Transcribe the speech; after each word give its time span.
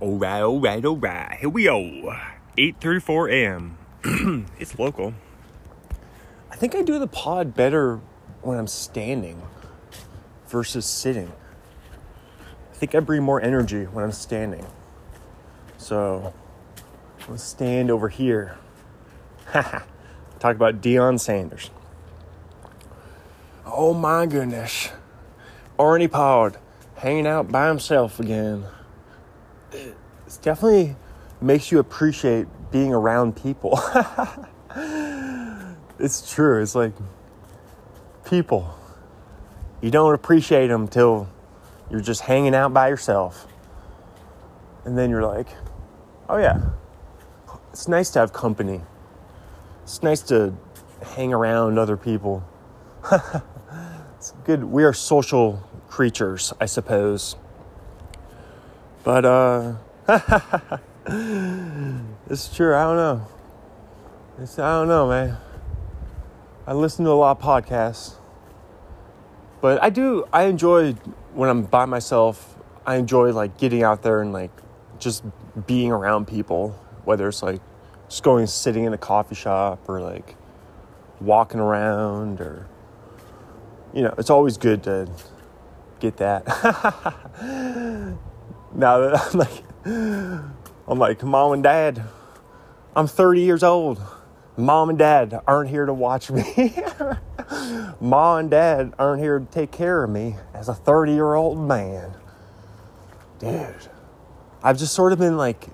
Alright, 0.00 0.42
alright, 0.42 0.84
alright. 0.84 1.38
Here 1.40 1.48
we 1.48 1.64
go. 1.64 1.80
8.34 2.56 3.32
a.m. 3.32 3.78
it's 4.60 4.78
local. 4.78 5.12
I 6.52 6.56
think 6.56 6.76
I 6.76 6.82
do 6.82 7.00
the 7.00 7.08
pod 7.08 7.54
better 7.54 8.00
when 8.42 8.58
I'm 8.58 8.68
standing 8.68 9.42
versus 10.46 10.86
sitting. 10.86 11.32
I 12.70 12.74
think 12.74 12.94
I 12.94 13.00
bring 13.00 13.24
more 13.24 13.40
energy 13.42 13.86
when 13.86 14.04
I'm 14.04 14.12
standing. 14.12 14.66
So, 15.78 16.32
gonna 17.26 17.36
stand 17.36 17.90
over 17.90 18.08
here. 18.08 18.56
Talk 19.52 20.54
about 20.54 20.80
Deion 20.80 21.18
Sanders. 21.18 21.70
Oh 23.66 23.94
my 23.94 24.26
goodness. 24.26 24.90
Arnie 25.76 26.10
Pod 26.10 26.56
hanging 26.96 27.26
out 27.26 27.50
by 27.50 27.66
himself 27.66 28.20
again. 28.20 28.64
It 29.72 29.96
definitely 30.42 30.96
makes 31.40 31.70
you 31.70 31.78
appreciate 31.78 32.46
being 32.70 32.92
around 32.92 33.36
people. 33.36 33.80
it's 35.98 36.32
true. 36.32 36.62
It's 36.62 36.74
like 36.74 36.92
people. 38.24 38.74
You 39.80 39.90
don't 39.90 40.14
appreciate 40.14 40.68
them 40.68 40.88
till 40.88 41.28
you're 41.90 42.00
just 42.00 42.22
hanging 42.22 42.54
out 42.54 42.72
by 42.74 42.88
yourself. 42.88 43.46
And 44.84 44.96
then 44.96 45.10
you're 45.10 45.26
like, 45.26 45.48
oh 46.28 46.38
yeah, 46.38 46.60
it's 47.72 47.88
nice 47.88 48.10
to 48.10 48.18
have 48.20 48.32
company. 48.32 48.80
It's 49.82 50.02
nice 50.02 50.20
to 50.22 50.54
hang 51.14 51.32
around 51.32 51.78
other 51.78 51.96
people. 51.96 52.46
it's 54.16 54.32
good. 54.44 54.64
We 54.64 54.84
are 54.84 54.92
social 54.92 55.62
creatures, 55.88 56.52
I 56.60 56.66
suppose. 56.66 57.36
But 59.04 59.24
uh 59.24 59.74
it's 62.28 62.54
true, 62.54 62.74
I 62.74 62.82
don't 62.82 62.96
know. 62.96 63.26
It's 64.40 64.58
I 64.58 64.72
don't 64.72 64.88
know, 64.88 65.08
man. 65.08 65.36
I 66.66 66.72
listen 66.72 67.04
to 67.06 67.10
a 67.10 67.12
lot 67.12 67.38
of 67.38 67.42
podcasts. 67.42 68.14
But 69.60 69.82
I 69.82 69.90
do 69.90 70.26
I 70.32 70.44
enjoy 70.44 70.92
when 71.34 71.48
I'm 71.48 71.62
by 71.62 71.84
myself, 71.84 72.56
I 72.86 72.96
enjoy 72.96 73.32
like 73.32 73.58
getting 73.58 73.82
out 73.82 74.02
there 74.02 74.20
and 74.20 74.32
like 74.32 74.50
just 74.98 75.24
being 75.66 75.92
around 75.92 76.26
people, 76.26 76.70
whether 77.04 77.28
it's 77.28 77.42
like 77.42 77.60
just 78.08 78.22
going 78.22 78.46
sitting 78.46 78.84
in 78.84 78.92
a 78.92 78.98
coffee 78.98 79.34
shop 79.34 79.88
or 79.88 80.00
like 80.00 80.36
walking 81.20 81.60
around 81.60 82.40
or 82.40 82.66
you 83.92 84.02
know, 84.02 84.14
it's 84.18 84.30
always 84.30 84.56
good 84.56 84.82
to 84.84 85.08
get 86.00 86.18
that. 86.18 86.44
now 88.74 88.98
that 88.98 89.20
I'm 89.32 89.38
like 89.38 89.64
I'm 90.88 90.98
like, 90.98 91.22
Mom 91.22 91.52
and 91.52 91.62
Dad, 91.62 92.02
I'm 92.96 93.06
30 93.06 93.42
years 93.42 93.62
old. 93.62 94.00
Mom 94.56 94.88
and 94.88 94.98
Dad 94.98 95.38
aren't 95.46 95.70
here 95.70 95.86
to 95.86 95.92
watch 95.92 96.30
me. 96.30 96.74
Mom 98.00 98.38
and 98.38 98.50
Dad 98.50 98.94
aren't 98.98 99.22
here 99.22 99.38
to 99.38 99.44
take 99.44 99.70
care 99.70 100.02
of 100.02 100.10
me 100.10 100.36
as 100.54 100.68
a 100.68 100.74
30 100.74 101.12
year 101.12 101.34
old 101.34 101.58
man. 101.58 102.12
Dude, 103.38 103.88
I've 104.62 104.78
just 104.78 104.94
sort 104.94 105.12
of 105.12 105.18
been 105.18 105.36
like, 105.36 105.68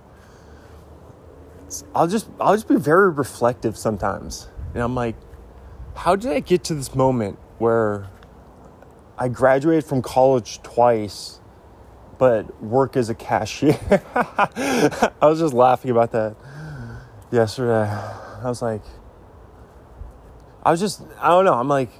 I'll 1.94 2.08
just, 2.08 2.28
I'll 2.40 2.54
just 2.54 2.68
be 2.68 2.76
very 2.76 3.10
reflective 3.10 3.78
sometimes. 3.78 4.48
And 4.74 4.82
I'm 4.82 4.94
like, 4.94 5.16
how 5.94 6.16
did 6.16 6.32
I 6.32 6.40
get 6.40 6.64
to 6.64 6.74
this 6.74 6.94
moment 6.94 7.38
where 7.58 8.10
I 9.16 9.28
graduated 9.28 9.84
from 9.84 10.02
college 10.02 10.60
twice, 10.62 11.40
but 12.18 12.62
work 12.62 12.96
as 12.96 13.10
a 13.10 13.14
cashier? 13.14 13.78
I 14.14 15.10
was 15.22 15.38
just 15.38 15.54
laughing 15.54 15.90
about 15.90 16.12
that 16.12 16.36
yesterday. 17.30 17.90
I 17.90 18.48
was 18.48 18.62
like, 18.62 18.82
I 20.62 20.70
was 20.70 20.80
just, 20.80 21.02
I 21.20 21.28
don't 21.28 21.44
know. 21.44 21.54
I'm 21.54 21.68
like, 21.68 21.90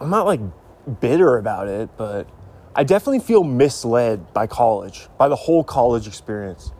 I'm 0.00 0.10
not 0.10 0.26
like 0.26 0.40
bitter 1.00 1.36
about 1.36 1.68
it, 1.68 1.90
but 1.96 2.28
I 2.74 2.84
definitely 2.84 3.20
feel 3.20 3.44
misled 3.44 4.32
by 4.32 4.46
college, 4.46 5.08
by 5.18 5.28
the 5.28 5.36
whole 5.36 5.64
college 5.64 6.06
experience. 6.06 6.72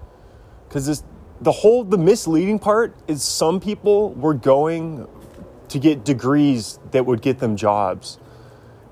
Because 0.69 0.87
this, 0.87 1.03
the 1.41 1.53
whole, 1.53 1.85
the 1.85 1.99
misleading 1.99 2.59
part 2.59 2.95
is 3.07 3.23
some 3.23 3.61
people 3.61 4.13
were 4.15 4.35
going 4.35 5.07
to 5.69 5.79
get 5.79 6.05
degrees 6.05 6.79
that 6.93 7.07
would 7.07 7.23
get 7.23 7.39
them 7.39 7.57
jobs. 7.57 8.19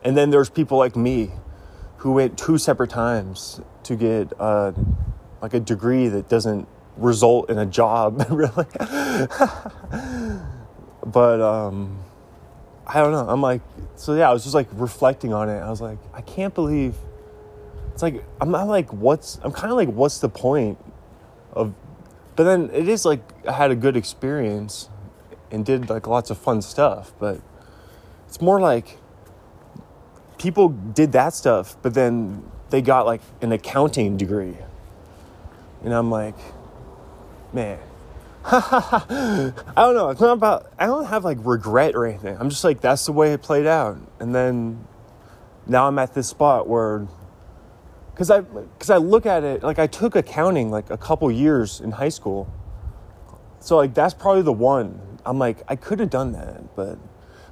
And 0.03 0.17
then 0.17 0.31
there's 0.31 0.51
people 0.51 0.79
like 0.79 0.95
me 0.97 1.33
who 2.07 2.13
went 2.13 2.39
two 2.39 2.57
separate 2.57 2.89
times 2.89 3.61
to 3.83 3.97
get 3.97 4.33
uh, 4.39 4.71
like 5.43 5.55
a 5.55 5.59
degree 5.59 6.07
that 6.07 6.29
doesn't 6.29 6.69
result 6.97 7.51
in 7.51 7.59
a 7.59 7.67
job, 7.67 8.25
really. 8.31 8.65
but 11.05 11.41
um, 11.41 11.99
I 12.87 13.01
don't 13.01 13.11
know. 13.11 13.27
I'm 13.29 13.43
like, 13.43 13.61
so 13.97 14.15
yeah, 14.15 14.31
I 14.31 14.33
was 14.33 14.45
just 14.45 14.55
like 14.55 14.69
reflecting 14.75 15.35
on 15.35 15.49
it. 15.49 15.59
I 15.59 15.69
was 15.69 15.81
like, 15.81 15.99
I 16.15 16.21
can't 16.21 16.55
believe 16.55 16.95
it's 17.93 18.05
like, 18.05 18.23
I'm 18.41 18.53
not 18.53 18.69
like, 18.69 18.93
what's, 18.93 19.41
I'm 19.43 19.51
kind 19.51 19.73
of 19.73 19.77
like, 19.77 19.89
what's 19.89 20.21
the 20.21 20.29
point 20.29 20.79
of, 21.55 21.75
but 22.37 22.45
then 22.45 22.71
it 22.73 22.87
is 22.89 23.05
like, 23.05 23.21
I 23.49 23.53
had 23.53 23.73
a 23.73 23.77
good 23.77 23.97
experience 23.97 24.91
and 25.51 25.67
did 25.67 25.91
like 25.91 26.07
lots 26.07 26.31
of 26.31 26.39
fun 26.39 26.63
stuff, 26.63 27.13
but 27.19 27.41
it's 28.29 28.41
more 28.41 28.61
like 28.61 28.99
people 30.39 30.69
did 30.69 31.13
that 31.13 31.35
stuff, 31.35 31.77
but 31.83 31.95
then 31.95 32.43
they 32.71 32.83
got 32.83 33.07
like 33.07 33.21
an 33.41 33.53
accounting 33.53 34.17
degree. 34.17 34.57
And 35.85 35.95
I'm 35.95 36.11
like, 36.11 36.35
man, 37.53 37.79
I 38.45 39.53
don't 39.77 39.95
know. 39.95 40.11
It's 40.11 40.21
not 40.21 40.33
about, 40.33 40.73
I 40.79 40.87
don't 40.87 41.07
have 41.07 41.25
like 41.25 41.39
regret 41.41 41.95
or 41.95 42.07
anything. 42.07 42.37
I'm 42.39 42.51
just 42.51 42.65
like, 42.65 42.81
that's 42.81 43.07
the 43.07 43.13
way 43.13 43.33
it 43.33 43.43
played 43.43 43.67
out. 43.67 43.99
And 44.21 44.35
then 44.35 44.87
now 45.67 45.89
I'm 45.89 45.99
at 45.99 46.15
this 46.15 46.29
spot 46.29 46.69
where, 46.69 47.07
cause 48.15 48.31
I, 48.31 48.43
cause 48.79 48.91
I 48.91 48.99
look 48.99 49.27
at 49.27 49.45
it, 49.45 49.63
like 49.63 49.79
I 49.79 49.87
took 49.87 50.17
accounting 50.17 50.71
like 50.71 50.91
a 50.91 50.97
couple 50.97 51.31
years 51.31 51.81
in 51.81 51.93
high 51.93 52.09
school. 52.09 52.53
So 53.61 53.77
like, 53.77 53.95
that's 53.95 54.15
probably 54.15 54.43
the 54.43 54.53
one. 54.53 55.01
I'm 55.25 55.39
like, 55.39 55.63
I 55.69 55.77
could 55.77 55.99
have 55.99 56.11
done 56.11 56.33
that, 56.33 56.77
but 56.77 56.99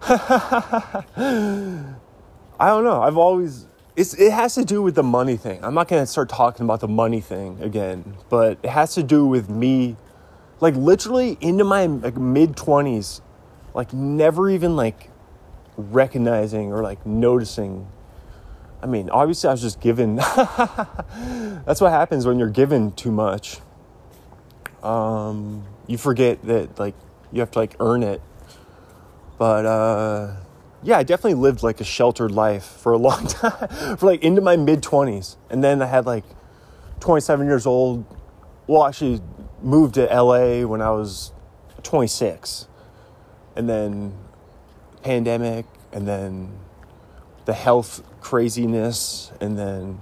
I 2.59 2.69
don't 2.69 2.85
know. 2.85 3.03
I've 3.03 3.17
always, 3.17 3.67
it's, 3.97 4.15
it 4.15 4.33
has 4.33 4.55
to 4.55 4.65
do 4.65 4.83
with 4.83 4.95
the 4.95 5.03
money 5.03 5.37
thing. 5.37 5.65
I'm 5.65 5.75
not 5.75 5.89
to 5.89 6.07
start 6.07 6.29
talking 6.29 6.65
about 6.65 6.81
the 6.81 6.89
money 6.89 7.21
thing 7.21 7.61
again, 7.63 8.17
but 8.29 8.59
it 8.63 8.71
has 8.71 8.95
to 8.95 9.03
do 9.03 9.27
with 9.27 9.49
me 9.49 9.97
like 10.61 10.77
literally 10.77 11.37
into 11.41 11.65
my 11.65 11.87
like 11.87 12.17
mid 12.17 12.57
20s 12.57 13.21
like 13.75 13.93
never 13.93 14.49
even 14.49 14.77
like 14.77 15.11
recognizing 15.77 16.73
or 16.73 16.83
like 16.83 17.05
noticing 17.05 17.87
i 18.83 18.87
mean 18.87 19.11
obviously 19.11 19.49
i 19.49 19.53
was 19.53 19.61
just 19.61 19.81
given 19.81 20.17
that's 21.67 21.81
what 21.81 21.91
happens 21.91 22.27
when 22.27 22.39
you're 22.39 22.49
given 22.49 22.93
too 22.93 23.11
much 23.11 23.59
um 24.83 25.65
you 25.87 25.99
forget 25.99 26.43
that 26.45 26.79
like 26.79 26.95
you 27.33 27.41
have 27.41 27.51
to 27.51 27.59
like 27.59 27.75
earn 27.81 28.03
it 28.03 28.23
but 29.37 29.67
uh 29.67 30.37
yeah 30.85 30.99
i 30.99 31.03
definitely 31.03 31.35
lived 31.35 31.63
like 31.63 31.81
a 31.81 31.85
sheltered 31.85 32.31
life 32.31 32.65
for 32.65 32.93
a 32.93 32.99
long 32.99 33.27
time 33.29 33.97
for 33.97 34.07
like 34.07 34.23
into 34.23 34.41
my 34.41 34.57
mid 34.57 34.83
20s 34.83 35.37
and 35.51 35.65
then 35.65 35.83
i 35.83 35.87
had 35.87 36.07
like 36.07 36.25
27 37.01 37.47
years 37.47 37.67
old 37.67 38.05
well 38.67 38.85
actually 38.87 39.21
moved 39.63 39.95
to 39.95 40.05
LA 40.05 40.67
when 40.67 40.81
I 40.81 40.91
was 40.91 41.33
26. 41.83 42.69
And 43.57 43.69
then 43.69 44.15
pandemic 45.03 45.67
and 45.93 46.07
then 46.07 46.59
the 47.45 47.53
health 47.53 48.03
craziness 48.21 49.31
and 49.41 49.59
then 49.59 50.01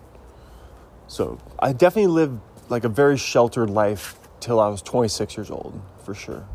so 1.09 1.39
I 1.59 1.73
definitely 1.73 2.13
lived 2.13 2.41
like 2.69 2.85
a 2.85 2.89
very 2.89 3.19
sheltered 3.19 3.69
life 3.69 4.17
till 4.41 4.61
I 4.61 4.69
was 4.69 4.81
26 4.81 5.37
years 5.37 5.51
old 5.51 5.81
for 6.05 6.15
sure. 6.15 6.47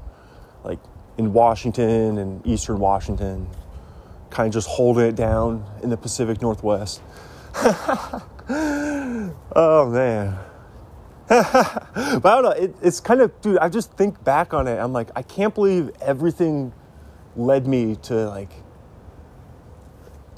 Like 0.64 0.80
in 1.18 1.34
Washington 1.34 2.18
and 2.18 2.46
Eastern 2.48 2.80
Washington, 2.80 3.48
kind 4.30 4.48
of 4.48 4.54
just 4.54 4.68
holding 4.68 5.06
it 5.06 5.16
down 5.16 5.66
in 5.84 5.90
the 5.90 5.98
Pacific 5.98 6.42
Northwest. 6.42 7.02
oh 9.56 9.90
man. 9.92 10.38
but 11.28 11.46
I 11.46 12.20
don't 12.22 12.44
know. 12.44 12.52
It, 12.52 12.76
it's 12.82 13.00
kind 13.00 13.20
of, 13.22 13.42
dude. 13.42 13.58
I 13.58 13.68
just 13.68 13.92
think 13.94 14.24
back 14.24 14.54
on 14.54 14.68
it. 14.68 14.78
I'm 14.78 14.94
like, 14.94 15.10
I 15.16 15.22
can't 15.22 15.54
believe 15.54 15.92
everything 16.02 16.72
led 17.36 17.68
me 17.68 17.98
to 18.04 18.30
like, 18.30 18.52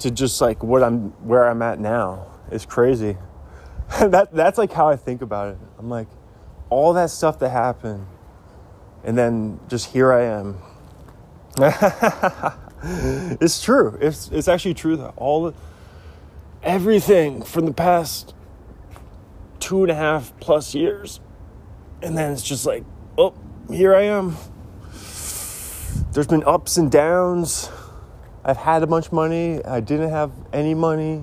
to 0.00 0.10
just 0.10 0.40
like 0.40 0.64
what 0.64 0.82
I'm, 0.82 1.10
where 1.24 1.48
I'm 1.48 1.62
at 1.62 1.78
now. 1.78 2.26
It's 2.50 2.66
crazy. 2.66 3.16
that 4.00 4.32
that's 4.32 4.58
like 4.58 4.72
how 4.72 4.88
I 4.88 4.96
think 4.96 5.22
about 5.22 5.54
it. 5.54 5.58
I'm 5.78 5.88
like, 5.88 6.08
all 6.70 6.92
that 6.94 7.10
stuff 7.10 7.38
that 7.40 7.50
happened, 7.50 8.06
and 9.04 9.18
then 9.18 9.60
just 9.68 9.92
here 9.92 10.12
I 10.12 10.24
am. 10.24 10.58
it's 13.40 13.62
true. 13.62 13.98
It's 14.00 14.28
it's 14.28 14.48
actually 14.48 14.74
true 14.74 14.96
that 14.96 15.12
all, 15.16 15.54
everything 16.62 17.42
from 17.42 17.66
the 17.66 17.72
past 17.72 18.34
two 19.58 19.82
and 19.82 19.90
a 19.90 19.94
half 19.94 20.32
plus 20.40 20.74
years. 20.74 21.20
And 22.02 22.16
then 22.16 22.32
it's 22.32 22.42
just 22.42 22.64
like, 22.64 22.84
oh, 23.18 23.34
here 23.70 23.94
I 23.94 24.02
am. 24.04 24.36
There's 26.12 26.26
been 26.26 26.42
ups 26.44 26.78
and 26.78 26.90
downs. 26.90 27.70
I've 28.44 28.56
had 28.56 28.82
a 28.82 28.86
bunch 28.86 29.08
of 29.08 29.12
money. 29.12 29.62
I 29.64 29.80
didn't 29.80 30.10
have 30.10 30.32
any 30.52 30.72
money. 30.72 31.22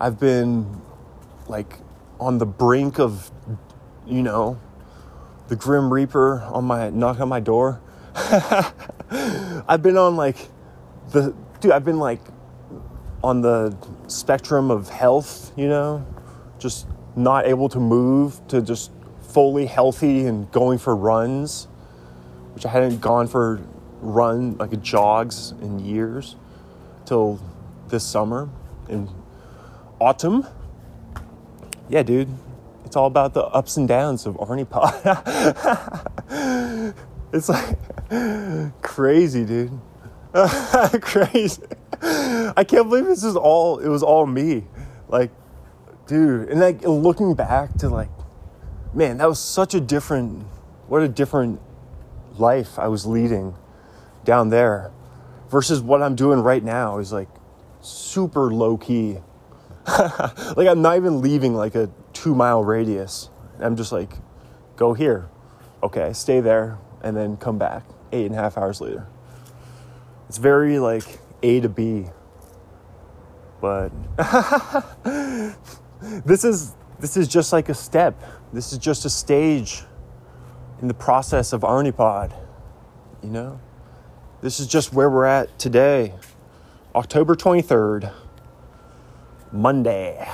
I've 0.00 0.18
been 0.18 0.80
like 1.46 1.78
on 2.18 2.38
the 2.38 2.46
brink 2.46 2.98
of, 2.98 3.30
you 4.06 4.22
know, 4.22 4.58
the 5.48 5.56
Grim 5.56 5.92
Reaper 5.92 6.40
on 6.40 6.64
my 6.64 6.88
knock 6.88 7.20
on 7.20 7.28
my 7.28 7.40
door. 7.40 7.80
I've 9.68 9.82
been 9.82 9.96
on 9.96 10.16
like 10.16 10.36
the 11.10 11.34
dude. 11.60 11.72
I've 11.72 11.84
been 11.84 11.98
like 11.98 12.20
on 13.22 13.40
the 13.40 13.76
spectrum 14.06 14.70
of 14.70 14.88
health. 14.88 15.52
You 15.56 15.68
know, 15.68 16.06
just 16.58 16.86
not 17.16 17.46
able 17.46 17.68
to 17.70 17.80
move 17.80 18.40
to 18.48 18.62
just 18.62 18.90
fully 19.20 19.66
healthy 19.66 20.26
and 20.26 20.50
going 20.52 20.78
for 20.78 20.94
runs, 20.94 21.68
which 22.54 22.66
I 22.66 22.70
hadn't 22.70 23.00
gone 23.00 23.26
for 23.26 23.60
run 24.00 24.56
like 24.56 24.80
jogs 24.82 25.52
in 25.60 25.78
years 25.78 26.36
till 27.04 27.40
this 27.88 28.04
summer 28.04 28.48
in 28.88 29.08
autumn. 30.00 30.46
Yeah, 31.88 32.02
dude, 32.02 32.28
it's 32.84 32.96
all 32.96 33.06
about 33.06 33.34
the 33.34 33.44
ups 33.44 33.76
and 33.76 33.86
downs 33.86 34.26
of 34.26 34.34
Arnie 34.36 34.68
Pod. 34.68 34.94
it's 37.32 37.48
like 37.48 37.76
crazy, 38.82 39.44
dude. 39.44 39.78
crazy. 41.00 41.62
I 42.02 42.64
can't 42.66 42.88
believe 42.88 43.06
this 43.06 43.24
is 43.24 43.36
all. 43.36 43.78
It 43.78 43.88
was 43.88 44.02
all 44.02 44.26
me. 44.26 44.64
Like, 45.08 45.30
dude, 46.06 46.48
and 46.48 46.60
like 46.60 46.82
looking 46.82 47.34
back 47.34 47.74
to 47.78 47.88
like, 47.88 48.10
man, 48.94 49.18
that 49.18 49.28
was 49.28 49.38
such 49.38 49.74
a 49.74 49.80
different. 49.80 50.44
What 50.88 51.02
a 51.02 51.08
different 51.08 51.60
life 52.36 52.78
I 52.78 52.88
was 52.88 53.06
leading 53.06 53.54
down 54.24 54.48
there 54.48 54.90
versus 55.48 55.80
what 55.80 56.02
I'm 56.02 56.16
doing 56.16 56.40
right 56.40 56.62
now 56.64 56.98
is 56.98 57.12
like 57.12 57.28
super 57.80 58.52
low 58.52 58.76
key. 58.76 59.18
like 59.86 60.66
I'm 60.66 60.82
not 60.82 60.96
even 60.96 61.20
leaving 61.20 61.54
like 61.54 61.76
a 61.76 61.90
two 62.12 62.34
mile 62.34 62.64
radius. 62.64 63.30
I'm 63.60 63.76
just 63.76 63.92
like, 63.92 64.14
go 64.74 64.94
here. 64.94 65.28
Okay, 65.82 66.12
stay 66.12 66.40
there 66.40 66.78
and 67.02 67.16
then 67.16 67.36
come 67.36 67.58
back 67.58 67.84
eight 68.12 68.26
and 68.26 68.34
a 68.34 68.38
half 68.38 68.56
hours 68.58 68.80
later. 68.80 69.06
It's 70.28 70.38
very 70.38 70.78
like 70.78 71.18
A 71.42 71.60
to 71.60 71.68
B. 71.68 72.06
But 73.60 73.90
this 76.24 76.44
is 76.44 76.74
this 76.98 77.16
is 77.16 77.28
just 77.28 77.52
like 77.52 77.68
a 77.68 77.74
step. 77.74 78.22
This 78.52 78.72
is 78.72 78.78
just 78.78 79.04
a 79.04 79.10
stage 79.10 79.82
in 80.80 80.88
the 80.88 80.94
process 80.94 81.52
of 81.52 81.62
Arnipod. 81.62 82.32
You 83.22 83.30
know? 83.30 83.60
This 84.40 84.60
is 84.60 84.66
just 84.66 84.94
where 84.94 85.10
we're 85.10 85.26
at 85.26 85.58
today, 85.58 86.14
October 86.94 87.34
23rd, 87.34 88.10
Monday. 89.52 90.26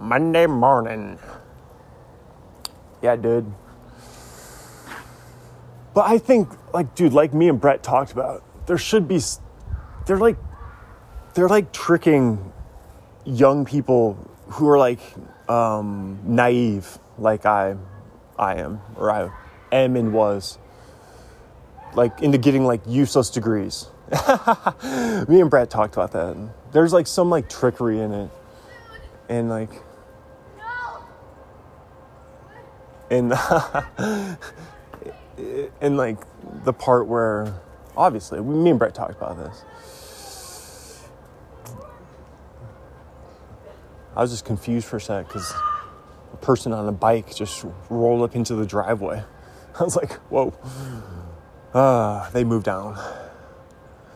Monday 0.00 0.46
morning. 0.46 1.18
Yeah, 3.00 3.14
dude. 3.14 3.52
But 5.98 6.08
I 6.08 6.18
think, 6.18 6.48
like, 6.72 6.94
dude, 6.94 7.12
like 7.12 7.34
me 7.34 7.48
and 7.48 7.60
Brett 7.60 7.82
talked 7.82 8.12
about, 8.12 8.44
there 8.68 8.78
should 8.78 9.08
be, 9.08 9.20
they're 10.06 10.16
like, 10.16 10.36
they're 11.34 11.48
like 11.48 11.72
tricking 11.72 12.52
young 13.24 13.64
people 13.64 14.16
who 14.46 14.68
are 14.68 14.78
like 14.78 15.00
um, 15.48 16.20
naive, 16.22 17.00
like 17.18 17.46
I, 17.46 17.74
I 18.38 18.60
am, 18.60 18.80
or 18.94 19.10
I 19.10 19.32
am 19.72 19.96
and 19.96 20.12
was 20.12 20.60
like 21.94 22.22
into 22.22 22.38
getting 22.38 22.64
like 22.64 22.82
useless 22.86 23.28
degrees. 23.28 23.88
Me 25.28 25.40
and 25.40 25.50
Brett 25.50 25.68
talked 25.68 25.94
about 25.96 26.12
that. 26.12 26.36
There's 26.70 26.92
like 26.92 27.08
some 27.08 27.28
like 27.28 27.48
trickery 27.48 27.98
in 27.98 28.12
it. 28.12 28.30
And 29.28 29.48
like 29.50 29.70
and 33.10 33.32
and 35.80 35.96
like 35.96 36.18
the 36.64 36.72
part 36.72 37.06
where 37.06 37.54
obviously 37.96 38.40
me 38.40 38.70
and 38.70 38.78
Brett 38.78 38.94
talked 38.94 39.16
about 39.16 39.36
this. 39.36 39.64
I 44.16 44.22
was 44.22 44.30
just 44.30 44.44
confused 44.44 44.86
for 44.86 44.96
a 44.96 45.00
sec 45.00 45.28
because 45.28 45.52
a 46.32 46.36
person 46.38 46.72
on 46.72 46.88
a 46.88 46.92
bike 46.92 47.34
just 47.34 47.64
rolled 47.88 48.22
up 48.22 48.34
into 48.34 48.54
the 48.54 48.66
driveway. 48.66 49.22
I 49.78 49.84
was 49.84 49.94
like, 49.94 50.12
whoa. 50.30 50.54
Uh, 51.72 52.28
they 52.30 52.42
moved 52.42 52.64
down. 52.64 52.98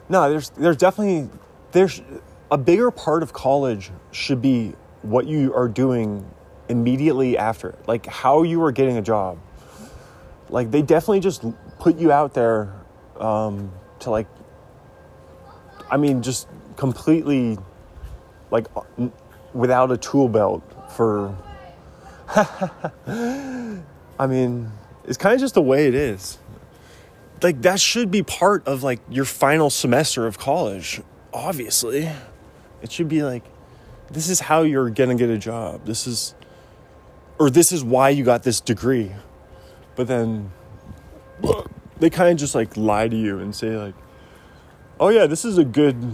No, 0.08 0.28
there's 0.28 0.50
there's 0.50 0.76
definitely 0.76 1.30
there's 1.70 2.02
a 2.50 2.58
bigger 2.58 2.90
part 2.90 3.22
of 3.22 3.32
college 3.32 3.90
should 4.10 4.42
be 4.42 4.74
what 5.02 5.26
you 5.26 5.54
are 5.54 5.68
doing 5.68 6.28
immediately 6.68 7.38
after, 7.38 7.76
like 7.86 8.06
how 8.06 8.42
you 8.42 8.62
are 8.62 8.72
getting 8.72 8.96
a 8.96 9.02
job. 9.02 9.38
Like 10.52 10.70
they 10.70 10.82
definitely 10.82 11.20
just 11.20 11.44
put 11.80 11.98
you 11.98 12.12
out 12.12 12.34
there 12.34 12.72
um, 13.18 13.72
to 14.00 14.10
like, 14.10 14.28
I 15.90 15.96
mean, 15.96 16.22
just 16.22 16.46
completely 16.76 17.58
like 18.50 18.66
without 19.52 19.90
a 19.90 19.96
tool 19.96 20.28
belt 20.28 20.62
for. 20.92 21.36
I 24.18 24.26
mean, 24.28 24.70
it's 25.04 25.16
kind 25.16 25.34
of 25.34 25.40
just 25.40 25.54
the 25.54 25.62
way 25.62 25.88
it 25.88 25.94
is. 25.94 26.38
Like 27.42 27.62
that 27.62 27.80
should 27.80 28.10
be 28.10 28.22
part 28.22 28.68
of 28.68 28.82
like 28.82 29.00
your 29.10 29.24
final 29.24 29.70
semester 29.70 30.26
of 30.26 30.38
college 30.38 31.00
obviously. 31.32 32.10
It 32.82 32.92
should 32.92 33.08
be 33.08 33.22
like 33.22 33.42
this 34.10 34.28
is 34.28 34.40
how 34.40 34.62
you're 34.62 34.90
gonna 34.90 35.14
get 35.14 35.30
a 35.30 35.38
job. 35.38 35.86
This 35.86 36.06
is 36.06 36.34
or 37.38 37.50
this 37.50 37.72
is 37.72 37.82
why 37.82 38.10
you 38.10 38.24
got 38.24 38.42
this 38.42 38.60
degree 38.60 39.12
but 39.96 40.06
then 40.06 40.52
they 41.98 42.10
kind 42.10 42.30
of 42.30 42.36
just 42.36 42.54
like 42.54 42.76
lie 42.76 43.08
to 43.08 43.16
you 43.16 43.38
and 43.38 43.54
say 43.54 43.76
like 43.76 43.94
oh 45.00 45.08
yeah 45.08 45.26
this 45.26 45.44
is 45.44 45.58
a 45.58 45.64
good 45.64 46.12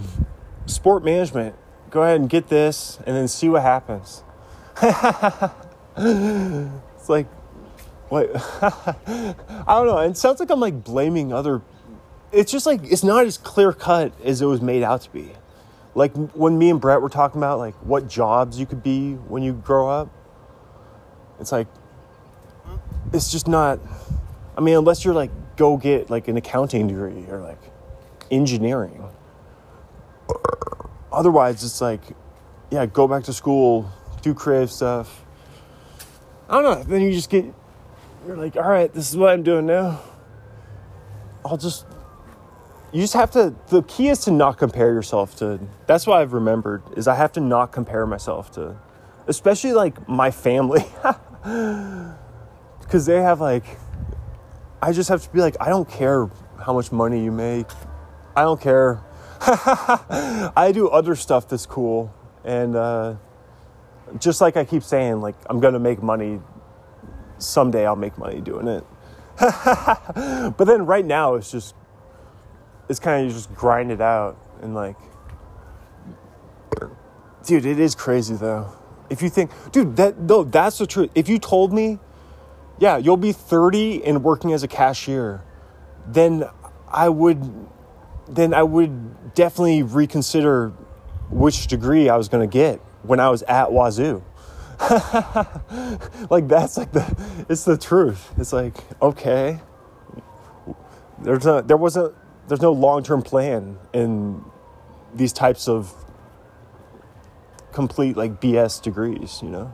sport 0.65 1.03
management 1.03 1.55
go 1.89 2.03
ahead 2.03 2.19
and 2.19 2.29
get 2.29 2.49
this 2.49 2.97
and 3.05 3.15
then 3.15 3.27
see 3.27 3.49
what 3.49 3.61
happens 3.61 4.23
it's 5.97 7.09
like 7.09 7.27
what? 8.09 8.29
I 8.61 9.65
don't 9.67 9.85
know. 9.85 9.99
It 9.99 10.17
sounds 10.17 10.39
like 10.39 10.49
I'm 10.49 10.59
like 10.59 10.83
blaming 10.83 11.31
other. 11.31 11.61
It's 12.31 12.51
just 12.51 12.65
like 12.65 12.81
it's 12.83 13.03
not 13.03 13.25
as 13.25 13.37
clear 13.37 13.71
cut 13.71 14.13
as 14.23 14.41
it 14.41 14.45
was 14.45 14.61
made 14.61 14.83
out 14.83 15.01
to 15.01 15.11
be. 15.11 15.31
Like 15.95 16.13
when 16.33 16.57
me 16.57 16.69
and 16.69 16.81
Brett 16.81 17.01
were 17.01 17.09
talking 17.09 17.39
about 17.39 17.59
like 17.59 17.75
what 17.75 18.07
jobs 18.07 18.59
you 18.59 18.65
could 18.65 18.83
be 18.83 19.13
when 19.13 19.43
you 19.43 19.53
grow 19.53 19.89
up. 19.89 20.09
It's 21.39 21.51
like 21.51 21.67
it's 23.13 23.31
just 23.31 23.47
not. 23.47 23.79
I 24.57 24.61
mean, 24.61 24.75
unless 24.75 25.05
you're 25.05 25.13
like 25.13 25.31
go 25.55 25.77
get 25.77 26.09
like 26.09 26.27
an 26.27 26.37
accounting 26.37 26.87
degree 26.87 27.25
or 27.29 27.39
like 27.39 27.61
engineering. 28.31 29.03
Otherwise, 31.11 31.63
it's 31.63 31.81
like, 31.81 32.01
yeah, 32.69 32.85
go 32.85 33.07
back 33.07 33.23
to 33.23 33.33
school, 33.33 33.91
do 34.21 34.33
creative 34.33 34.71
stuff. 34.71 35.25
I 36.49 36.61
don't 36.61 36.63
know. 36.63 36.83
Then 36.83 37.01
you 37.01 37.11
just 37.11 37.29
get 37.29 37.45
you're 38.27 38.37
like, 38.37 38.55
all 38.55 38.69
right, 38.69 38.93
this 38.93 39.09
is 39.09 39.17
what 39.17 39.31
I'm 39.31 39.43
doing 39.43 39.65
now. 39.65 40.01
I'll 41.45 41.57
just, 41.57 41.85
you 42.91 43.01
just 43.01 43.13
have 43.13 43.31
to, 43.31 43.55
the 43.69 43.81
key 43.83 44.09
is 44.09 44.19
to 44.25 44.31
not 44.31 44.57
compare 44.57 44.93
yourself 44.93 45.35
to, 45.37 45.59
that's 45.87 46.05
what 46.05 46.19
I've 46.19 46.33
remembered, 46.33 46.83
is 46.97 47.07
I 47.07 47.15
have 47.15 47.31
to 47.33 47.39
not 47.39 47.71
compare 47.71 48.05
myself 48.05 48.51
to, 48.51 48.77
especially 49.27 49.73
like 49.73 50.07
my 50.07 50.31
family. 50.31 50.85
Because 52.89 53.05
they 53.05 53.21
have 53.21 53.39
like, 53.39 53.63
I 54.81 54.93
just 54.93 55.09
have 55.09 55.21
to 55.21 55.29
be 55.29 55.41
like, 55.41 55.55
I 55.61 55.69
don't 55.69 55.87
care 55.87 56.27
how 56.59 56.73
much 56.73 56.91
money 56.91 57.23
you 57.23 57.31
make. 57.31 57.67
I 58.35 58.41
don't 58.41 58.59
care. 58.59 59.03
I 59.41 60.71
do 60.73 60.89
other 60.89 61.15
stuff 61.15 61.47
that's 61.47 61.67
cool. 61.67 62.11
And 62.43 62.75
uh, 62.75 63.17
just 64.17 64.41
like 64.41 64.57
I 64.57 64.65
keep 64.65 64.81
saying, 64.81 65.21
like, 65.21 65.35
I'm 65.51 65.59
going 65.59 65.75
to 65.75 65.79
make 65.79 66.01
money 66.01 66.39
someday 67.37 67.85
I'll 67.85 67.95
make 67.95 68.17
money 68.17 68.41
doing 68.41 68.67
it. 68.67 68.83
but 69.39 70.65
then 70.65 70.87
right 70.87 71.05
now 71.05 71.35
it's 71.35 71.51
just 71.51 71.75
it's 72.89 72.99
kind 72.99 73.27
of 73.27 73.31
just 73.31 73.53
grind 73.53 73.91
it 73.91 74.01
out 74.01 74.35
and 74.61 74.75
like 74.75 74.97
dude 77.45 77.65
it 77.65 77.79
is 77.79 77.95
crazy 77.95 78.35
though 78.35 78.73
if 79.09 79.21
you 79.21 79.29
think 79.29 79.49
dude 79.71 79.95
that 79.95 80.19
no 80.19 80.43
that's 80.43 80.79
the 80.79 80.85
truth 80.85 81.09
if 81.15 81.29
you 81.29 81.39
told 81.39 81.71
me 81.71 81.99
yeah 82.79 82.97
you'll 82.97 83.17
be 83.17 83.31
30 83.31 84.03
and 84.03 84.23
working 84.23 84.53
as 84.53 84.63
a 84.63 84.67
cashier 84.67 85.43
then 86.07 86.43
i 86.87 87.09
would 87.09 87.67
then 88.27 88.53
i 88.53 88.63
would 88.63 89.33
definitely 89.33 89.83
reconsider 89.83 90.69
which 91.29 91.67
degree 91.67 92.09
i 92.09 92.15
was 92.15 92.29
going 92.29 92.47
to 92.47 92.51
get 92.51 92.79
when 93.03 93.19
i 93.19 93.29
was 93.29 93.43
at 93.43 93.69
Wazzu 93.69 94.23
like 96.29 96.47
that's 96.47 96.77
like 96.77 96.93
the 96.93 97.03
it's 97.49 97.65
the 97.65 97.77
truth. 97.77 98.31
It's 98.37 98.53
like 98.53 98.75
okay, 99.01 99.59
there's 101.21 101.45
a 101.45 101.63
there 101.67 101.75
wasn't 101.75 102.15
there's 102.47 102.61
no 102.61 102.71
long 102.71 103.03
term 103.03 103.21
plan 103.21 103.77
in 103.91 104.41
these 105.13 105.33
types 105.33 105.67
of 105.67 105.93
complete 107.73 108.15
like 108.15 108.39
BS 108.39 108.81
degrees, 108.81 109.41
you 109.43 109.49
know. 109.49 109.73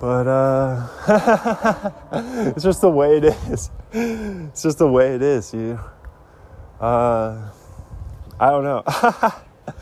But 0.00 0.26
uh, 0.26 1.92
it's 2.56 2.64
just 2.64 2.80
the 2.80 2.88
way 2.88 3.18
it 3.18 3.24
is. 3.24 3.70
It's 3.92 4.62
just 4.62 4.78
the 4.78 4.88
way 4.88 5.14
it 5.14 5.20
is, 5.20 5.52
you. 5.52 5.78
Uh, 6.80 7.50
I 8.40 8.50
don't 8.50 8.64
know. 8.64 8.82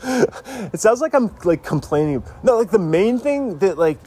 it 0.73 0.79
sounds 0.81 0.99
like 0.99 1.13
I'm 1.13 1.33
like 1.45 1.63
complaining. 1.63 2.21
No, 2.43 2.57
like 2.57 2.69
the 2.69 2.79
main 2.79 3.17
thing 3.17 3.59
that 3.59 3.77
like 3.77 3.97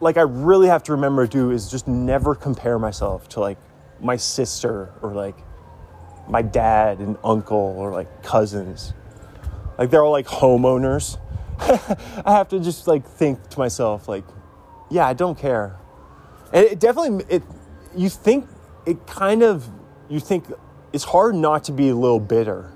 like 0.00 0.16
I 0.16 0.22
really 0.22 0.68
have 0.68 0.82
to 0.84 0.92
remember 0.92 1.26
to 1.26 1.30
do 1.30 1.50
is 1.50 1.70
just 1.70 1.86
never 1.86 2.34
compare 2.34 2.78
myself 2.78 3.28
to 3.30 3.40
like 3.40 3.58
my 4.00 4.16
sister 4.16 4.90
or 5.02 5.12
like 5.12 5.36
my 6.28 6.40
dad 6.40 7.00
and 7.00 7.18
uncle 7.22 7.74
or 7.76 7.92
like 7.92 8.22
cousins. 8.22 8.94
Like 9.76 9.90
they're 9.90 10.02
all 10.02 10.12
like 10.12 10.26
homeowners. 10.26 11.18
I 11.60 12.32
have 12.32 12.48
to 12.48 12.58
just 12.58 12.86
like 12.86 13.06
think 13.06 13.50
to 13.50 13.58
myself 13.58 14.08
like 14.08 14.24
yeah, 14.92 15.06
I 15.06 15.14
don't 15.14 15.38
care. 15.38 15.78
And 16.52 16.66
it 16.66 16.78
definitely 16.78 17.24
it 17.28 17.42
you 17.96 18.10
think 18.10 18.46
it 18.84 19.06
kind 19.06 19.42
of 19.42 19.68
you 20.10 20.20
think 20.20 20.44
it's 20.92 21.04
hard 21.04 21.34
not 21.34 21.64
to 21.64 21.72
be 21.72 21.88
a 21.88 21.96
little 21.96 22.20
bitter 22.20 22.70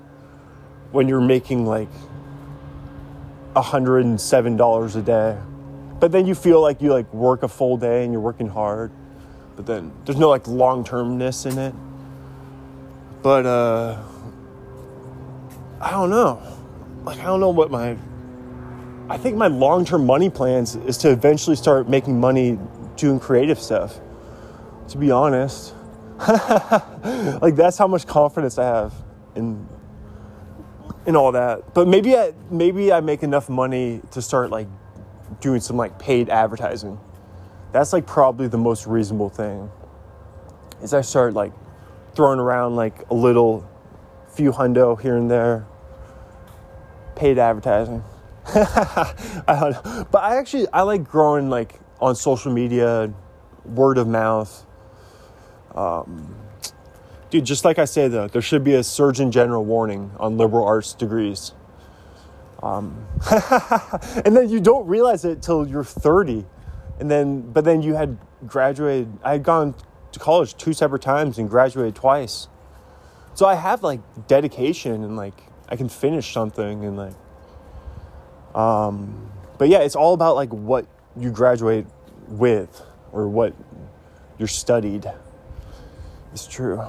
when 0.91 1.07
you're 1.07 1.21
making 1.21 1.65
like 1.65 1.89
$107 3.53 4.95
a 4.95 5.01
day. 5.01 5.37
But 5.99 6.11
then 6.11 6.25
you 6.25 6.33
feel 6.33 6.59
like 6.59 6.81
you 6.81 6.91
like 6.91 7.11
work 7.13 7.43
a 7.43 7.47
full 7.47 7.77
day 7.77 8.03
and 8.03 8.11
you're 8.11 8.21
working 8.21 8.47
hard. 8.47 8.91
But 9.55 9.67
then 9.67 9.91
there's 10.05 10.17
no 10.17 10.29
like 10.29 10.47
long-termness 10.47 11.45
in 11.45 11.59
it. 11.59 11.75
But 13.21 13.45
uh 13.45 14.01
I 15.79 15.91
don't 15.91 16.09
know. 16.09 16.41
Like 17.03 17.19
I 17.19 17.25
don't 17.25 17.39
know 17.39 17.51
what 17.51 17.69
my 17.69 17.95
I 19.09 19.17
think 19.17 19.37
my 19.37 19.47
long 19.47 19.85
term 19.85 20.05
money 20.05 20.29
plans 20.29 20.75
is 20.75 20.97
to 20.99 21.11
eventually 21.11 21.55
start 21.55 21.87
making 21.87 22.19
money 22.19 22.59
doing 22.97 23.19
creative 23.19 23.59
stuff. 23.59 23.99
To 24.89 24.97
be 24.97 25.11
honest, 25.11 25.73
like 26.27 27.55
that's 27.55 27.77
how 27.77 27.87
much 27.87 28.05
confidence 28.05 28.57
I 28.57 28.65
have 28.65 28.93
in 29.35 29.67
in 31.05 31.15
all 31.15 31.31
that. 31.31 31.73
But 31.73 31.87
maybe 31.87 32.17
I 32.17 32.33
maybe 32.51 32.91
I 32.91 32.99
make 32.99 33.23
enough 33.23 33.47
money 33.47 34.01
to 34.11 34.21
start 34.21 34.49
like 34.49 34.67
doing 35.39 35.61
some 35.61 35.77
like 35.77 35.97
paid 35.99 36.29
advertising. 36.29 36.99
That's 37.71 37.93
like 37.93 38.05
probably 38.05 38.47
the 38.47 38.57
most 38.57 38.87
reasonable 38.87 39.29
thing. 39.29 39.71
Is 40.81 40.93
I 40.93 41.01
start 41.01 41.33
like 41.33 41.53
throwing 42.13 42.39
around 42.39 42.75
like 42.75 43.09
a 43.09 43.13
little 43.13 43.69
few 44.27 44.51
hundo 44.51 44.99
here 44.99 45.15
and 45.15 45.31
there. 45.31 45.65
Paid 47.15 47.39
advertising. 47.39 48.03
I 48.55 49.57
don't 49.59 49.71
know. 49.71 50.07
But 50.09 50.23
I 50.23 50.37
actually 50.37 50.67
I 50.71 50.83
like 50.83 51.03
growing 51.03 51.49
like 51.49 51.79
on 51.99 52.15
social 52.15 52.51
media, 52.51 53.13
word 53.65 53.97
of 53.97 54.07
mouth. 54.07 54.65
Um, 55.75 56.35
dude, 57.29 57.45
just 57.45 57.65
like 57.65 57.77
I 57.77 57.85
say 57.85 58.07
though, 58.07 58.27
there 58.27 58.41
should 58.41 58.63
be 58.63 58.75
a 58.75 58.83
Surgeon 58.83 59.31
General 59.31 59.65
warning 59.65 60.11
on 60.17 60.37
liberal 60.37 60.65
arts 60.65 60.93
degrees. 60.93 61.53
Um, 62.63 63.05
and 64.25 64.35
then 64.35 64.49
you 64.49 64.59
don't 64.59 64.87
realize 64.87 65.25
it 65.25 65.41
till 65.41 65.67
you're 65.67 65.83
30, 65.83 66.45
and 66.99 67.11
then 67.11 67.41
but 67.51 67.65
then 67.65 67.81
you 67.81 67.95
had 67.95 68.17
graduated. 68.45 69.11
I 69.23 69.33
had 69.33 69.43
gone 69.43 69.75
to 70.13 70.19
college 70.19 70.55
two 70.55 70.73
separate 70.73 71.01
times 71.01 71.37
and 71.37 71.49
graduated 71.49 71.95
twice. 71.95 72.47
So 73.33 73.45
I 73.45 73.55
have 73.55 73.83
like 73.83 73.99
dedication 74.27 75.03
and 75.03 75.15
like 75.17 75.39
I 75.69 75.75
can 75.75 75.89
finish 75.89 76.33
something 76.33 76.85
and 76.85 76.97
like 76.97 77.13
um, 78.57 79.29
but 79.59 79.69
yeah, 79.69 79.79
it's 79.79 79.95
all 79.95 80.13
about 80.13 80.35
like 80.35 80.49
what 80.49 80.87
you 81.15 81.29
graduate 81.29 81.85
with 82.27 82.81
or 83.11 83.27
what 83.27 83.53
you're 84.39 84.47
studied. 84.47 85.05
It's 86.33 86.47
true. 86.47 86.83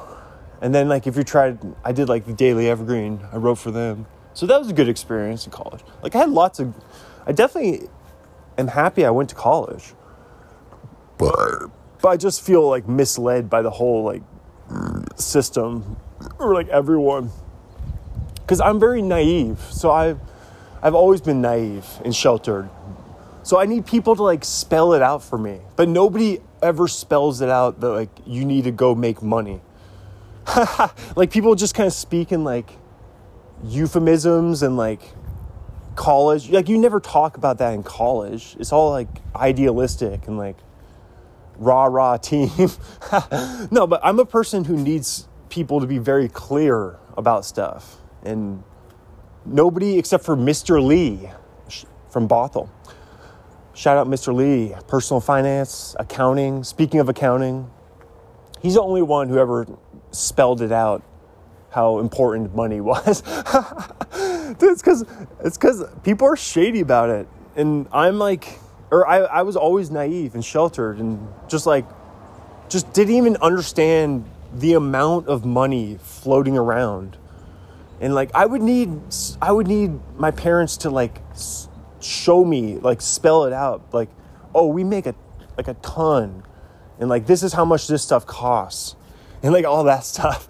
And 0.63 0.75
then 0.75 0.89
like 0.89 1.07
if 1.07 1.17
you 1.17 1.25
tried, 1.25 1.59
I 1.85 1.93
did 1.93 2.09
like 2.09 2.25
the 2.25 2.33
Daily 2.33 2.69
Evergreen. 2.69 3.21
I 3.33 3.37
wrote 3.37 3.57
for 3.57 3.71
them, 3.71 4.07
so 4.33 4.47
that 4.47 4.59
was 4.59 4.71
a 4.71 4.73
good 4.73 4.89
experience 4.89 5.45
in 5.45 5.53
college. 5.53 5.83
Like 6.03 6.15
I 6.15 6.19
had 6.19 6.31
lots 6.31 6.59
of, 6.59 6.75
I 7.27 7.33
definitely 7.33 7.89
am 8.57 8.69
happy 8.69 9.05
I 9.05 9.11
went 9.11 9.29
to 9.29 9.35
college, 9.35 9.93
but 11.19 11.69
but 12.01 12.09
I 12.09 12.17
just 12.17 12.43
feel 12.43 12.67
like 12.67 12.89
misled 12.89 13.51
by 13.51 13.61
the 13.61 13.71
whole 13.71 14.05
like 14.05 14.23
system 15.17 15.97
or 16.39 16.55
like 16.55 16.69
everyone 16.69 17.31
because 18.41 18.61
I'm 18.61 18.81
very 18.81 19.03
naive. 19.03 19.61
So 19.71 19.91
I 19.91 20.17
I've 20.83 20.95
always 20.95 21.21
been 21.21 21.41
naive 21.41 21.87
and 22.05 22.15
sheltered. 22.15 22.69
So 23.43 23.59
I 23.59 23.67
need 23.67 23.87
people 23.87 24.15
to 24.17 24.23
like 24.23 24.45
spell 24.45 24.93
it 24.93 25.03
out 25.03 25.23
for 25.23 25.39
me. 25.39 25.61
But 25.77 25.89
nobody 25.89 26.41
ever 26.63 26.89
spells 26.89 27.41
it 27.41 27.49
out 27.49 27.81
that 27.81 27.89
like 27.89 28.11
you 28.27 28.45
need 28.45 28.65
to 28.65 28.71
go 28.71 28.95
make 28.95 29.23
money. 29.23 29.61
like 31.17 31.31
people 31.31 31.55
just 31.55 31.75
kind 31.75 31.87
of 31.87 31.93
speak 31.93 32.33
in 32.33 32.45
like 32.45 32.71
euphemisms 33.65 34.63
and 34.63 34.77
like 34.77 35.03
college. 35.97 36.51
Like 36.51 36.69
you 36.69 36.79
never 36.79 37.01
talk 37.01 37.37
about 37.37 37.59
that 37.59 37.75
in 37.75 37.83
college. 37.83 38.57
It's 38.59 38.73
all 38.73 38.91
like 38.91 39.09
idealistic 39.35 40.27
and 40.27 40.39
like 40.39 40.57
rah 41.57 41.87
rah 41.87 42.17
team. 42.17 42.51
no, 43.71 43.87
but 43.87 44.01
I'm 44.03 44.19
a 44.19 44.27
person 44.27 44.65
who 44.65 44.77
needs 44.77 45.29
people 45.49 45.81
to 45.81 45.87
be 45.87 45.99
very 45.99 46.29
clear 46.29 46.99
about 47.17 47.45
stuff 47.45 47.97
and 48.23 48.63
Nobody 49.49 49.99
except 49.99 50.25
for 50.25 50.37
Mr. 50.37 50.85
Lee 50.85 51.31
from 52.11 52.28
Bothell. 52.28 52.69
Shout 53.73 53.97
out 53.97 54.07
Mr. 54.07 54.35
Lee, 54.35 54.75
personal 54.88 55.21
finance, 55.21 55.97
accounting. 55.99 56.64
Speaking 56.64 57.00
of 57.00 57.09
accounting, 57.09 57.71
he's 58.61 58.75
the 58.75 58.83
only 58.83 59.00
one 59.02 59.28
who 59.28 59.38
ever 59.38 59.67
spelled 60.11 60.61
it 60.61 60.73
out 60.73 61.02
how 61.71 61.99
important 61.99 62.55
money 62.55 62.81
was. 62.83 63.23
it's 64.61 64.83
because 64.83 65.05
it's 65.40 65.57
because 65.57 65.85
people 66.02 66.26
are 66.26 66.37
shady 66.37 66.81
about 66.81 67.09
it, 67.09 67.26
and 67.57 67.87
I'm 67.93 68.19
like, 68.19 68.59
or 68.90 69.07
I, 69.09 69.19
I 69.19 69.43
was 69.43 69.57
always 69.57 69.90
naive 69.90 70.35
and 70.35 70.45
sheltered, 70.45 70.99
and 70.99 71.26
just 71.49 71.64
like, 71.64 71.87
just 72.69 72.93
didn't 72.93 73.14
even 73.14 73.37
understand 73.37 74.25
the 74.55 74.75
amount 74.75 75.28
of 75.28 75.45
money 75.45 75.99
floating 76.02 76.57
around 76.59 77.17
and 78.00 78.14
like 78.14 78.31
i 78.35 78.45
would 78.47 78.62
need 78.62 79.00
i 79.43 79.50
would 79.50 79.67
need 79.67 79.99
my 80.17 80.31
parents 80.31 80.76
to 80.76 80.90
like 80.90 81.21
show 82.00 82.45
me 82.45 82.78
like 82.78 83.00
spell 83.00 83.45
it 83.45 83.52
out 83.52 83.83
like 83.93 84.09
oh 84.55 84.67
we 84.67 84.85
make 84.85 85.07
a 85.07 85.14
like 85.59 85.69
a 85.69 85.75
ton. 85.75 86.45
And 86.99 87.11
like 87.11 87.26
this 87.26 87.43
is 87.43 87.52
how 87.52 87.67
much 87.67 87.87
this 87.88 88.02
stuff 88.02 88.25
costs. 88.25 88.97
And 89.43 89.52
like 89.52 89.67
all 89.67 89.85
that 89.85 90.05
stuff. 90.14 90.49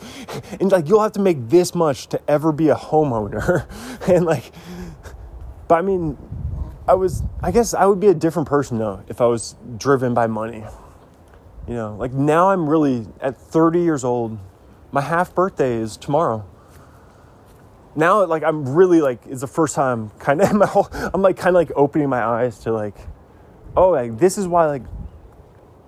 And 0.61 0.71
like 0.71 0.87
you'll 0.87 1.03
have 1.03 1.13
to 1.13 1.21
make 1.21 1.49
this 1.49 1.75
much 1.75 2.07
to 2.09 2.21
ever 2.31 2.53
be 2.53 2.69
a 2.69 2.77
homeowner. 2.77 3.67
And 4.09 4.25
like 4.25 4.53
but 5.67 5.75
i 5.75 5.83
mean 5.83 6.17
i 6.87 6.95
was 6.95 7.23
i 7.43 7.51
guess 7.51 7.75
i 7.75 7.85
would 7.85 8.01
be 8.01 8.07
a 8.07 8.15
different 8.15 8.49
person 8.49 8.79
though 8.79 9.05
if 9.07 9.21
i 9.21 9.27
was 9.27 9.55
driven 9.77 10.15
by 10.15 10.27
money. 10.27 10.65
You 11.67 11.75
know 11.75 11.97
like 11.97 12.13
now 12.13 12.49
i'm 12.49 12.69
really 12.71 13.07
at 13.21 13.37
30 13.37 13.81
years 13.81 14.05
old. 14.05 14.39
My 14.93 15.03
half 15.03 15.35
birthday 15.35 15.75
is 15.75 15.99
tomorrow 15.99 16.47
now 17.99 18.25
like 18.25 18.45
I'm 18.45 18.75
really 18.75 19.01
like 19.01 19.21
it's 19.27 19.41
the 19.41 19.47
first 19.47 19.75
time 19.75 20.11
kind 20.19 20.41
of 20.41 20.51
whole 20.71 20.89
I'm 20.93 21.21
like 21.21 21.37
kind 21.37 21.49
of 21.49 21.55
like 21.55 21.73
opening 21.75 22.09
my 22.09 22.23
eyes 22.23 22.61
to 22.61 22.73
like 22.73 22.97
oh 23.77 23.91
like 23.91 24.19
this 24.19 24.39
is 24.39 24.47
why 24.47 24.67
like 24.67 24.83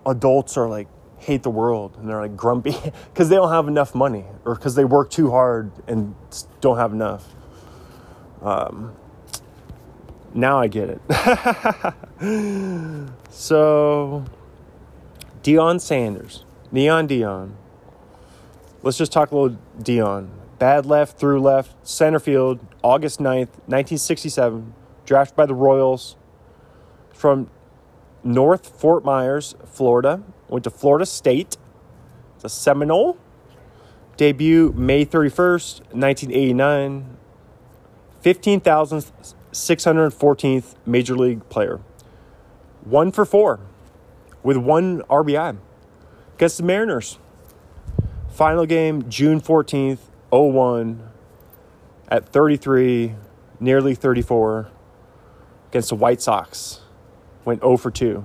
adults 0.05 0.57
are 0.57 0.69
like 0.69 0.88
hate 1.21 1.43
the 1.43 1.50
world 1.50 1.97
and 1.99 2.09
they're 2.09 2.21
like 2.21 2.37
grumpy 2.37 2.75
because 3.12 3.29
they 3.29 3.37
don't 3.37 3.52
have 3.52 3.69
enough 3.69 3.95
money 3.95 4.25
or 4.45 4.55
because 4.55 4.75
they 4.75 4.85
work 4.85 5.11
too 5.11 5.31
hard 5.31 5.71
and 5.87 6.14
don't 6.61 6.79
have 6.79 6.93
enough. 6.93 7.29
Um, 8.43 8.95
now 10.33 10.59
I 10.59 10.69
get 10.69 10.88
it. 10.88 11.00
so, 13.31 14.25
Deion 15.43 15.81
Sanders, 15.81 16.45
Neon 16.73 17.07
Deion. 17.07 17.52
Let's 18.83 18.97
just 18.97 19.12
talk 19.12 19.31
a 19.31 19.37
little 19.37 19.59
Deion. 19.79 20.31
Bad 20.61 20.87
left, 20.87 21.19
through 21.19 21.40
left, 21.40 21.75
center 21.88 22.21
field, 22.21 22.61
August 22.83 23.19
9th, 23.19 23.57
1967. 23.67 24.75
Drafted 25.07 25.35
by 25.35 25.47
the 25.47 25.55
Royals 25.55 26.17
from 27.14 27.49
North 28.23 28.79
Fort 28.79 29.02
Myers, 29.02 29.55
Florida. 29.64 30.23
Went 30.49 30.64
to 30.64 30.71
Florida 30.71 31.07
State. 31.07 31.57
A 32.45 32.50
Seminole. 32.50 33.17
Debut 34.19 34.75
May 34.76 35.07
31st, 35.07 35.81
1989. 35.95 37.17
15,614th 38.23 40.75
Major 40.85 41.17
League 41.17 41.49
player. 41.49 41.81
one 42.85 43.11
for 43.11 43.25
four 43.25 43.61
with 44.43 44.59
one 44.59 45.00
RBI 45.02 45.57
against 46.35 46.59
the 46.59 46.64
Mariners. 46.64 47.19
Final 48.29 48.67
game, 48.67 49.09
June 49.09 49.40
14th, 49.40 50.10
01 50.31 51.09
at 52.09 52.29
33, 52.29 53.15
nearly 53.59 53.95
34 53.95 54.71
against 55.69 55.91
the 55.91 55.95
White 55.95 56.21
Sox. 56.21 56.81
Went 57.45 57.63
0 57.63 57.77
for 57.77 57.91
2. 57.91 58.25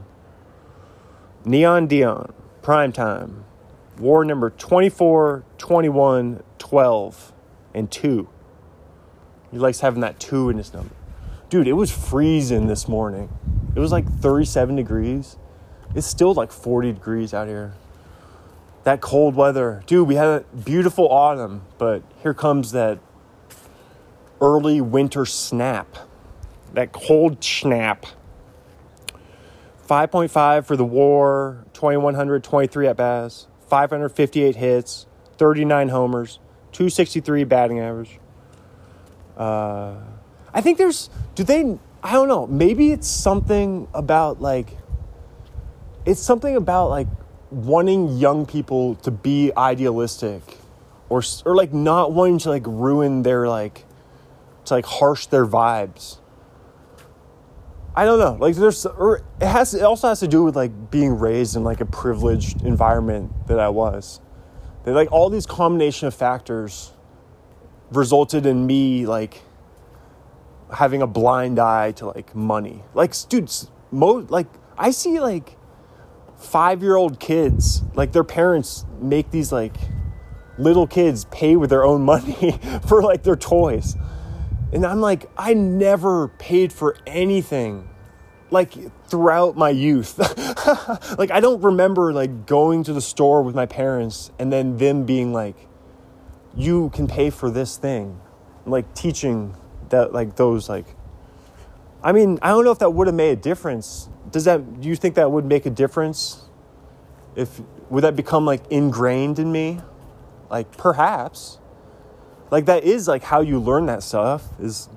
Neon 1.46 1.88
Deion, 1.88 2.34
prime 2.62 2.92
time. 2.92 3.46
War 4.00 4.26
number 4.26 4.50
24, 4.50 5.44
21, 5.58 6.44
12, 6.58 7.34
and 7.74 7.92
2. 7.92 8.30
He 9.52 9.58
likes 9.58 9.80
having 9.80 10.02
that 10.02 10.20
2 10.20 10.50
in 10.50 10.58
his 10.58 10.74
number. 10.74 10.94
Dude, 11.50 11.68
it 11.68 11.74
was 11.74 11.92
freezing 11.92 12.68
this 12.68 12.88
morning. 12.88 13.30
It 13.76 13.80
was 13.80 13.92
like 13.92 14.06
37 14.20 14.76
degrees. 14.76 15.38
It's 15.94 16.08
still 16.08 16.34
like 16.34 16.52
40 16.52 16.94
degrees 16.94 17.34
out 17.34 17.48
here. 17.48 17.74
That 18.86 19.02
cold 19.02 19.36
weather. 19.36 19.84
Dude, 19.88 20.08
we 20.08 20.14
had 20.14 20.28
a 20.28 20.40
beautiful 20.64 21.10
autumn, 21.10 21.64
but 21.80 22.04
here 22.22 22.36
comes 22.36 22.72
that 22.74 23.00
early 24.40 24.80
winter 24.80 25.26
snap. 25.26 25.98
That 26.74 26.92
cold 26.92 27.44
snap. 27.44 28.06
5.5 29.88 30.66
for 30.66 30.76
the 30.76 30.86
war, 30.86 31.66
2,123 31.74 32.88
at 32.88 32.96
bats, 32.96 33.48
558 33.70 34.56
hits, 34.56 35.08
39 35.38 35.90
homers, 35.90 36.40
263 36.72 37.44
batting 37.44 37.80
average. 37.80 38.20
Uh, 39.36 39.96
I 40.54 40.62
think 40.62 40.78
there's, 40.78 41.10
do 41.34 41.44
they, 41.44 41.80
I 42.04 42.14
don't 42.14 42.28
know, 42.28 42.46
maybe 42.46 42.92
it's 42.92 43.08
something 43.08 43.88
about 43.96 44.42
like, 44.42 44.78
it's 46.06 46.22
something 46.22 46.56
about 46.56 46.90
like 46.90 47.08
wanting 47.56 48.18
young 48.18 48.46
people 48.46 48.96
to 48.96 49.12
be 49.12 49.52
idealistic 49.56 50.58
or, 51.08 51.24
or 51.46 51.56
like 51.56 51.74
not 51.74 52.12
wanting 52.12 52.38
to 52.40 52.50
like 52.50 52.64
ruin 52.66 53.24
their 53.24 53.48
like, 53.48 53.86
to 54.66 54.74
like 54.74 54.86
harsh 54.86 55.28
their 55.28 55.46
vibes. 55.46 56.20
I 57.96 58.04
don't 58.04 58.20
know. 58.20 58.34
Like 58.34 58.56
there's, 58.56 58.86
or 58.86 59.24
it 59.40 59.48
has. 59.48 59.74
It 59.74 59.84
also 59.84 60.10
has 60.10 60.20
to 60.20 60.28
do 60.28 60.44
with 60.44 60.56
like 60.58 60.92
being 60.92 61.18
raised 61.18 61.56
in 61.56 61.64
like 61.64 61.80
a 61.80 61.86
privileged 61.86 62.62
environment 62.64 63.32
that 63.48 63.58
I 63.58 63.70
was. 63.70 64.20
That 64.84 64.92
like 64.92 65.12
all 65.14 65.30
these 65.30 65.46
combination 65.46 66.10
of 66.10 66.14
factors 66.14 66.92
resulted 67.92 68.46
in 68.46 68.68
me 68.68 69.06
like 69.06 69.42
having 70.74 71.02
a 71.02 71.08
blind 71.08 71.58
eye 71.58 71.94
to 71.94 72.08
like 72.08 72.36
money. 72.36 72.84
Like 72.94 73.14
dudes, 73.30 73.72
mo 73.92 74.26
like 74.28 74.48
I 74.78 74.92
see 74.92 75.22
like 75.22 75.55
five 76.46 76.82
year 76.82 76.96
old 76.96 77.20
kids 77.20 77.84
like 77.96 78.12
their 78.12 78.24
parents 78.24 78.86
make 79.02 79.32
these 79.32 79.52
like 79.52 79.76
little 80.58 80.88
kids 80.88 81.26
pay 81.26 81.56
with 81.56 81.70
their 81.70 81.84
own 81.84 82.02
money 82.04 82.60
for 82.88 83.02
like 83.02 83.24
their 83.24 83.36
toys. 83.36 83.96
And 84.72 84.86
I'm 84.86 85.02
like, 85.02 85.30
I 85.38 85.54
never 85.54 86.28
paid 86.28 86.74
for 86.74 86.98
anything 87.06 87.90
like 88.52 88.74
throughout 89.08 89.58
my 89.58 89.70
youth. 89.70 90.18
like 91.18 91.32
I 91.32 91.40
don't 91.40 91.62
remember 91.62 92.14
like 92.14 92.46
going 92.46 92.84
to 92.84 92.94
the 92.94 93.02
store 93.02 93.42
with 93.42 93.56
my 93.56 93.66
parents 93.66 94.32
and 94.40 94.52
then 94.52 94.78
them 94.78 95.06
being 95.06 95.34
like, 95.34 95.56
you 96.56 96.90
can 96.92 97.08
pay 97.08 97.30
for 97.30 97.50
this 97.50 97.78
thing. 97.78 98.20
Like 98.66 98.94
teaching 98.96 99.56
that 99.90 100.14
like 100.14 100.36
those 100.36 100.70
like 100.70 100.86
I 102.04 102.12
mean, 102.12 102.38
I 102.42 102.50
don't 102.50 102.64
know 102.64 102.72
if 102.72 102.80
that 102.80 102.92
would 102.92 103.08
have 103.08 103.16
made 103.16 103.32
a 103.32 103.36
difference. 103.42 104.10
Does 104.36 104.44
that 104.44 104.82
do 104.82 104.90
you 104.90 104.98
think 104.98 105.16
that 105.16 105.32
would 105.32 105.46
make 105.46 105.66
a 105.66 105.70
difference? 105.70 106.44
If 107.38 107.62
would 107.90 108.04
that 108.04 108.18
become 108.18 108.44
like 108.44 108.70
ingrained 108.70 109.40
in 109.40 109.50
me? 109.50 109.80
Like 110.50 110.76
perhaps 110.76 111.60
like 112.52 112.66
that 112.66 112.84
is 112.84 113.08
like 113.08 113.24
how 113.24 113.40
you 113.40 113.60
learn 113.60 113.86
that 113.86 114.04
stuff 114.04 114.44
is 114.60 114.90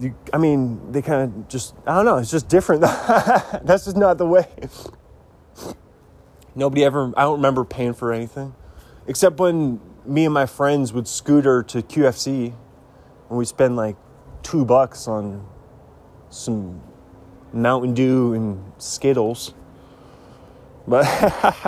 you, 0.00 0.16
I 0.32 0.38
mean, 0.38 0.90
they 0.90 1.00
kind 1.00 1.22
of 1.22 1.48
just, 1.48 1.76
I 1.86 1.94
don't 1.94 2.06
know, 2.06 2.16
it's 2.16 2.32
just 2.32 2.48
different. 2.48 2.80
That's 3.62 3.84
just 3.84 3.96
not 3.96 4.18
the 4.18 4.26
way. 4.26 4.48
Nobody 6.56 6.84
ever, 6.84 7.12
I 7.16 7.22
don't 7.22 7.36
remember 7.36 7.64
paying 7.64 7.94
for 7.94 8.12
anything. 8.12 8.52
Except 9.06 9.38
when 9.38 9.78
me 10.04 10.24
and 10.24 10.34
my 10.34 10.46
friends 10.46 10.92
would 10.92 11.06
scooter 11.06 11.62
to 11.62 11.82
QFC 11.82 12.52
and 13.28 13.38
we 13.38 13.44
spend 13.44 13.76
like 13.76 13.94
two 14.42 14.64
bucks 14.64 15.06
on 15.06 15.46
some 16.30 16.82
Mountain 17.52 17.94
Dew 17.94 18.34
and 18.34 18.72
Skittles. 18.78 19.54
But, 20.86 21.06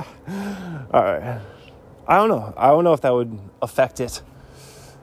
all 0.92 1.02
right. 1.02 1.40
I 2.06 2.16
don't 2.16 2.28
know. 2.28 2.52
I 2.56 2.68
don't 2.68 2.84
know 2.84 2.92
if 2.92 3.00
that 3.02 3.10
would 3.12 3.38
affect 3.60 4.00
it. 4.00 4.22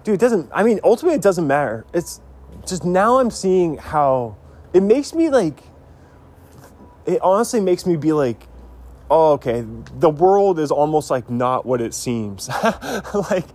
Dude, 0.03 0.15
it 0.15 0.19
doesn't, 0.19 0.49
I 0.53 0.63
mean, 0.63 0.79
ultimately, 0.83 1.15
it 1.15 1.21
doesn't 1.21 1.47
matter. 1.47 1.85
It's 1.93 2.21
just 2.67 2.83
now 2.85 3.19
I'm 3.19 3.31
seeing 3.31 3.77
how 3.77 4.37
it 4.73 4.83
makes 4.83 5.13
me 5.13 5.29
like, 5.29 5.61
it 7.05 7.21
honestly 7.21 7.59
makes 7.59 7.85
me 7.85 7.95
be 7.95 8.13
like, 8.13 8.47
oh, 9.09 9.33
okay, 9.33 9.65
the 9.97 10.09
world 10.09 10.59
is 10.59 10.71
almost 10.71 11.09
like 11.09 11.29
not 11.29 11.65
what 11.65 11.81
it 11.81 11.93
seems. 11.93 12.49
like, 13.13 13.45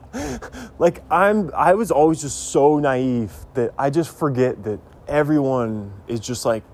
like 0.79 1.03
I'm, 1.11 1.51
I 1.55 1.75
was 1.75 1.91
always 1.91 2.21
just 2.21 2.51
so 2.51 2.79
naive 2.79 3.33
that 3.55 3.73
I 3.79 3.91
just 3.91 4.17
forget 4.17 4.63
that 4.65 4.81
everyone 5.07 5.93
is 6.09 6.21
just 6.21 6.45
like 6.45 6.65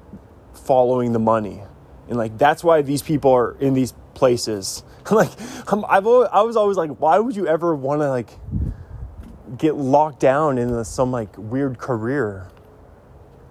following 0.71 1.13
the 1.13 1.19
money. 1.19 1.61
And 2.09 2.17
like, 2.17 2.39
that's 2.39 2.63
why 2.63 2.81
these 2.81 3.03
people 3.03 3.33
are 3.33 3.57
in 3.59 3.75
these 3.75 3.93
places. 4.15 4.85
like, 5.11 5.33
I'm, 5.67 5.85
I've 5.85 6.07
always, 6.07 6.29
I 6.33 6.43
was 6.43 6.57
always 6.57 6.77
like, 6.77 6.91
why 7.01 7.19
would 7.19 7.35
you 7.35 7.49
ever 7.49 7.75
want 7.75 8.03
to 8.03 8.09
like 8.09 8.31
get 9.59 9.75
locked 9.75 10.21
down 10.21 10.59
in 10.59 10.85
some 10.85 11.11
like 11.11 11.37
weird 11.37 11.79
career? 11.79 12.53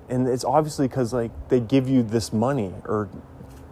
And 0.08 0.30
it's 0.30 0.46
obviously 0.46 0.88
because 0.88 1.12
like 1.12 1.50
they 1.50 1.60
give 1.60 1.90
you 1.90 2.04
this 2.04 2.32
money 2.32 2.74
or 2.86 3.10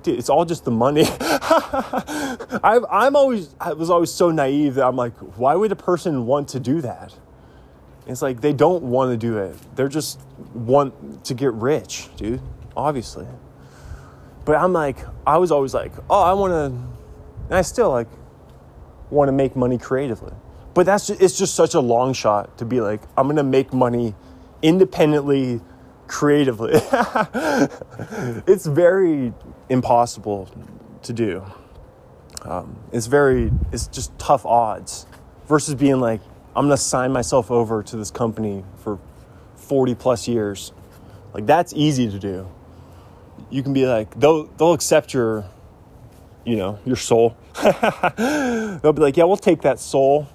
dude, 0.04 0.20
it's 0.20 0.30
all 0.30 0.44
just 0.44 0.66
the 0.66 0.72
money. 0.72 1.06
i 1.22 2.82
I'm 2.92 3.16
always, 3.16 3.56
I 3.62 3.72
was 3.72 3.90
always 3.90 4.12
so 4.12 4.30
naive 4.30 4.74
that 4.76 4.86
I'm 4.86 4.98
like, 4.98 5.16
why 5.38 5.56
would 5.56 5.72
a 5.72 5.78
person 5.78 6.26
want 6.26 6.50
to 6.50 6.60
do 6.60 6.82
that? 6.82 7.16
It's 8.08 8.22
like 8.22 8.42
they 8.42 8.52
don't 8.52 8.84
want 8.84 9.12
to 9.12 9.18
do 9.18 9.38
it. 9.38 9.56
They're 9.78 9.88
just 9.88 10.20
want 10.54 11.24
to 11.24 11.34
get 11.34 11.54
rich, 11.54 12.10
dude. 12.18 12.42
Obviously. 12.78 13.26
But 14.46 14.56
I'm 14.56 14.72
like, 14.72 14.98
I 15.26 15.40
was 15.40 15.52
always 15.52 15.74
like, 15.74 15.92
oh, 16.10 16.22
I 16.22 16.32
want 16.34 16.54
to, 16.54 16.66
and 17.48 17.58
I 17.58 17.64
still 17.64 17.90
like 17.90 18.08
want 19.10 19.30
to 19.30 19.32
make 19.32 19.56
money 19.56 19.80
creatively. 19.80 20.32
But 20.76 20.86
that's 20.86 21.08
just, 21.08 21.22
it's 21.22 21.38
just 21.38 21.56
such 21.56 21.74
a 21.74 21.80
long 21.80 22.14
shot 22.14 22.60
to 22.60 22.66
be 22.66 22.80
like, 22.80 23.02
I'm 23.18 23.28
gonna 23.28 23.44
make 23.44 23.74
money 23.74 24.14
independently, 24.62 25.60
creatively. 26.06 26.74
it's 28.48 28.68
very 28.68 29.34
impossible 29.70 30.50
to 31.02 31.14
do. 31.14 31.44
Um, 32.44 32.78
it's 32.92 33.08
very, 33.08 33.52
it's 33.72 33.88
just 33.88 34.18
tough 34.20 34.46
odds 34.46 35.08
versus 35.48 35.74
being 35.74 36.00
like, 36.00 36.22
I'm 36.56 36.66
gonna 36.66 36.78
sign 36.78 37.12
myself 37.12 37.50
over 37.50 37.82
to 37.82 37.98
this 37.98 38.12
company 38.12 38.64
for 38.78 39.00
40 39.56 39.96
plus 39.96 40.28
years. 40.28 40.74
Like 41.34 41.48
that's 41.48 41.74
easy 41.74 42.10
to 42.10 42.20
do 42.20 42.48
you 43.50 43.64
can 43.64 43.74
be 43.74 43.86
like 43.86 44.20
they'll 44.20 44.46
they'll 44.58 44.74
accept 44.74 45.14
your 45.14 45.46
you 46.46 46.56
know 46.56 46.80
your 46.86 46.96
soul. 46.96 47.36
They'll 48.18 48.94
be 48.94 49.02
like 49.02 49.18
yeah 49.18 49.26
we'll 49.26 49.38
take 49.38 49.62
that 49.64 49.80
soul. 49.80 50.28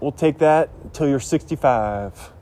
We'll 0.00 0.12
take 0.12 0.38
that 0.38 0.70
until 0.84 1.08
you're 1.08 1.20
65 1.20 2.32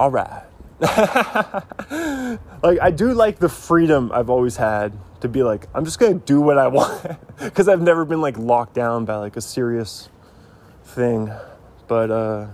all 0.00 0.10
right. 0.10 0.44
Like 2.62 2.78
i 2.80 2.90
do 2.90 3.12
like 3.12 3.38
the 3.38 3.48
freedom 3.48 4.10
i've 4.12 4.28
always 4.28 4.56
had 4.56 4.92
to 5.20 5.28
be 5.28 5.42
like 5.42 5.66
i'm 5.74 5.84
just 5.84 5.98
gonna 5.98 6.14
do 6.14 6.40
what 6.40 6.56
i 6.56 6.68
want. 6.78 7.18
Because 7.38 7.68
i've 7.68 7.82
never 7.82 8.04
been 8.06 8.22
like 8.22 8.38
locked 8.38 8.74
down 8.74 9.04
by 9.04 9.16
like 9.16 9.36
a 9.36 9.40
serious 9.42 10.08
thing. 10.84 11.30
But 11.86 12.10
uh 12.10 12.46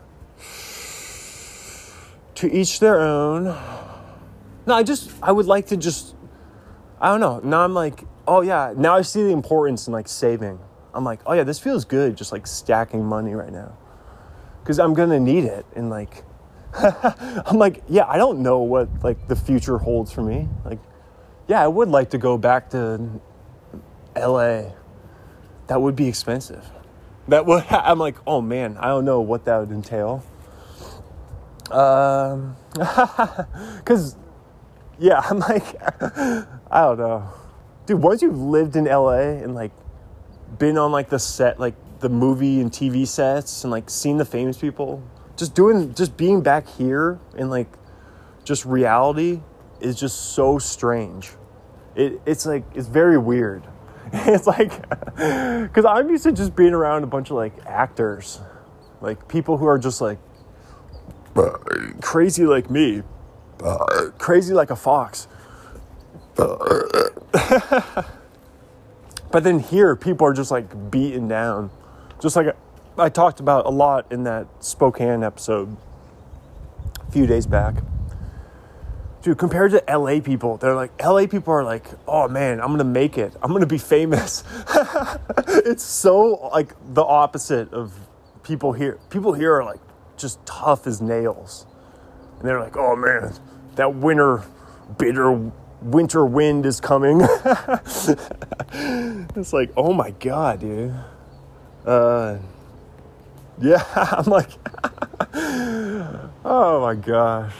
to 2.36 2.52
each 2.52 2.80
their 2.80 3.00
own. 3.00 3.44
No 4.66 4.74
i 4.74 4.82
just 4.82 5.10
i 5.22 5.30
would 5.30 5.46
like 5.46 5.66
to 5.66 5.76
just 5.76 6.15
I 7.06 7.10
don't 7.10 7.20
know. 7.20 7.38
Now 7.48 7.60
I'm 7.60 7.72
like, 7.72 8.02
oh 8.26 8.40
yeah, 8.40 8.74
now 8.76 8.96
I 8.96 9.02
see 9.02 9.22
the 9.22 9.30
importance 9.30 9.86
in 9.86 9.92
like 9.92 10.08
saving. 10.08 10.58
I'm 10.92 11.04
like, 11.04 11.20
oh 11.24 11.34
yeah, 11.34 11.44
this 11.44 11.60
feels 11.60 11.84
good 11.84 12.16
just 12.16 12.32
like 12.32 12.48
stacking 12.48 13.04
money 13.04 13.32
right 13.32 13.52
now. 13.52 13.78
Cause 14.64 14.80
I'm 14.80 14.92
gonna 14.92 15.20
need 15.20 15.44
it. 15.44 15.64
And 15.76 15.88
like, 15.88 16.24
I'm 16.74 17.58
like, 17.58 17.84
yeah, 17.88 18.06
I 18.08 18.16
don't 18.16 18.40
know 18.40 18.58
what 18.58 18.88
like 19.04 19.28
the 19.28 19.36
future 19.36 19.78
holds 19.78 20.10
for 20.10 20.22
me. 20.22 20.48
Like, 20.64 20.80
yeah, 21.46 21.62
I 21.62 21.68
would 21.68 21.90
like 21.90 22.10
to 22.10 22.18
go 22.18 22.36
back 22.36 22.70
to 22.70 23.08
LA. 24.16 24.72
That 25.68 25.80
would 25.80 25.94
be 25.94 26.08
expensive. 26.08 26.68
That 27.28 27.46
would, 27.46 27.62
I'm 27.70 28.00
like, 28.00 28.16
oh 28.26 28.40
man, 28.40 28.78
I 28.78 28.88
don't 28.88 29.04
know 29.04 29.20
what 29.20 29.44
that 29.44 29.58
would 29.58 29.70
entail. 29.70 30.24
Um, 31.70 32.56
cause 33.84 34.16
yeah, 34.98 35.20
I'm 35.30 35.38
like, 35.40 35.64
I 36.70 36.80
don't 36.80 36.98
know, 36.98 37.30
dude. 37.86 38.00
Once 38.00 38.22
you've 38.22 38.38
lived 38.38 38.76
in 38.76 38.84
LA 38.84 39.18
and 39.18 39.54
like 39.54 39.72
been 40.58 40.78
on 40.78 40.92
like 40.92 41.08
the 41.08 41.18
set, 41.18 41.58
like 41.60 41.74
the 42.00 42.08
movie 42.08 42.60
and 42.60 42.70
TV 42.70 43.06
sets, 43.06 43.64
and 43.64 43.70
like 43.70 43.90
seen 43.90 44.18
the 44.18 44.24
famous 44.24 44.56
people, 44.58 45.02
just 45.36 45.54
doing, 45.54 45.94
just 45.94 46.16
being 46.16 46.40
back 46.40 46.66
here 46.68 47.18
and 47.36 47.50
like 47.50 47.68
just 48.44 48.64
reality 48.64 49.40
is 49.80 49.98
just 49.98 50.34
so 50.34 50.58
strange. 50.58 51.30
It, 51.94 52.20
it's 52.26 52.46
like 52.46 52.64
it's 52.74 52.88
very 52.88 53.18
weird. 53.18 53.62
It's 54.12 54.46
like 54.46 54.70
because 55.16 55.84
I'm 55.84 56.08
used 56.08 56.22
to 56.24 56.32
just 56.32 56.54
being 56.54 56.72
around 56.72 57.02
a 57.02 57.08
bunch 57.08 57.30
of 57.30 57.36
like 57.36 57.52
actors, 57.66 58.40
like 59.00 59.26
people 59.26 59.56
who 59.56 59.66
are 59.66 59.78
just 59.78 60.00
like 60.00 60.18
crazy 62.00 62.46
like 62.46 62.70
me, 62.70 63.02
Uh, 63.62 64.10
crazy 64.18 64.54
like 64.54 64.70
a 64.70 64.76
fox. 64.76 65.28
Uh, 66.38 67.10
but 69.30 69.44
then 69.44 69.58
here, 69.58 69.96
people 69.96 70.26
are 70.26 70.34
just 70.34 70.50
like 70.50 70.90
beaten 70.90 71.28
down, 71.28 71.70
just 72.20 72.36
like 72.36 72.48
uh, 72.48 72.52
I 72.98 73.08
talked 73.08 73.40
about 73.40 73.66
a 73.66 73.70
lot 73.70 74.10
in 74.10 74.24
that 74.24 74.46
Spokane 74.60 75.22
episode 75.22 75.76
a 77.00 77.10
few 77.10 77.26
days 77.26 77.46
back 77.46 77.76
dude, 79.26 79.36
compared 79.36 79.72
to 79.72 79.82
LA 79.92 80.20
people, 80.20 80.56
they're 80.56 80.76
like, 80.76 81.02
LA 81.02 81.26
people 81.26 81.52
are 81.52 81.64
like, 81.64 81.84
oh 82.06 82.28
man, 82.28 82.60
I'm 82.60 82.68
gonna 82.68 82.84
make 82.84 83.18
it. 83.18 83.34
I'm 83.42 83.50
gonna 83.50 83.66
be 83.66 83.76
famous. 83.76 84.44
it's 85.48 85.82
so 85.82 86.48
like 86.52 86.72
the 86.94 87.02
opposite 87.02 87.72
of 87.72 87.92
people 88.44 88.72
here. 88.72 89.00
People 89.10 89.32
here 89.32 89.52
are 89.52 89.64
like 89.64 89.80
just 90.16 90.46
tough 90.46 90.86
as 90.86 91.02
nails. 91.02 91.66
And 92.38 92.48
they're 92.48 92.60
like, 92.60 92.76
oh 92.76 92.96
man, 92.96 93.32
that 93.76 93.94
winter, 93.94 94.42
bitter 94.98 95.52
winter 95.82 96.24
wind 96.26 96.66
is 96.66 96.80
coming. 96.80 97.20
it's 98.72 99.52
like, 99.52 99.72
oh 99.76 99.92
my 99.92 100.10
God, 100.12 100.60
dude. 100.60 100.94
Uh, 101.84 102.38
yeah, 103.60 103.84
I'm 104.12 104.26
like, 104.26 104.50
oh 106.44 106.80
my 106.80 106.94
gosh. 106.94 107.54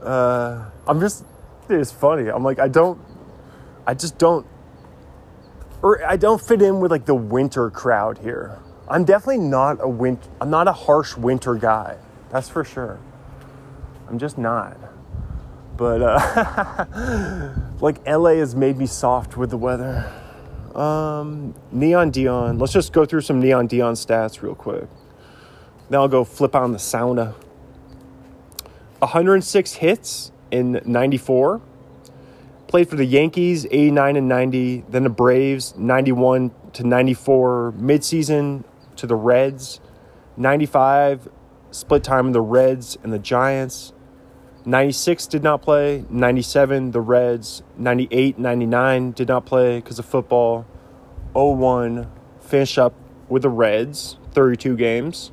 Uh, 0.00 0.64
I'm 0.86 1.00
just, 1.00 1.24
it's 1.68 1.92
funny. 1.92 2.28
I'm 2.28 2.42
like, 2.42 2.58
I 2.58 2.68
don't, 2.68 3.00
I 3.86 3.94
just 3.94 4.18
don't, 4.18 4.46
or 5.80 6.04
I 6.04 6.16
don't 6.16 6.40
fit 6.40 6.62
in 6.62 6.80
with 6.80 6.90
like 6.90 7.06
the 7.06 7.14
winter 7.14 7.70
crowd 7.70 8.18
here. 8.18 8.58
I'm 8.88 9.04
definitely 9.04 9.38
not 9.38 9.78
a 9.80 9.88
winter, 9.88 10.28
I'm 10.40 10.50
not 10.50 10.68
a 10.68 10.72
harsh 10.72 11.16
winter 11.16 11.54
guy. 11.54 11.96
That's 12.30 12.48
for 12.48 12.64
sure. 12.64 12.98
I'm 14.08 14.18
just 14.18 14.38
not. 14.38 14.76
But, 15.76 16.02
uh, 16.02 17.54
like 17.80 18.06
LA 18.06 18.34
has 18.34 18.54
made 18.54 18.76
me 18.76 18.86
soft 18.86 19.36
with 19.36 19.50
the 19.50 19.56
weather. 19.56 20.12
Um, 20.74 21.54
Neon 21.70 22.12
Deion. 22.12 22.60
Let's 22.60 22.72
just 22.72 22.92
go 22.92 23.04
through 23.04 23.22
some 23.22 23.40
Neon 23.40 23.68
Deion 23.68 23.92
stats 23.92 24.42
real 24.42 24.54
quick. 24.54 24.88
Then 25.88 26.00
I'll 26.00 26.08
go 26.08 26.24
flip 26.24 26.54
on 26.54 26.72
the 26.72 26.78
sauna. 26.78 27.34
106 29.00 29.72
hits, 29.74 30.32
in 30.52 30.80
94. 30.84 31.60
Played 32.68 32.88
for 32.88 32.96
the 32.96 33.04
Yankees 33.04 33.66
89 33.66 34.16
and 34.16 34.28
90, 34.28 34.84
then 34.88 35.02
the 35.02 35.10
Braves 35.10 35.74
91 35.76 36.52
to 36.74 36.86
94 36.86 37.74
midseason 37.76 38.64
to 38.96 39.06
the 39.06 39.16
Reds. 39.16 39.80
95 40.36 41.28
split 41.72 42.04
time 42.04 42.28
in 42.28 42.32
the 42.32 42.40
Reds 42.40 42.96
and 43.02 43.12
the 43.12 43.18
Giants. 43.18 43.92
96 44.64 45.26
did 45.26 45.42
not 45.42 45.60
play, 45.60 46.04
97 46.08 46.92
the 46.92 47.00
Reds, 47.00 47.62
98 47.76 48.38
99 48.38 49.10
did 49.10 49.26
not 49.28 49.44
play 49.44 49.78
because 49.80 49.98
of 49.98 50.06
football. 50.06 50.66
01 51.32 52.08
finish 52.40 52.78
up 52.78 52.94
with 53.28 53.42
the 53.42 53.48
Reds, 53.48 54.18
32 54.32 54.76
games. 54.76 55.32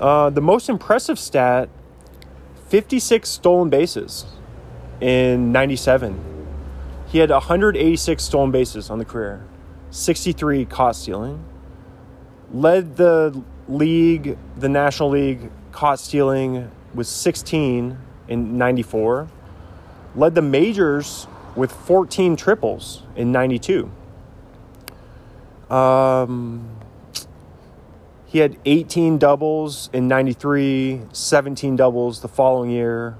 Uh, 0.00 0.30
the 0.30 0.40
most 0.40 0.68
impressive 0.68 1.18
stat 1.18 1.68
56 2.68 3.28
stolen 3.28 3.68
bases 3.68 4.26
in 5.00 5.50
97. 5.50 6.46
He 7.08 7.18
had 7.18 7.30
186 7.30 8.22
stolen 8.22 8.52
bases 8.52 8.88
on 8.88 8.98
the 8.98 9.04
career, 9.04 9.44
63 9.90 10.64
caught 10.66 10.94
stealing. 10.94 11.44
Led 12.52 12.96
the 12.96 13.42
league, 13.70 14.36
the 14.56 14.68
National 14.68 15.10
League, 15.10 15.50
caught 15.72 16.00
stealing 16.00 16.70
with 16.94 17.06
16 17.06 17.98
in 18.28 18.58
94. 18.58 19.28
Led 20.16 20.34
the 20.34 20.42
majors 20.42 21.26
with 21.54 21.72
14 21.72 22.36
triples 22.36 23.02
in 23.16 23.32
92. 23.32 23.90
Um, 25.70 26.68
he 28.26 28.38
had 28.38 28.56
18 28.64 29.18
doubles 29.18 29.90
in 29.92 30.08
93, 30.08 31.02
17 31.12 31.76
doubles 31.76 32.20
the 32.22 32.28
following 32.28 32.70
year. 32.70 33.16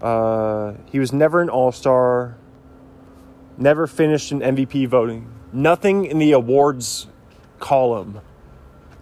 Uh, 0.00 0.74
he 0.86 0.98
was 0.98 1.12
never 1.12 1.40
an 1.40 1.48
all 1.48 1.72
star, 1.72 2.36
never 3.56 3.86
finished 3.86 4.30
in 4.30 4.40
MVP 4.40 4.86
voting. 4.86 5.32
Nothing 5.52 6.04
in 6.04 6.18
the 6.18 6.32
awards 6.32 7.06
column 7.58 8.20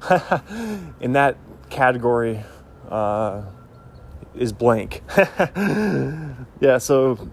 in 1.00 1.12
that 1.12 1.37
category 1.70 2.44
uh, 2.88 3.42
is 4.35 4.52
blank. 4.52 5.02
yeah, 6.61 6.78
so 6.78 7.28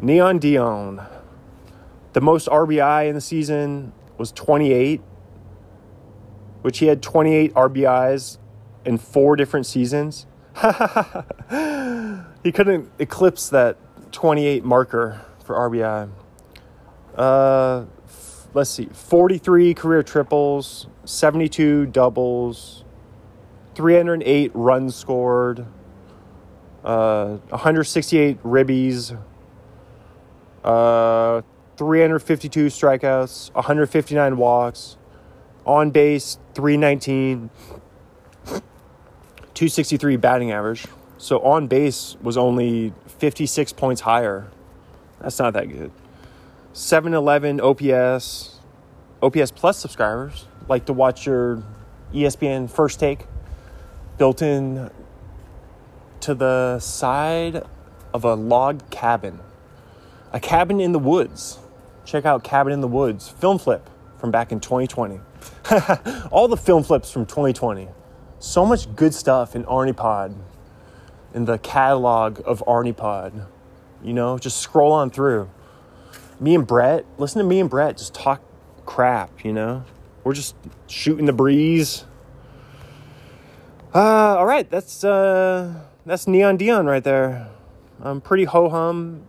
Neon 0.00 0.38
Deion, 0.38 1.06
The 2.12 2.20
most 2.20 2.48
RBI 2.48 3.08
in 3.08 3.14
the 3.14 3.20
season 3.20 3.92
was 4.16 4.32
28 4.32 5.00
which 6.62 6.78
he 6.78 6.86
had 6.86 7.02
28 7.02 7.54
RBIs 7.54 8.38
in 8.84 8.98
four 8.98 9.36
different 9.36 9.66
seasons. 9.66 10.26
he 12.42 12.52
couldn't 12.52 12.90
eclipse 12.98 13.48
that 13.50 13.76
28 14.12 14.64
marker 14.64 15.24
for 15.44 15.54
RBI. 15.54 16.10
Uh, 17.14 17.84
let's 18.54 18.70
see 18.70 18.86
43 18.86 19.74
career 19.74 20.02
triples, 20.02 20.86
72 21.04 21.86
doubles, 21.86 22.84
308 23.74 24.50
runs 24.54 24.94
scored, 24.94 25.66
uh, 26.84 27.36
168 27.48 28.42
ribbies, 28.42 29.18
uh, 30.64 31.42
352 31.76 32.66
strikeouts, 32.66 33.54
159 33.54 34.36
walks, 34.36 34.96
on 35.64 35.90
base 35.90 36.38
319, 36.54 37.50
263 38.46 40.16
batting 40.16 40.50
average. 40.50 40.86
So 41.18 41.40
on 41.40 41.66
base 41.66 42.16
was 42.22 42.36
only 42.36 42.92
56 43.06 43.72
points 43.74 44.00
higher. 44.00 44.48
That's 45.20 45.38
not 45.38 45.52
that 45.54 45.68
good. 45.68 45.90
711 46.78 47.60
OPS, 47.60 48.60
OPS 49.20 49.50
Plus 49.50 49.76
subscribers 49.76 50.46
like 50.68 50.86
to 50.86 50.92
watch 50.92 51.26
your 51.26 51.60
ESPN 52.14 52.70
First 52.70 53.00
Take 53.00 53.26
built 54.16 54.42
in 54.42 54.88
to 56.20 56.34
the 56.34 56.78
side 56.78 57.64
of 58.14 58.24
a 58.24 58.34
log 58.34 58.88
cabin. 58.90 59.40
A 60.32 60.38
cabin 60.38 60.80
in 60.80 60.92
the 60.92 61.00
woods. 61.00 61.58
Check 62.04 62.24
out 62.24 62.44
Cabin 62.44 62.72
in 62.72 62.80
the 62.80 62.88
Woods 62.88 63.28
film 63.28 63.58
flip 63.58 63.90
from 64.16 64.30
back 64.30 64.52
in 64.52 64.60
2020. 64.60 65.18
all 66.30 66.46
the 66.46 66.56
film 66.56 66.84
flips 66.84 67.10
from 67.10 67.26
2020. 67.26 67.88
So 68.38 68.64
much 68.64 68.94
good 68.94 69.12
stuff 69.12 69.56
in 69.56 69.64
Arnie 69.64 69.96
Pod, 69.96 70.32
in 71.34 71.44
the 71.44 71.58
catalog 71.58 72.40
of 72.46 72.62
Arnie 72.68 72.96
Pod. 72.96 73.46
You 74.00 74.12
know, 74.12 74.38
just 74.38 74.58
scroll 74.58 74.92
on 74.92 75.10
through. 75.10 75.50
Me 76.40 76.54
and 76.54 76.66
Brett, 76.66 77.04
listen 77.18 77.40
to 77.40 77.44
me 77.44 77.60
and 77.60 77.68
Brett 77.68 77.96
just 77.96 78.14
talk 78.14 78.42
crap, 78.86 79.44
you 79.44 79.52
know? 79.52 79.84
We're 80.24 80.34
just 80.34 80.54
shooting 80.86 81.26
the 81.26 81.32
breeze. 81.32 82.04
Uh, 83.94 84.36
all 84.36 84.46
right, 84.46 84.70
that's 84.70 85.02
uh, 85.02 85.82
that's 86.04 86.28
Neon 86.28 86.58
Deion 86.58 86.86
right 86.86 87.02
there. 87.02 87.48
Um, 88.02 88.20
pretty 88.20 88.44
ho 88.44 88.68
hum. 88.68 89.22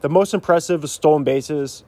The 0.00 0.08
most 0.08 0.32
impressive 0.32 0.82
was 0.82 0.92
stolen 0.92 1.24
bases. 1.24 1.84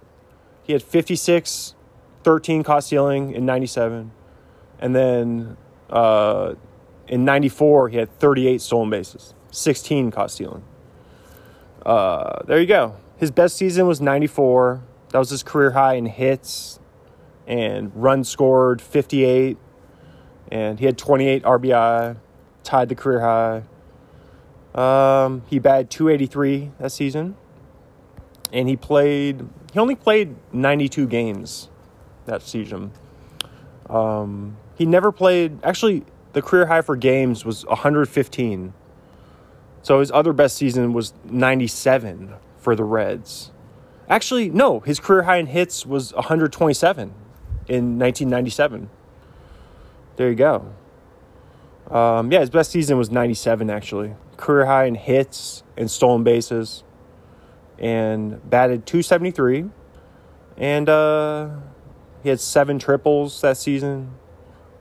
He 0.65 0.73
had 0.73 0.83
56 0.83 1.75
13 2.23 2.63
caught 2.63 2.85
stealing 2.85 3.33
in 3.33 3.47
97. 3.47 4.11
And 4.79 4.95
then 4.95 5.57
uh, 5.89 6.55
in 7.09 7.25
94, 7.25 7.89
he 7.91 7.97
had 7.99 8.19
38 8.19 8.61
stolen 8.61 8.91
bases, 8.91 9.35
16 9.51 10.11
caught 10.11 10.31
stealing. 10.31 10.65
Uh, 11.85 12.43
there 12.47 12.61
you 12.61 12.67
go. 12.67 12.97
His 13.21 13.31
best 13.31 13.59
season 13.59 13.87
was 13.87 14.01
94. 14.01 14.83
That 15.11 15.19
was 15.19 15.29
his 15.29 15.43
career 15.43 15.73
high 15.73 15.95
in 15.95 16.07
hits 16.07 16.81
and 17.47 17.93
runs 17.95 18.31
scored 18.31 18.81
58. 18.81 19.59
And 20.51 20.79
he 20.79 20.87
had 20.87 20.97
28 20.97 21.43
RBI, 21.43 22.17
tied 22.63 22.89
the 22.89 22.95
career 22.95 23.21
high. 23.21 23.63
Um, 24.75 25.43
he 25.49 25.59
batted 25.59 25.91
283 25.91 26.71
that 26.79 26.93
season, 26.93 27.37
and 28.53 28.69
he 28.69 28.77
played. 28.77 29.47
He 29.73 29.79
only 29.79 29.97
played 29.97 30.37
92 30.53 31.07
games 31.07 31.69
that 32.25 32.41
season. 32.41 32.93
Um, 33.91 34.57
he 34.77 34.87
never 34.87 35.13
played. 35.13 35.63
Actually, 35.63 36.05
the 36.33 36.41
career 36.41 36.67
high 36.67 36.83
for 36.83 36.97
games 36.97 37.45
was 37.45 37.67
115. 37.67 38.73
So 39.83 40.01
his 40.01 40.11
other 40.11 40.33
best 40.33 40.57
season 40.57 40.95
was 40.95 41.13
97 41.25 42.35
for 42.61 42.77
the 42.77 42.85
Reds. 42.85 43.51
Actually, 44.09 44.51
no, 44.51 44.81
his 44.81 45.01
career 45.01 45.23
high 45.23 45.37
in 45.37 45.47
hits 45.47 45.87
was 45.87 46.13
127 46.15 47.15
in 47.69 47.99
1997. 47.99 48.91
There 50.17 50.29
you 50.29 50.35
go. 50.35 50.73
Um, 51.91 52.31
yeah, 52.31 52.41
his 52.41 52.51
best 52.51 52.71
season 52.71 52.99
was 52.99 53.11
97, 53.11 53.71
actually. 53.71 54.15
Career 54.37 54.67
high 54.67 54.85
in 54.85 54.95
hits 54.95 55.63
and 55.77 55.91
stolen 55.91 56.23
bases. 56.23 56.85
And 57.79 58.49
batted 58.49 58.87
273. 58.87 59.67
And 60.57 60.89
uh, 60.89 61.51
he 62.23 62.29
had 62.29 62.41
seven 62.41 62.79
triples 62.79 63.41
that 63.41 63.57
season, 63.57 64.13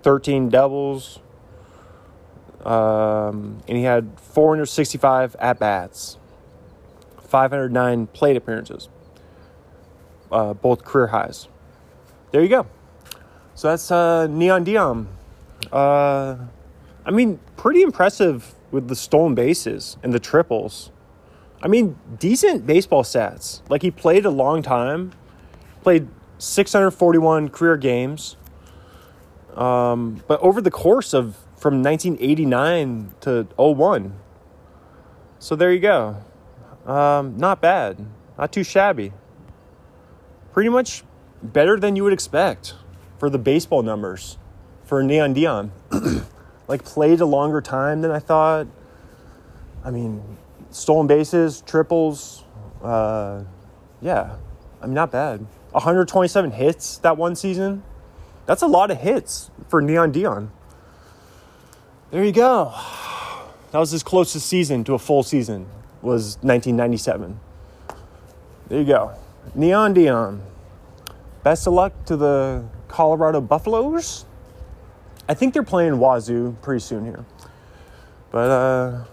13 0.03 0.49
doubles. 0.49 1.19
Um, 2.65 3.61
and 3.67 3.77
he 3.77 3.83
had 3.83 4.19
465 4.19 5.35
at 5.39 5.59
bats, 5.59 6.17
509 7.29 8.07
plate 8.07 8.35
appearances, 8.35 8.89
uh, 10.31 10.53
both 10.53 10.83
career 10.83 11.07
highs. 11.07 11.47
There 12.31 12.41
you 12.41 12.49
go. 12.49 12.67
So 13.55 13.69
that's 13.69 13.91
uh, 13.91 14.27
Neon 14.27 14.65
Deion. 14.65 15.07
Uh, 15.71 16.37
I 17.05 17.11
mean, 17.11 17.39
pretty 17.57 17.81
impressive 17.81 18.55
with 18.71 18.87
the 18.87 18.95
stolen 18.95 19.35
bases 19.35 19.97
and 20.03 20.13
the 20.13 20.19
triples. 20.19 20.91
I 21.61 21.67
mean, 21.67 21.97
decent 22.17 22.65
baseball 22.65 23.03
stats. 23.03 23.61
Like 23.69 23.81
he 23.81 23.91
played 23.91 24.25
a 24.25 24.29
long 24.29 24.61
time, 24.61 25.11
played 25.81 26.07
641 26.37 27.49
career 27.49 27.77
games. 27.77 28.37
Um, 29.55 30.23
but 30.27 30.39
over 30.39 30.61
the 30.61 30.71
course 30.71 31.13
of 31.13 31.35
from 31.57 31.83
1989 31.83 33.13
to 33.21 33.47
01. 33.57 34.13
So 35.39 35.55
there 35.55 35.73
you 35.73 35.79
go. 35.79 36.23
Um, 36.89 37.37
not 37.37 37.61
bad. 37.61 38.03
Not 38.35 38.51
too 38.51 38.63
shabby. 38.63 39.13
Pretty 40.53 40.69
much 40.69 41.03
better 41.43 41.79
than 41.79 41.95
you 41.95 42.03
would 42.03 42.13
expect 42.13 42.73
for 43.19 43.29
the 43.29 43.37
baseball 43.37 43.83
numbers 43.83 44.39
for 44.85 45.03
Neon 45.03 45.35
Deion. 45.35 45.69
like 46.67 46.83
played 46.83 47.21
a 47.21 47.27
longer 47.27 47.61
time 47.61 48.01
than 48.01 48.09
I 48.09 48.17
thought. 48.17 48.65
I 49.85 49.91
mean, 49.91 50.37
stolen 50.71 51.05
bases, 51.05 51.61
triples. 51.61 52.43
Uh, 52.81 53.43
yeah, 54.01 54.37
I 54.81 54.87
mean, 54.87 54.95
not 54.95 55.11
bad. 55.11 55.45
127 55.71 56.51
hits 56.51 56.97
that 56.97 57.17
one 57.17 57.35
season. 57.35 57.83
That's 58.47 58.63
a 58.63 58.67
lot 58.67 58.89
of 58.89 58.97
hits 58.97 59.51
for 59.67 59.79
Neon 59.79 60.11
Deion. 60.11 60.49
There 62.09 62.23
you 62.23 62.31
go. 62.31 62.73
That 63.71 63.77
was 63.77 63.91
his 63.91 64.01
closest 64.01 64.47
season 64.47 64.83
to 64.85 64.95
a 64.95 64.97
full 64.97 65.21
season. 65.21 65.67
Was 66.01 66.37
1997. 66.41 67.39
There 68.67 68.79
you 68.79 68.85
go. 68.85 69.13
Neon 69.55 69.93
Deion. 69.93 70.41
Best 71.43 71.67
of 71.67 71.73
luck 71.73 71.93
to 72.05 72.15
the 72.15 72.63
Colorado 72.87 73.41
Buffaloes. 73.41 74.25
I 75.27 75.33
think 75.33 75.53
they're 75.53 75.63
playing 75.63 75.93
Wazzu 75.93 76.59
pretty 76.61 76.79
soon 76.79 77.05
here. 77.05 77.25
But 78.31 78.49
uh 78.49 79.03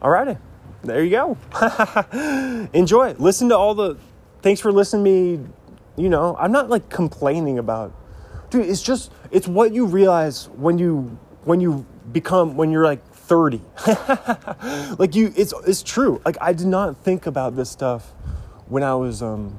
alrighty. 0.00 0.38
There 0.82 1.04
you 1.04 1.10
go. 1.10 2.68
Enjoy. 2.72 3.12
Listen 3.14 3.48
to 3.50 3.56
all 3.56 3.74
the 3.74 3.96
thanks 4.42 4.60
for 4.60 4.72
listening 4.72 5.02
me. 5.02 5.46
You 5.96 6.08
know, 6.08 6.36
I'm 6.38 6.52
not 6.52 6.70
like 6.70 6.88
complaining 6.88 7.58
about 7.58 7.92
dude, 8.52 8.68
it's 8.68 8.82
just 8.82 9.10
it's 9.30 9.48
what 9.48 9.72
you 9.72 9.86
realize 9.86 10.48
when 10.50 10.78
you 10.78 11.18
when 11.44 11.60
you 11.60 11.84
become 12.12 12.54
when 12.56 12.70
you're 12.70 12.84
like 12.84 13.02
30 13.32 13.62
like 14.98 15.14
you 15.14 15.32
it's 15.34 15.54
it's 15.66 15.82
true. 15.82 16.20
Like 16.22 16.36
i 16.38 16.52
did 16.52 16.66
not 16.66 16.98
think 16.98 17.24
about 17.24 17.56
this 17.56 17.70
stuff 17.70 18.10
when 18.68 18.82
i 18.82 18.94
was 18.94 19.22
um 19.22 19.56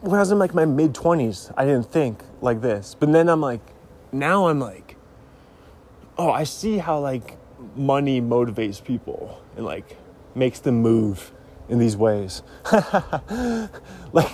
when 0.00 0.14
i 0.14 0.20
was 0.20 0.30
in 0.30 0.38
like 0.38 0.54
my 0.54 0.64
mid 0.64 0.94
20s 0.94 1.52
i 1.56 1.64
didn't 1.64 1.90
think 1.90 2.22
like 2.40 2.60
this. 2.60 2.94
But 2.94 3.10
then 3.10 3.28
i'm 3.28 3.40
like 3.40 3.62
now 4.12 4.46
i'm 4.46 4.60
like 4.60 4.94
oh 6.18 6.30
i 6.30 6.44
see 6.44 6.78
how 6.78 7.00
like 7.00 7.36
money 7.74 8.20
motivates 8.20 8.82
people 8.82 9.42
and 9.56 9.66
like 9.66 9.96
makes 10.36 10.60
them 10.60 10.82
move 10.82 11.32
in 11.68 11.80
these 11.80 11.96
ways. 11.96 12.42
Like 14.12 14.30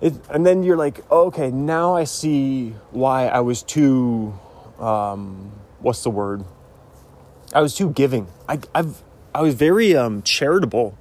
it, 0.00 0.14
and 0.30 0.44
then 0.44 0.64
you're 0.64 0.76
like 0.76 1.08
okay 1.10 1.50
now 1.50 1.94
i 1.94 2.04
see 2.04 2.70
why 2.90 3.26
i 3.26 3.40
was 3.40 3.62
too 3.62 4.32
um, 4.78 5.52
what's 5.80 6.02
the 6.02 6.10
word? 6.10 6.44
I 7.54 7.60
was 7.60 7.74
too 7.74 7.90
giving. 7.90 8.26
I, 8.48 8.60
I've 8.74 9.02
I 9.34 9.42
was 9.42 9.54
very 9.54 9.94
um, 9.94 10.22
charitable 10.22 10.96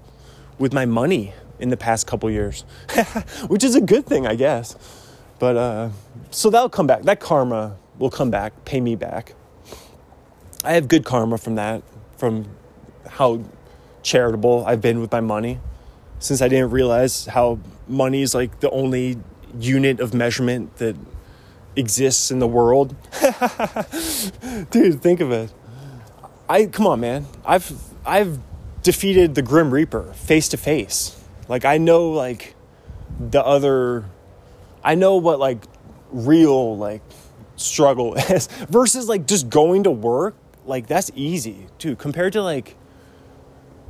with 0.60 0.74
my 0.74 0.86
money 0.86 1.34
in 1.60 1.70
the 1.70 1.78
past 1.78 2.08
couple 2.08 2.30
years, 2.30 2.62
which 3.48 3.64
is 3.64 3.76
a 3.76 3.82
good 3.82 4.06
thing, 4.06 4.28
I 4.28 4.36
guess. 4.36 4.76
But 5.40 5.56
uh, 5.56 5.90
so 6.30 6.50
that'll 6.50 6.70
come 6.70 6.88
back. 6.88 7.04
That 7.04 7.20
karma 7.20 7.78
will 7.98 8.10
come 8.10 8.30
back, 8.30 8.66
pay 8.66 8.82
me 8.82 8.96
back. 8.96 9.34
I 10.64 10.74
have 10.74 10.88
good 10.88 11.06
karma 11.06 11.38
from 11.38 11.56
that, 11.56 11.84
from 12.18 12.50
how 13.08 13.44
charitable 14.04 14.66
I've 14.66 14.82
been 14.82 15.00
with 15.00 15.12
my 15.12 15.22
money, 15.22 15.60
since 16.20 16.42
I 16.42 16.48
didn't 16.48 16.72
realize 16.72 17.26
how 17.26 17.60
money 17.88 18.22
is 18.22 18.36
like 18.36 18.60
the 18.60 18.70
only 18.70 19.18
unit 19.60 20.00
of 20.00 20.14
measurement 20.14 20.78
that 20.78 20.96
exists 21.76 22.32
in 22.32 22.40
the 22.40 22.48
world. 22.48 22.96
Dude, 24.72 25.02
think 25.02 25.22
of 25.22 25.32
it. 25.32 25.52
I 26.50 26.66
come 26.68 26.88
on, 26.88 27.00
man. 27.00 27.26
I've 27.46 27.72
I've 28.06 28.40
defeated 28.84 29.36
the 29.36 29.42
Grim 29.42 29.72
Reaper 29.72 30.14
face 30.14 30.50
to 30.50 30.58
face. 30.58 31.20
Like 31.48 31.66
I 31.66 31.78
know 31.78 32.12
like 32.12 32.56
the 33.20 33.44
other 33.44 34.06
I 34.84 34.96
know 34.96 35.18
what 35.18 35.40
like 35.40 35.64
real 36.12 36.78
like 36.78 37.02
struggle 37.56 38.16
is 38.16 38.48
versus 38.70 39.08
like 39.10 39.28
just 39.28 39.50
going 39.50 39.84
to 39.84 39.92
work. 39.92 40.36
Like 40.66 40.88
that's 40.88 41.12
easy, 41.16 41.68
dude, 41.80 41.98
compared 41.98 42.34
to 42.34 42.42
like 42.42 42.76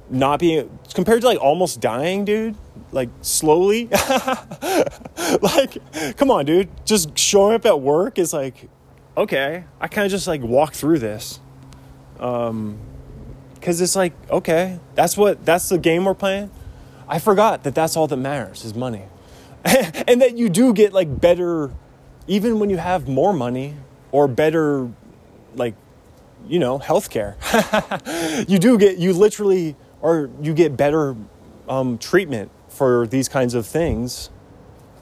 not 0.09 0.39
being 0.39 0.79
compared 0.93 1.21
to 1.21 1.27
like 1.27 1.39
almost 1.39 1.81
dying, 1.81 2.25
dude 2.25 2.55
like 2.91 3.09
slowly. 3.21 3.85
like, 5.41 5.77
come 6.17 6.31
on, 6.31 6.45
dude. 6.45 6.69
Just 6.85 7.17
showing 7.17 7.55
up 7.55 7.65
at 7.65 7.81
work 7.81 8.17
is 8.17 8.33
like, 8.33 8.69
okay, 9.15 9.65
I 9.79 9.87
kind 9.87 10.05
of 10.05 10.11
just 10.11 10.27
like 10.27 10.41
walk 10.41 10.73
through 10.73 10.99
this. 10.99 11.39
Um, 12.19 12.79
cause 13.61 13.81
it's 13.81 13.95
like, 13.95 14.13
okay, 14.29 14.79
that's 14.95 15.17
what, 15.17 15.45
that's 15.45 15.69
the 15.69 15.77
game 15.77 16.05
we're 16.05 16.13
playing. 16.13 16.51
I 17.07 17.19
forgot 17.19 17.63
that 17.63 17.75
that's 17.75 17.95
all 17.95 18.07
that 18.07 18.17
matters 18.17 18.65
is 18.65 18.73
money. 18.73 19.03
and 19.65 20.21
that 20.21 20.37
you 20.37 20.49
do 20.49 20.73
get 20.73 20.93
like 20.93 21.19
better, 21.21 21.71
even 22.27 22.59
when 22.59 22.69
you 22.69 22.77
have 22.77 23.07
more 23.07 23.33
money 23.33 23.75
or 24.11 24.27
better, 24.27 24.89
like, 25.55 25.75
you 26.47 26.59
know, 26.59 26.79
healthcare. 26.79 27.35
you 28.49 28.59
do 28.59 28.77
get, 28.77 28.97
you 28.97 29.13
literally, 29.13 29.75
or 30.01 30.29
you 30.41 30.53
get 30.53 30.77
better 30.77 31.15
um, 31.67 31.97
treatment 31.97 32.51
for 32.69 33.07
these 33.07 33.27
kinds 33.27 33.53
of 33.53 33.65
things 33.65 34.29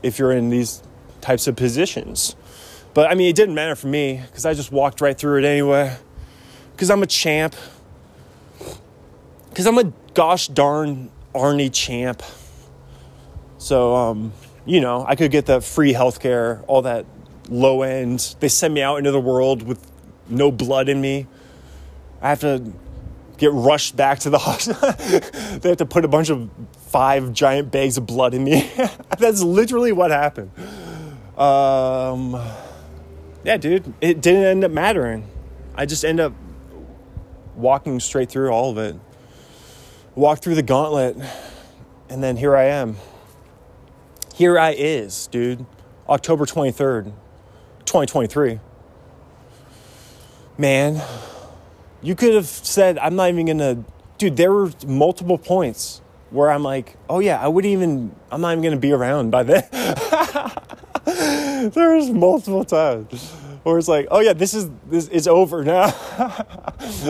if 0.02 0.20
you're 0.20 0.32
in 0.32 0.50
these 0.50 0.82
types 1.22 1.48
of 1.48 1.56
positions. 1.56 2.36
But 2.94 3.12
I 3.12 3.16
mean, 3.16 3.30
it 3.30 3.36
didn't 3.36 3.56
matter 3.56 3.76
for 3.76 3.88
me 3.88 4.22
because 4.26 4.46
I 4.46 4.54
just 4.54 4.72
walked 4.72 5.02
right 5.02 5.18
through 5.18 5.40
it 5.40 5.46
anyway. 5.46 5.98
Because 6.76 6.90
I'm 6.90 7.02
a 7.02 7.08
champ. 7.08 7.56
Because 9.50 9.66
I'm 9.66 9.78
a 9.78 9.94
gosh 10.14 10.50
darn 10.50 11.10
Arnie 11.34 11.72
champ. 11.72 12.22
So, 13.58 13.96
um, 13.96 14.34
you 14.66 14.82
know, 14.82 15.06
I 15.08 15.16
could 15.16 15.32
get 15.32 15.46
the 15.46 15.62
free 15.62 15.94
healthcare, 15.94 16.64
all 16.68 16.82
that 16.82 17.06
low 17.48 17.82
end. 17.82 18.36
They 18.42 18.50
send 18.50 18.74
me 18.74 18.82
out 18.82 18.98
into 18.98 19.12
the 19.12 19.22
world 19.22 19.64
with 19.64 19.90
no 20.28 20.52
blood 20.52 20.90
in 20.90 21.00
me. 21.00 21.28
I 22.22 22.30
have 22.30 22.42
to 22.42 22.74
get 23.38 23.52
rushed 23.54 23.96
back 23.96 24.20
to 24.20 24.30
the 24.30 24.38
hospital. 24.40 24.92
they 25.60 25.70
have 25.70 25.78
to 25.78 25.86
put 25.86 26.04
a 26.04 26.10
bunch 26.10 26.30
of 26.30 26.50
five 26.88 27.32
giant 27.32 27.72
bags 27.72 27.98
of 27.98 28.06
blood 28.06 28.34
in 28.34 28.44
me. 28.44 28.70
That's 29.18 29.42
literally 29.42 29.94
what 29.94 30.12
happened. 30.12 30.52
Um, 31.38 32.42
yeah, 33.46 33.58
dude, 33.58 33.94
it 34.02 34.22
didn't 34.22 34.44
end 34.44 34.64
up 34.66 34.72
mattering. 34.72 35.28
I 35.76 35.86
just 35.86 36.04
end 36.04 36.20
up 36.20 36.34
walking 37.56 38.00
straight 38.00 38.30
through 38.30 38.50
all 38.50 38.72
of 38.72 38.78
it. 38.78 38.96
Walk 40.16 40.40
through 40.40 40.56
the 40.56 40.64
gauntlet, 40.64 41.18
and 42.10 42.24
then 42.24 42.38
here 42.38 42.56
I 42.56 42.66
am. 42.66 42.98
Here 44.34 44.58
I 44.60 44.72
is, 44.72 45.28
dude. 45.28 45.66
October 46.08 46.46
23rd, 46.46 47.06
2023. 47.86 48.60
Man, 50.58 51.02
You 52.02 52.16
could 52.16 52.36
have 52.36 52.46
said, 52.46 53.00
I'm 53.00 53.16
not 53.16 53.30
even 53.30 53.48
gonna, 53.48 53.84
dude, 54.20 54.38
there 54.38 54.52
were 54.52 54.72
multiple 54.86 55.40
points 55.40 56.02
where 56.30 56.52
I'm 56.52 56.62
like, 56.62 56.98
oh 57.10 57.20
yeah, 57.20 57.42
I 57.42 57.48
wouldn't 57.48 57.72
even, 57.72 58.16
I'm 58.32 58.42
not 58.42 58.52
even 58.52 58.64
gonna 58.64 58.78
be 58.78 58.92
around 58.92 59.32
by 59.32 59.42
then. 59.44 59.64
there 61.72 61.96
was 61.96 62.12
multiple 62.12 62.64
times 62.64 63.36
where 63.66 63.80
it's 63.80 63.88
like, 63.88 64.08
oh 64.12 64.20
yeah, 64.20 64.34
this 64.34 64.54
is, 64.54 64.70
this 64.88 65.08
is 65.08 65.28
over 65.28 65.64
now. 65.64 65.86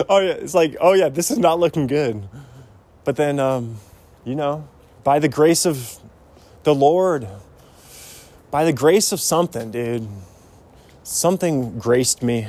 oh 0.08 0.20
yeah, 0.20 0.32
it's 0.32 0.54
like, 0.54 0.74
oh 0.80 0.94
yeah, 0.94 1.10
this 1.10 1.30
is 1.30 1.36
not 1.36 1.60
looking 1.60 1.86
good. 1.86 2.26
But 3.04 3.16
then, 3.16 3.38
um, 3.38 3.76
you 4.24 4.34
know, 4.34 4.66
by 5.04 5.18
the 5.18 5.28
grace 5.28 5.66
of 5.66 5.98
the 6.62 6.74
Lord, 6.74 7.28
by 8.50 8.64
the 8.64 8.72
grace 8.72 9.12
of 9.12 9.20
something, 9.20 9.70
dude, 9.70 10.08
something 11.02 11.78
graced 11.78 12.22
me. 12.22 12.48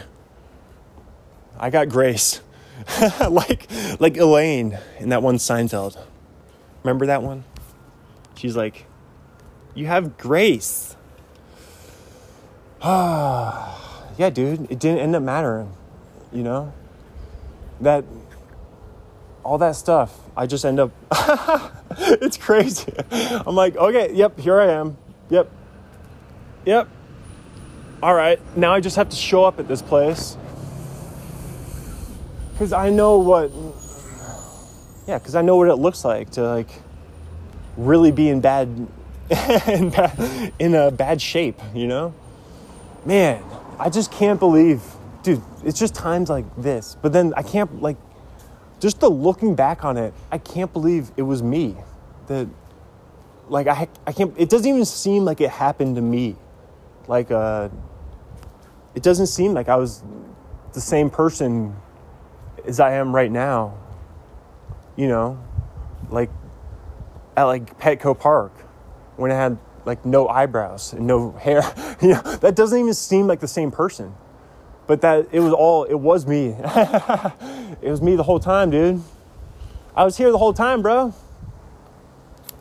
I 1.59 1.69
got 1.69 1.89
grace. 1.89 2.39
like 3.29 3.67
like 3.99 4.15
Elaine 4.15 4.79
in 4.99 5.09
that 5.09 5.21
one 5.21 5.35
Seinfeld. 5.35 6.01
Remember 6.81 7.07
that 7.07 7.23
one? 7.23 7.43
She's 8.35 8.55
like, 8.55 8.85
"You 9.75 9.87
have 9.87 10.17
grace." 10.17 10.95
Ah, 12.79 13.86
yeah, 14.17 14.29
dude. 14.29 14.71
It 14.71 14.79
didn't 14.79 14.99
end 14.99 15.15
up 15.15 15.23
mattering. 15.23 15.71
You 16.31 16.43
know 16.43 16.73
that 17.81 18.03
all 19.43 19.57
that 19.59 19.75
stuff. 19.75 20.17
I 20.35 20.45
just 20.45 20.65
end 20.65 20.79
up. 20.79 20.91
it's 21.97 22.37
crazy. 22.37 22.93
I'm 23.11 23.55
like, 23.55 23.75
okay, 23.75 24.13
yep, 24.13 24.39
here 24.39 24.59
I 24.59 24.71
am. 24.71 24.97
Yep, 25.29 25.49
yep. 26.65 26.87
All 28.01 28.13
right, 28.13 28.39
now 28.55 28.73
I 28.73 28.79
just 28.79 28.95
have 28.95 29.09
to 29.09 29.15
show 29.15 29.43
up 29.43 29.59
at 29.59 29.67
this 29.67 29.81
place 29.81 30.37
because 32.51 32.71
I 32.71 32.89
know 32.89 33.17
what, 33.17 33.51
yeah, 35.07 35.17
because 35.17 35.35
I 35.35 35.41
know 35.41 35.55
what 35.55 35.67
it 35.67 35.75
looks 35.75 36.05
like 36.05 36.31
to 36.31 36.43
like 36.43 36.69
really 37.75 38.11
be 38.11 38.29
in 38.29 38.41
bad, 38.41 38.67
in 39.67 39.89
bad, 39.89 40.53
in 40.59 40.75
a 40.75 40.91
bad 40.91 41.21
shape, 41.21 41.59
you 41.73 41.87
know? 41.87 42.13
Man, 43.05 43.43
I 43.79 43.89
just 43.89 44.11
can't 44.11 44.39
believe, 44.39 44.81
dude, 45.23 45.41
it's 45.63 45.79
just 45.79 45.95
times 45.95 46.29
like 46.29 46.45
this. 46.57 46.97
But 47.01 47.13
then 47.13 47.33
I 47.35 47.43
can't, 47.43 47.81
like, 47.81 47.97
just 48.79 48.99
the 48.99 49.09
looking 49.09 49.55
back 49.55 49.85
on 49.85 49.97
it, 49.97 50.13
I 50.31 50.37
can't 50.37 50.71
believe 50.73 51.11
it 51.17 51.23
was 51.23 51.43
me. 51.43 51.75
That, 52.27 52.47
like, 53.47 53.67
I, 53.67 53.87
I 54.05 54.11
can't, 54.11 54.33
it 54.37 54.49
doesn't 54.49 54.67
even 54.67 54.85
seem 54.85 55.25
like 55.25 55.41
it 55.41 55.49
happened 55.49 55.95
to 55.95 56.01
me. 56.01 56.35
Like, 57.07 57.31
uh, 57.31 57.69
it 58.95 59.03
doesn't 59.03 59.27
seem 59.27 59.53
like 59.53 59.69
I 59.69 59.75
was 59.75 60.03
the 60.73 60.81
same 60.81 61.09
person 61.09 61.75
as 62.65 62.79
I 62.79 62.93
am 62.93 63.13
right 63.13 63.31
now. 63.31 63.77
You 64.95 65.07
know, 65.07 65.43
like 66.09 66.31
at 67.35 67.43
like 67.43 67.79
Petco 67.79 68.17
Park 68.17 68.51
when 69.15 69.31
I 69.31 69.35
had 69.35 69.57
like 69.87 70.05
no 70.05 70.27
eyebrows 70.27 70.93
and 70.93 71.07
no 71.07 71.31
hair. 71.31 71.63
you 72.01 72.09
know, 72.09 72.21
that 72.21 72.55
doesn't 72.55 72.79
even 72.79 72.93
seem 72.93 73.25
like 73.25 73.39
the 73.39 73.47
same 73.47 73.71
person. 73.71 74.13
But 74.85 75.01
that 75.01 75.27
it 75.31 75.39
was 75.39 75.53
all 75.53 75.85
it 75.85 75.95
was 75.95 76.27
me. 76.27 76.55
it 77.81 77.89
was 77.89 78.01
me 78.01 78.15
the 78.15 78.23
whole 78.23 78.39
time, 78.39 78.69
dude. 78.69 79.01
I 79.95 80.05
was 80.05 80.15
here 80.17 80.31
the 80.31 80.37
whole 80.37 80.53
time, 80.53 80.81
bro. 80.81 81.13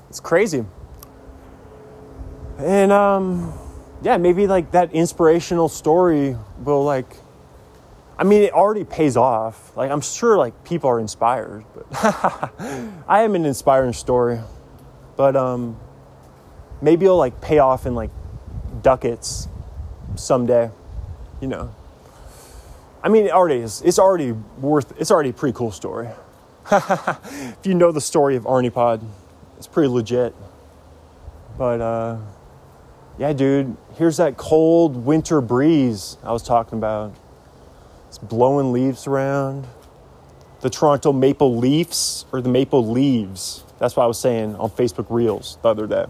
It's 0.09 0.21
crazy. 0.21 0.65
And 2.59 2.91
um 2.93 3.53
yeah, 4.03 4.17
maybe 4.17 4.47
like 4.47 4.71
that 4.73 4.93
inspirational 4.93 5.69
story 5.69 6.37
will 6.65 6.85
like 6.85 7.17
I 8.19 8.25
mean, 8.25 8.43
it 8.43 8.53
already 8.53 8.85
pays 8.85 9.17
off. 9.17 9.77
Like, 9.77 9.91
I'm 9.91 10.01
sure 10.01 10.39
like 10.39 10.65
people 10.65 10.89
are 10.89 10.99
inspired, 10.99 11.67
but 11.75 11.87
I 13.07 13.23
am 13.23 13.35
an 13.35 13.45
inspiring 13.45 13.93
story. 13.93 14.41
But 15.17 15.37
um, 15.37 15.79
maybe 16.87 17.05
it'll 17.05 17.17
like 17.17 17.41
pay 17.41 17.59
off 17.59 17.85
in 17.85 17.97
like 17.97 18.11
ducats 18.81 19.49
someday, 20.15 20.71
you 21.41 21.49
know. 21.49 21.75
I 23.03 23.09
mean, 23.09 23.27
it 23.27 23.33
already 23.33 23.61
is. 23.61 23.83
It's 23.83 23.99
already 23.99 24.31
worth. 24.33 24.99
It's 24.99 25.11
already 25.11 25.31
a 25.31 25.33
pretty 25.33 25.57
cool 25.57 25.73
story. 25.73 26.09
if 26.73 27.59
you 27.65 27.75
know 27.75 27.91
the 27.91 28.01
story 28.01 28.37
of 28.37 28.45
Arnie 28.45 28.73
Pod, 28.73 29.01
it's 29.59 29.67
pretty 29.67 29.89
legit. 29.89 30.33
But 31.59 31.81
uh, 31.81 32.19
yeah, 33.19 33.33
dude, 33.33 33.77
here's 33.97 34.19
that 34.19 34.37
cold 34.37 34.97
winter 35.05 35.41
breeze 35.41 36.17
I 36.23 36.33
was 36.33 36.45
talking 36.45 36.79
about. 36.79 37.15
It's 38.09 38.19
blowing 38.19 38.73
leaves 38.73 39.09
around. 39.09 39.67
The 40.61 40.71
Toronto 40.71 41.13
Maple 41.13 41.57
Leafs 41.57 42.25
or 42.33 42.41
the 42.41 42.49
Maple 42.49 42.87
Leaves. 42.89 43.65
That's 43.79 43.97
what 43.97 44.05
I 44.05 44.07
was 44.07 44.21
saying 44.21 44.55
on 44.57 44.71
Facebook 44.71 45.07
Reels 45.11 45.59
the 45.63 45.69
other 45.69 45.87
day. 45.89 46.07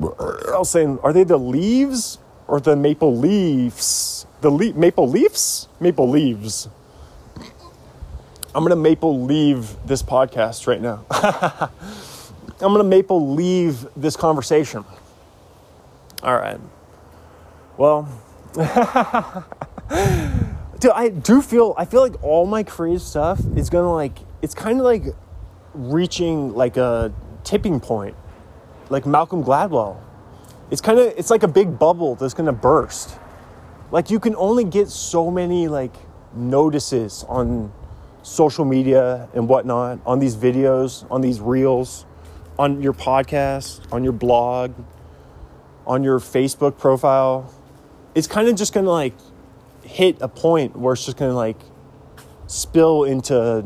I 0.00 0.58
was 0.58 0.70
saying, 0.70 0.98
are 1.02 1.12
they 1.12 1.24
the 1.24 1.38
leaves 1.38 2.18
or 2.46 2.60
the 2.60 2.76
maple 2.76 3.16
leaves? 3.16 4.26
The 4.40 4.50
le- 4.50 4.74
maple 4.74 5.08
leaves? 5.08 5.68
Maple 5.80 6.08
leaves. 6.08 6.68
I'm 8.54 8.62
gonna 8.64 8.76
maple 8.76 9.24
leave 9.24 9.76
this 9.86 10.02
podcast 10.02 10.66
right 10.66 10.80
now. 10.80 11.04
I'm 12.60 12.72
gonna 12.72 12.82
maple 12.84 13.34
leave 13.34 13.86
this 13.96 14.16
conversation. 14.16 14.84
All 16.22 16.36
right. 16.36 16.58
Well, 17.76 18.08
dude, 20.80 20.90
I 20.92 21.10
do 21.10 21.42
feel 21.42 21.74
I 21.76 21.84
feel 21.84 22.00
like 22.00 22.22
all 22.22 22.46
my 22.46 22.62
creative 22.62 23.02
stuff 23.02 23.40
is 23.54 23.70
gonna 23.70 23.92
like 23.92 24.18
it's 24.42 24.54
kind 24.54 24.80
of 24.80 24.84
like 24.84 25.04
reaching 25.74 26.54
like 26.54 26.76
a 26.76 27.12
tipping 27.44 27.78
point, 27.78 28.16
like 28.90 29.06
Malcolm 29.06 29.44
Gladwell. 29.44 29.98
It's 30.70 30.80
kind 30.80 30.98
of 30.98 31.06
it's 31.16 31.30
like 31.30 31.42
a 31.42 31.48
big 31.48 31.78
bubble 31.78 32.14
that's 32.14 32.34
gonna 32.34 32.52
burst. 32.52 33.18
Like 33.90 34.10
you 34.10 34.20
can 34.20 34.36
only 34.36 34.64
get 34.64 34.88
so 34.88 35.30
many 35.30 35.68
like 35.68 35.94
notices 36.34 37.24
on 37.28 37.72
social 38.22 38.64
media 38.64 39.28
and 39.34 39.48
whatnot, 39.48 40.00
on 40.04 40.18
these 40.18 40.36
videos, 40.36 41.10
on 41.10 41.20
these 41.20 41.40
reels, 41.40 42.04
on 42.58 42.82
your 42.82 42.92
podcast, 42.92 43.80
on 43.92 44.04
your 44.04 44.12
blog, 44.12 44.72
on 45.86 46.04
your 46.04 46.18
Facebook 46.18 46.76
profile. 46.78 47.52
It's 48.14 48.26
kind 48.26 48.48
of 48.48 48.56
just 48.56 48.74
gonna 48.74 48.90
like 48.90 49.14
hit 49.88 50.18
a 50.20 50.28
point 50.28 50.76
where 50.76 50.92
it's 50.92 51.04
just 51.04 51.16
going 51.16 51.30
to 51.30 51.36
like 51.36 51.58
spill 52.46 53.04
into 53.04 53.64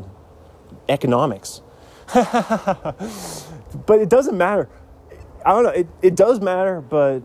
economics. 0.88 1.60
but 2.14 3.98
it 3.98 4.08
doesn't 4.08 4.36
matter. 4.36 4.68
I 5.44 5.52
don't 5.52 5.64
know. 5.64 5.70
It, 5.70 5.88
it 6.02 6.16
does 6.16 6.40
matter, 6.40 6.80
but 6.80 7.22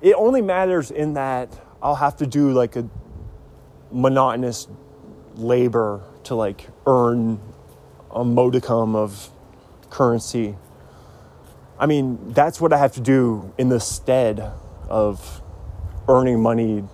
it 0.00 0.14
only 0.14 0.42
matters 0.42 0.90
in 0.90 1.14
that 1.14 1.48
I'll 1.82 1.94
have 1.94 2.16
to 2.16 2.26
do 2.26 2.52
like 2.52 2.76
a 2.76 2.88
monotonous 3.90 4.66
labor 5.36 6.02
to 6.24 6.34
like 6.34 6.68
earn 6.86 7.40
a 8.10 8.24
modicum 8.24 8.96
of 8.96 9.30
currency. 9.90 10.56
I 11.78 11.86
mean, 11.86 12.32
that's 12.32 12.60
what 12.60 12.72
I 12.72 12.78
have 12.78 12.92
to 12.94 13.00
do 13.00 13.52
in 13.58 13.68
the 13.68 13.80
stead 13.80 14.52
of 14.88 15.42
earning 16.08 16.40
money 16.40 16.84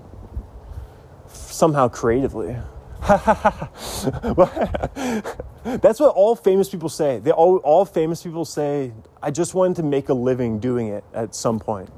somehow 1.28 1.88
creatively. 1.88 2.56
That's 5.64 6.00
what 6.00 6.14
all 6.14 6.34
famous 6.34 6.68
people 6.68 6.88
say. 6.88 7.18
They 7.18 7.30
all, 7.30 7.56
all 7.58 7.84
famous 7.84 8.22
people 8.22 8.44
say, 8.44 8.92
I 9.22 9.30
just 9.30 9.54
wanted 9.54 9.76
to 9.76 9.82
make 9.82 10.08
a 10.08 10.14
living 10.14 10.58
doing 10.58 10.88
it 10.88 11.04
at 11.12 11.34
some 11.34 11.58
point. 11.58 11.90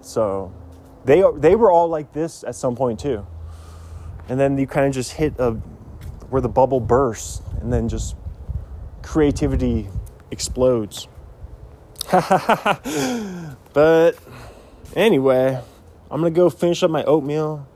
So 0.00 0.52
they, 1.04 1.22
they 1.36 1.54
were 1.54 1.70
all 1.70 1.88
like 1.88 2.12
this 2.12 2.44
at 2.44 2.54
some 2.54 2.74
point 2.74 3.00
too. 3.00 3.26
And 4.28 4.38
then 4.38 4.58
you 4.58 4.66
kind 4.66 4.86
of 4.86 4.94
just 4.94 5.12
hit 5.12 5.34
a, 5.38 5.52
where 6.30 6.42
the 6.42 6.48
bubble 6.48 6.80
bursts 6.80 7.42
and 7.60 7.72
then 7.72 7.88
just 7.88 8.16
creativity 9.02 9.88
explodes. 10.30 11.08
but 13.72 14.12
anyway, 14.96 15.60
I'm 16.10 16.20
gonna 16.20 16.30
go 16.30 16.50
finish 16.50 16.82
up 16.82 16.90
my 16.90 17.04
oatmeal 17.04 17.68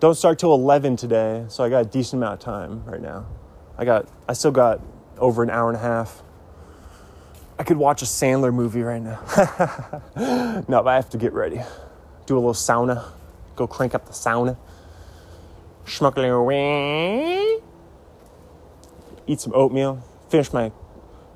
don't 0.00 0.14
start 0.14 0.38
till 0.38 0.54
11 0.54 0.96
today, 0.96 1.44
so 1.48 1.64
I 1.64 1.68
got 1.68 1.80
a 1.80 1.88
decent 1.88 2.22
amount 2.22 2.34
of 2.34 2.40
time 2.40 2.84
right 2.84 3.00
now. 3.00 3.26
I 3.78 3.84
got, 3.84 4.08
I 4.28 4.32
still 4.32 4.50
got 4.50 4.80
over 5.18 5.42
an 5.42 5.50
hour 5.50 5.68
and 5.68 5.76
a 5.76 5.80
half. 5.80 6.22
I 7.58 7.64
could 7.64 7.76
watch 7.76 8.02
a 8.02 8.04
Sandler 8.04 8.52
movie 8.52 8.82
right 8.82 9.02
now. 9.02 9.20
no, 10.68 10.82
but 10.82 10.86
I 10.86 10.96
have 10.96 11.10
to 11.10 11.18
get 11.18 11.32
ready. 11.32 11.60
Do 12.26 12.34
a 12.34 12.40
little 12.40 12.52
sauna. 12.52 13.04
Go 13.56 13.66
crank 13.66 13.94
up 13.94 14.06
the 14.06 14.12
sauna. 14.12 14.56
Schmuckling 15.84 16.36
away. 16.36 17.58
Eat 19.26 19.40
some 19.40 19.52
oatmeal. 19.54 20.02
Finish 20.28 20.52
my. 20.52 20.72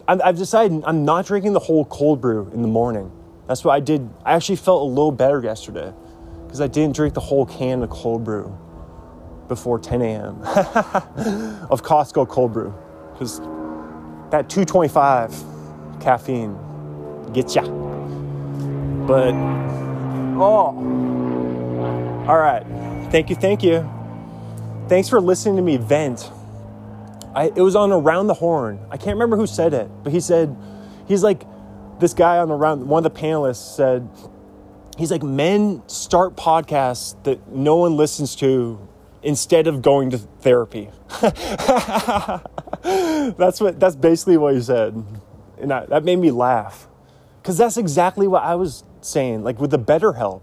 I've 0.06 0.36
decided 0.36 0.82
I'm 0.84 1.04
not 1.04 1.26
drinking 1.26 1.52
the 1.52 1.60
whole 1.60 1.84
cold 1.84 2.20
brew 2.20 2.50
in 2.52 2.62
the 2.62 2.68
morning. 2.68 3.10
That's 3.46 3.64
what 3.64 3.72
I 3.72 3.80
did. 3.80 4.08
I 4.24 4.34
actually 4.34 4.56
felt 4.56 4.82
a 4.82 4.84
little 4.84 5.12
better 5.12 5.40
yesterday 5.42 5.92
because 6.44 6.60
I 6.60 6.66
didn't 6.66 6.94
drink 6.94 7.14
the 7.14 7.20
whole 7.20 7.46
can 7.46 7.82
of 7.82 7.90
cold 7.90 8.24
brew. 8.24 8.56
Before 9.52 9.78
10 9.78 10.00
a.m. 10.00 10.42
of 11.70 11.82
Costco 11.82 12.26
cold 12.26 12.54
brew. 12.54 12.74
Because 13.12 13.38
that 14.30 14.48
225 14.48 15.34
caffeine 16.00 16.56
gets 17.34 17.54
ya. 17.54 17.62
But, 19.06 19.34
oh, 20.40 20.72
all 22.26 22.38
right. 22.38 22.64
Thank 23.10 23.28
you, 23.28 23.36
thank 23.36 23.62
you. 23.62 23.86
Thanks 24.88 25.10
for 25.10 25.20
listening 25.20 25.56
to 25.56 25.62
me 25.62 25.76
vent. 25.76 26.30
I, 27.34 27.52
it 27.54 27.60
was 27.60 27.76
on 27.76 27.92
Around 27.92 28.28
the 28.28 28.34
Horn. 28.34 28.80
I 28.90 28.96
can't 28.96 29.16
remember 29.16 29.36
who 29.36 29.46
said 29.46 29.74
it, 29.74 29.90
but 30.02 30.14
he 30.14 30.20
said, 30.20 30.56
he's 31.06 31.22
like, 31.22 31.44
this 32.00 32.14
guy 32.14 32.38
on 32.38 32.48
the 32.48 32.54
round, 32.54 32.88
one 32.88 33.04
of 33.04 33.12
the 33.12 33.20
panelists 33.20 33.76
said, 33.76 34.08
he's 34.96 35.10
like, 35.10 35.22
men 35.22 35.82
start 35.88 36.36
podcasts 36.36 37.22
that 37.24 37.48
no 37.48 37.76
one 37.76 37.98
listens 37.98 38.34
to 38.36 38.88
instead 39.22 39.66
of 39.66 39.82
going 39.82 40.10
to 40.10 40.18
therapy. 40.18 40.90
that's 42.80 43.60
what, 43.60 43.78
that's 43.78 43.96
basically 43.96 44.36
what 44.36 44.54
he 44.54 44.60
said. 44.60 45.04
And 45.58 45.72
I, 45.72 45.86
that 45.86 46.04
made 46.04 46.16
me 46.16 46.30
laugh. 46.30 46.88
Cause 47.42 47.58
that's 47.58 47.76
exactly 47.76 48.28
what 48.28 48.44
I 48.44 48.54
was 48.54 48.84
saying, 49.00 49.42
like 49.42 49.60
with 49.60 49.72
the 49.72 49.78
BetterHelp, 49.78 50.42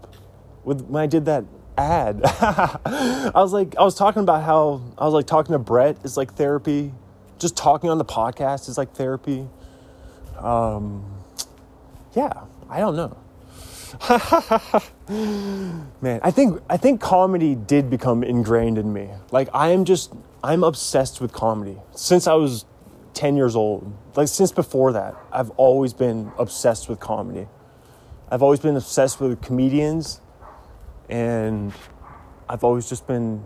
with 0.64 0.82
when 0.82 1.02
I 1.02 1.06
did 1.06 1.24
that 1.24 1.44
ad. 1.78 2.20
I 2.24 3.30
was 3.34 3.52
like, 3.52 3.74
I 3.78 3.82
was 3.82 3.94
talking 3.94 4.22
about 4.22 4.42
how 4.42 4.82
I 4.98 5.04
was 5.04 5.14
like 5.14 5.26
talking 5.26 5.52
to 5.52 5.58
Brett 5.58 5.96
is 6.04 6.16
like 6.16 6.34
therapy. 6.34 6.92
Just 7.38 7.56
talking 7.56 7.88
on 7.88 7.96
the 7.96 8.04
podcast 8.04 8.68
is 8.68 8.76
like 8.76 8.94
therapy. 8.94 9.48
Um, 10.38 11.04
yeah, 12.14 12.32
I 12.68 12.80
don't 12.80 12.96
know. 12.96 13.16
Man, 15.08 16.20
I 16.22 16.30
think 16.30 16.60
I 16.68 16.76
think 16.76 17.00
comedy 17.00 17.54
did 17.54 17.90
become 17.90 18.22
ingrained 18.22 18.78
in 18.78 18.92
me. 18.92 19.10
Like 19.30 19.48
I 19.52 19.68
am 19.70 19.84
just 19.84 20.12
I'm 20.42 20.64
obsessed 20.64 21.20
with 21.20 21.32
comedy 21.32 21.78
since 21.92 22.26
I 22.26 22.34
was 22.34 22.64
10 23.14 23.36
years 23.36 23.56
old. 23.56 23.92
Like 24.16 24.28
since 24.28 24.52
before 24.52 24.92
that, 24.92 25.14
I've 25.32 25.50
always 25.50 25.92
been 25.92 26.32
obsessed 26.38 26.88
with 26.88 27.00
comedy. 27.00 27.48
I've 28.30 28.42
always 28.42 28.60
been 28.60 28.76
obsessed 28.76 29.20
with 29.20 29.42
comedians 29.42 30.20
and 31.08 31.72
I've 32.48 32.64
always 32.64 32.88
just 32.88 33.06
been 33.06 33.42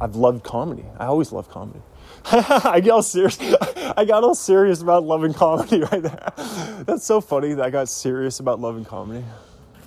I've 0.00 0.16
loved 0.16 0.44
comedy. 0.44 0.84
I 0.98 1.06
always 1.06 1.32
loved 1.32 1.50
comedy. 1.50 1.80
I 2.24 2.80
get 2.80 2.90
all 2.90 3.02
serious. 3.02 3.38
I 3.96 4.04
got 4.04 4.24
all 4.24 4.34
serious 4.34 4.82
about 4.82 5.04
loving 5.04 5.32
comedy 5.32 5.80
right 5.80 6.02
there. 6.02 6.32
That's 6.84 7.04
so 7.04 7.20
funny 7.20 7.54
that 7.54 7.64
I 7.64 7.70
got 7.70 7.88
serious 7.88 8.40
about 8.40 8.60
loving 8.60 8.84
comedy. 8.84 9.24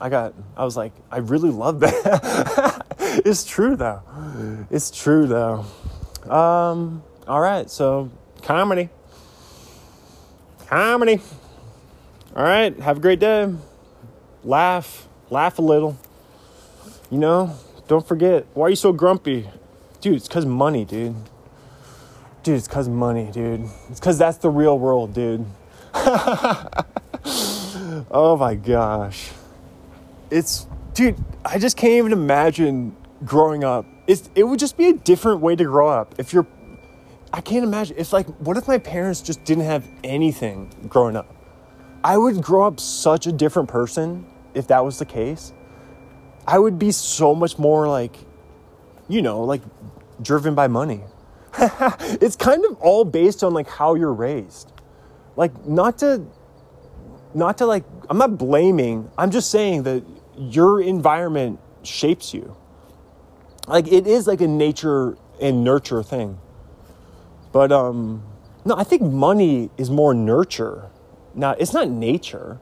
I 0.01 0.09
got, 0.09 0.33
I 0.55 0.63
was 0.63 0.77
like, 0.77 0.93
I 1.11 1.17
really 1.17 1.49
love 1.49 1.81
that. 1.81 2.85
it's 3.25 3.43
true 3.43 3.75
though. 3.75 4.01
It's 4.71 4.91
true 4.91 5.27
though. 5.27 5.65
Um, 6.31 7.03
all 7.27 7.41
right, 7.41 7.69
so 7.69 8.09
comedy. 8.41 8.89
Comedy. 10.67 11.21
All 12.35 12.43
right, 12.43 12.77
have 12.79 12.97
a 12.97 12.99
great 12.99 13.19
day. 13.19 13.53
Laugh, 14.43 15.07
laugh 15.29 15.59
a 15.59 15.61
little. 15.61 15.97
You 17.11 17.17
know, 17.17 17.55
don't 17.87 18.07
forget, 18.07 18.45
why 18.53 18.67
are 18.67 18.69
you 18.69 18.75
so 18.75 18.93
grumpy? 18.93 19.49
Dude, 19.99 20.15
it's 20.15 20.27
because 20.27 20.45
money, 20.45 20.85
dude. 20.85 21.15
Dude, 22.43 22.55
it's 22.55 22.67
because 22.67 22.87
money, 22.87 23.29
dude. 23.31 23.67
It's 23.89 23.99
because 23.99 24.17
that's 24.17 24.37
the 24.37 24.49
real 24.49 24.79
world, 24.79 25.13
dude. 25.13 25.45
oh 28.11 28.37
my 28.39 28.55
gosh. 28.55 29.31
It's, 30.29 30.67
dude, 30.93 31.17
I 31.45 31.59
just 31.59 31.77
can't 31.77 31.93
even 31.93 32.13
imagine 32.13 32.95
growing 33.25 33.63
up. 33.63 33.85
It's, 34.07 34.29
it 34.35 34.43
would 34.43 34.59
just 34.59 34.77
be 34.77 34.87
a 34.87 34.93
different 34.93 35.41
way 35.41 35.55
to 35.55 35.63
grow 35.63 35.89
up. 35.89 36.15
If 36.17 36.33
you're, 36.33 36.47
I 37.31 37.41
can't 37.41 37.63
imagine. 37.63 37.95
It's 37.97 38.13
like, 38.13 38.27
what 38.37 38.57
if 38.57 38.67
my 38.67 38.77
parents 38.77 39.21
just 39.21 39.43
didn't 39.43 39.65
have 39.65 39.87
anything 40.03 40.71
growing 40.87 41.15
up? 41.15 41.35
I 42.03 42.17
would 42.17 42.41
grow 42.41 42.65
up 42.65 42.79
such 42.79 43.27
a 43.27 43.31
different 43.31 43.69
person 43.69 44.25
if 44.53 44.67
that 44.67 44.83
was 44.83 44.99
the 44.99 45.05
case. 45.05 45.53
I 46.47 46.57
would 46.57 46.79
be 46.79 46.91
so 46.91 47.35
much 47.35 47.59
more 47.59 47.87
like, 47.87 48.15
you 49.07 49.21
know, 49.21 49.43
like 49.43 49.61
driven 50.21 50.55
by 50.55 50.67
money. 50.67 51.03
it's 51.59 52.35
kind 52.35 52.63
of 52.65 52.77
all 52.77 53.05
based 53.05 53.43
on 53.43 53.53
like 53.53 53.67
how 53.67 53.95
you're 53.95 54.13
raised. 54.13 54.71
Like 55.35 55.65
not 55.65 55.99
to 55.99 56.25
not 57.33 57.57
to 57.59 57.65
like 57.65 57.83
I'm 58.09 58.17
not 58.17 58.37
blaming. 58.37 59.09
I'm 59.17 59.31
just 59.31 59.51
saying 59.51 59.83
that 59.83 60.03
your 60.39 60.81
environment 60.81 61.59
shapes 61.83 62.33
you. 62.33 62.55
Like 63.67 63.87
it 63.87 64.07
is 64.07 64.25
like 64.25 64.41
a 64.41 64.47
nature 64.47 65.17
and 65.41 65.63
nurture 65.63 66.01
thing. 66.01 66.39
But 67.51 67.71
um 67.71 68.23
no, 68.65 68.75
I 68.75 68.83
think 68.83 69.01
money 69.01 69.69
is 69.77 69.89
more 69.89 70.13
nurture. 70.13 70.89
Now, 71.33 71.51
it's 71.51 71.73
not 71.73 71.89
nature. 71.89 72.59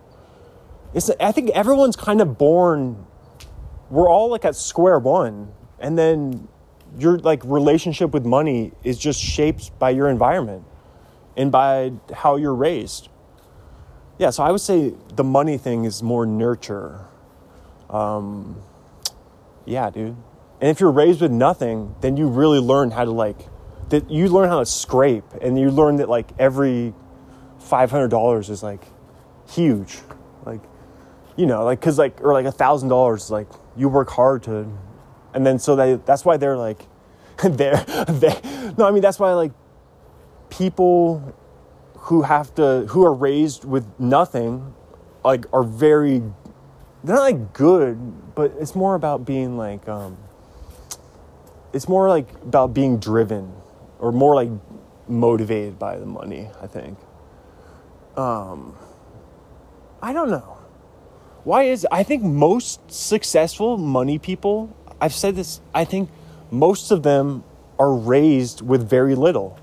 It's 0.93 1.09
I 1.19 1.32
think 1.32 1.49
everyone's 1.51 1.95
kind 1.95 2.21
of 2.21 2.38
born 2.38 3.05
we're 3.89 4.09
all 4.09 4.30
like 4.30 4.45
at 4.45 4.55
square 4.55 4.99
one 4.99 5.51
and 5.80 5.97
then 5.97 6.47
your 6.97 7.17
like 7.19 7.41
relationship 7.45 8.11
with 8.11 8.25
money 8.25 8.71
is 8.84 8.97
just 8.97 9.19
shaped 9.19 9.78
by 9.80 9.89
your 9.89 10.09
environment 10.09 10.63
and 11.36 11.51
by 11.51 11.91
how 12.13 12.36
you're 12.36 12.55
raised 12.55 13.09
yeah 14.17 14.30
so 14.30 14.43
i 14.43 14.51
would 14.51 14.61
say 14.61 14.93
the 15.15 15.23
money 15.23 15.57
thing 15.57 15.86
is 15.86 16.03
more 16.03 16.25
nurture 16.25 17.07
um, 17.89 18.61
yeah 19.65 19.89
dude. 19.89 20.15
And 20.59 20.71
if 20.71 20.79
you're 20.79 20.91
raised 20.91 21.21
with 21.21 21.31
nothing 21.31 21.95
then 22.01 22.17
you 22.17 22.27
really 22.27 22.59
learn 22.59 22.91
how 22.91 23.05
to 23.05 23.11
like 23.11 23.38
that 23.89 24.09
you 24.11 24.27
learn 24.27 24.49
how 24.49 24.59
to 24.59 24.65
scrape 24.65 25.25
and 25.41 25.57
you 25.57 25.69
learn 25.69 25.97
that 25.97 26.09
like 26.09 26.29
every 26.39 26.93
$500 27.61 28.49
is 28.49 28.63
like 28.63 28.81
huge. 29.47 29.99
Like 30.45 30.61
you 31.38 31.45
know 31.45 31.63
like 31.63 31.79
because 31.79 31.97
like 31.97 32.19
or 32.21 32.33
like 32.33 32.45
a 32.45 32.51
thousand 32.51 32.89
dollars 32.89 33.31
like 33.31 33.47
you 33.77 33.88
work 33.88 34.09
hard 34.09 34.43
to 34.43 34.67
and 35.33 35.45
then 35.45 35.57
so 35.59 35.75
they 35.75 35.93
that's 36.05 36.25
why 36.25 36.35
they're 36.35 36.57
like 36.57 36.85
they're 37.43 37.77
they 38.09 38.41
no 38.77 38.85
i 38.85 38.91
mean 38.91 39.01
that's 39.01 39.19
why 39.19 39.31
like 39.33 39.51
people 40.49 41.33
who 41.93 42.23
have 42.23 42.53
to 42.55 42.85
who 42.89 43.05
are 43.05 43.13
raised 43.13 43.63
with 43.63 43.88
nothing 43.99 44.73
like 45.23 45.45
are 45.53 45.63
very 45.63 46.23
they're 47.08 47.16
not 47.16 47.24
like 47.24 47.53
good 47.53 47.97
but 48.36 48.53
it's 48.60 48.76
more 48.76 48.95
about 48.95 49.26
being 49.26 49.58
like 49.58 49.88
um 49.88 50.18
it's 51.74 51.88
more 51.88 52.10
like 52.10 52.30
about 52.43 52.74
being 52.74 52.99
driven 52.99 53.51
or 53.99 54.12
more 54.12 54.36
like 54.36 54.49
motivated 55.08 55.80
by 55.80 55.97
the 55.97 56.05
money 56.05 56.49
i 56.62 56.68
think 56.68 56.97
um 58.18 58.76
i 60.01 60.12
don't 60.14 60.30
know 60.30 60.58
why 61.47 61.64
is 61.64 61.88
I 61.89 62.03
think 62.03 62.24
most 62.24 62.91
successful 62.91 63.78
money 63.78 64.20
people, 64.20 64.76
I've 64.99 65.14
said 65.14 65.38
this, 65.38 65.62
I 65.74 65.86
think 65.86 66.10
most 66.51 66.91
of 66.91 67.03
them 67.03 67.45
are 67.80 67.93
raised 67.93 68.62
with 68.62 68.89
very 68.89 69.16
little. 69.16 69.58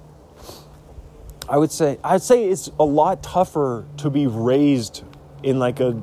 I 1.47 1.59
would 1.59 1.71
say 1.71 1.99
I'd 2.03 2.23
say 2.23 2.47
it's 2.47 2.71
a 2.81 2.85
lot 2.85 3.23
tougher 3.23 3.85
to 3.99 4.09
be 4.09 4.27
raised 4.27 5.05
in 5.43 5.59
like 5.59 5.79
a 5.79 6.03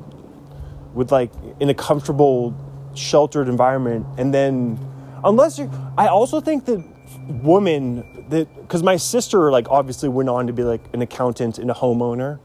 with 0.94 1.12
like 1.12 1.30
in 1.60 1.68
a 1.68 1.74
comfortable 1.74 2.54
sheltered 2.94 3.48
environment 3.48 4.06
and 4.18 4.34
then 4.34 4.78
unless 5.24 5.58
you 5.58 5.70
I 5.96 6.08
also 6.08 6.40
think 6.40 6.66
that 6.66 6.84
women 7.28 8.26
that 8.28 8.48
cuz 8.68 8.82
my 8.82 8.96
sister 8.96 9.50
like 9.50 9.68
obviously 9.70 10.08
went 10.08 10.28
on 10.28 10.46
to 10.46 10.52
be 10.52 10.64
like 10.64 10.82
an 10.92 11.02
accountant 11.02 11.58
and 11.58 11.70
a 11.70 11.74
homeowner. 11.74 12.38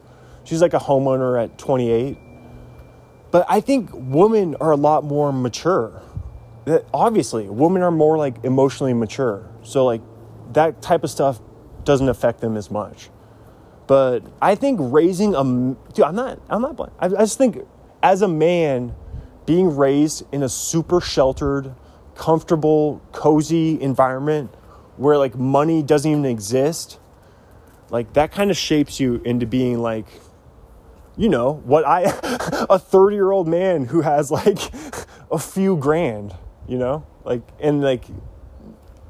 She's 0.43 0.61
like 0.61 0.73
a 0.73 0.79
homeowner 0.79 1.41
at 1.43 1.57
28 1.57 2.17
but 3.31 3.45
I 3.49 3.59
think 3.59 3.89
women 3.93 4.55
are 4.55 4.71
a 4.71 4.77
lot 4.77 5.03
more 5.03 5.31
mature. 5.33 6.01
That 6.65 6.85
Obviously, 6.93 7.47
women 7.49 7.81
are 7.81 7.91
more 7.91 8.17
like 8.17 8.43
emotionally 8.43 8.93
mature. 8.93 9.49
So 9.63 9.85
like 9.85 10.01
that 10.53 10.81
type 10.81 11.03
of 11.03 11.09
stuff 11.09 11.39
doesn't 11.83 12.09
affect 12.09 12.41
them 12.41 12.57
as 12.57 12.71
much. 12.71 13.09
But 13.87 14.23
I 14.41 14.55
think 14.55 14.79
raising 14.81 15.35
a 15.35 15.43
dude, 15.93 16.05
I'm 16.05 16.15
not 16.15 16.39
I'm 16.49 16.61
not 16.61 16.75
blind. 16.75 16.93
I, 16.99 17.05
I 17.05 17.09
just 17.09 17.37
think 17.37 17.59
as 18.07 18.21
a 18.21 18.27
man 18.27 18.95
being 19.45 19.75
raised 19.75 20.23
in 20.31 20.41
a 20.41 20.47
super 20.47 21.01
sheltered, 21.01 21.75
comfortable, 22.15 23.01
cozy 23.11 23.81
environment 23.81 24.49
where 24.95 25.17
like 25.17 25.35
money 25.35 25.83
doesn't 25.83 26.09
even 26.09 26.23
exist, 26.23 26.99
like 27.89 28.13
that 28.13 28.31
kind 28.31 28.49
of 28.49 28.55
shapes 28.55 28.97
you 29.01 29.21
into 29.25 29.45
being 29.45 29.79
like 29.79 30.05
you 31.17 31.27
know, 31.29 31.53
what 31.65 31.85
I, 31.85 32.03
a 32.69 32.79
30 32.79 33.15
year 33.15 33.31
old 33.31 33.47
man 33.47 33.85
who 33.85 34.01
has 34.01 34.31
like 34.31 34.59
a 35.31 35.39
few 35.39 35.75
grand, 35.75 36.33
you 36.67 36.77
know, 36.77 37.05
like, 37.25 37.41
and 37.59 37.81
like, 37.81 38.05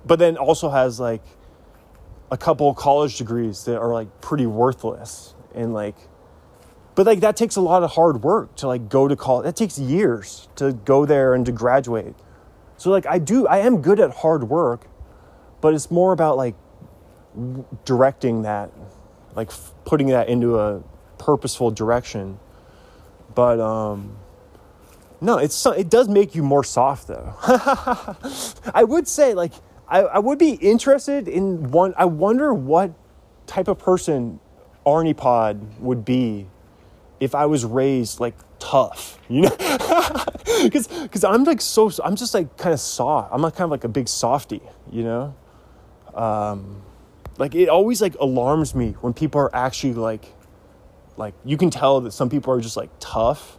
but 0.05 0.17
then 0.17 0.37
also 0.37 0.69
has 0.69 0.99
like 0.99 1.21
a 2.31 2.37
couple 2.37 2.73
college 2.73 3.17
degrees 3.17 3.65
that 3.65 3.77
are 3.77 3.93
like 3.93 4.21
pretty 4.21 4.47
worthless 4.47 5.35
and 5.53 5.73
like, 5.73 5.97
but 6.97 7.05
like 7.05 7.19
that 7.19 7.37
takes 7.37 7.55
a 7.55 7.61
lot 7.61 7.83
of 7.83 7.91
hard 7.91 8.23
work 8.23 8.55
to 8.55 8.65
like 8.65 8.89
go 8.89 9.07
to 9.07 9.15
college. 9.15 9.43
That 9.43 9.55
takes 9.55 9.77
years 9.77 10.49
to 10.55 10.73
go 10.73 11.05
there 11.05 11.35
and 11.35 11.45
to 11.45 11.51
graduate. 11.51 12.15
So 12.77 12.89
like 12.89 13.05
I 13.05 13.19
do, 13.19 13.45
I 13.45 13.59
am 13.59 13.83
good 13.83 13.99
at 13.99 14.09
hard 14.09 14.45
work, 14.49 14.87
but 15.61 15.75
it's 15.75 15.91
more 15.91 16.11
about 16.11 16.37
like 16.37 16.55
directing 17.85 18.41
that, 18.41 18.71
like 19.35 19.49
f- 19.49 19.75
putting 19.85 20.07
that 20.07 20.27
into 20.27 20.57
a 20.57 20.81
purposeful 21.19 21.69
direction. 21.69 22.39
But 23.35 23.59
um, 23.59 24.17
no, 25.21 25.37
it's 25.37 25.67
it 25.67 25.91
does 25.91 26.09
make 26.09 26.33
you 26.33 26.41
more 26.41 26.63
soft 26.63 27.09
though. 27.09 27.35
I 28.73 28.83
would 28.83 29.07
say 29.07 29.35
like 29.35 29.53
I, 29.87 29.99
I 29.99 30.17
would 30.17 30.39
be 30.39 30.53
interested 30.53 31.27
in 31.27 31.69
one. 31.69 31.93
I 31.95 32.05
wonder 32.05 32.55
what 32.55 32.91
type 33.45 33.67
of 33.67 33.77
person 33.77 34.39
Arnie 34.83 35.15
Pod 35.15 35.79
would 35.79 36.03
be 36.03 36.47
if 37.19 37.35
I 37.35 37.45
was 37.45 37.65
raised 37.65 38.19
like 38.19 38.35
tough, 38.59 39.19
you 39.27 39.41
know? 39.41 39.57
Because 40.63 40.87
because 40.87 41.23
I'm 41.23 41.43
like 41.43 41.61
so 41.61 41.91
I'm 42.03 42.15
just 42.15 42.33
like 42.33 42.57
kind 42.57 42.73
of 42.73 42.79
soft. 42.79 43.29
I'm 43.31 43.43
like 43.43 43.53
kind 43.53 43.65
of 43.65 43.69
like 43.69 43.83
a 43.83 43.89
big 43.89 44.07
softy, 44.07 44.61
you 44.91 45.03
know. 45.03 45.35
Um, 46.15 46.81
like 47.37 47.53
it 47.53 47.69
always 47.69 48.01
like 48.01 48.15
alarms 48.15 48.73
me 48.73 48.95
when 49.01 49.13
people 49.13 49.39
are 49.39 49.55
actually 49.55 49.93
like 49.93 50.25
like 51.15 51.33
you 51.45 51.57
can 51.57 51.69
tell 51.69 52.01
that 52.01 52.11
some 52.11 52.29
people 52.29 52.53
are 52.53 52.61
just 52.61 52.77
like 52.77 52.89
tough 52.99 53.57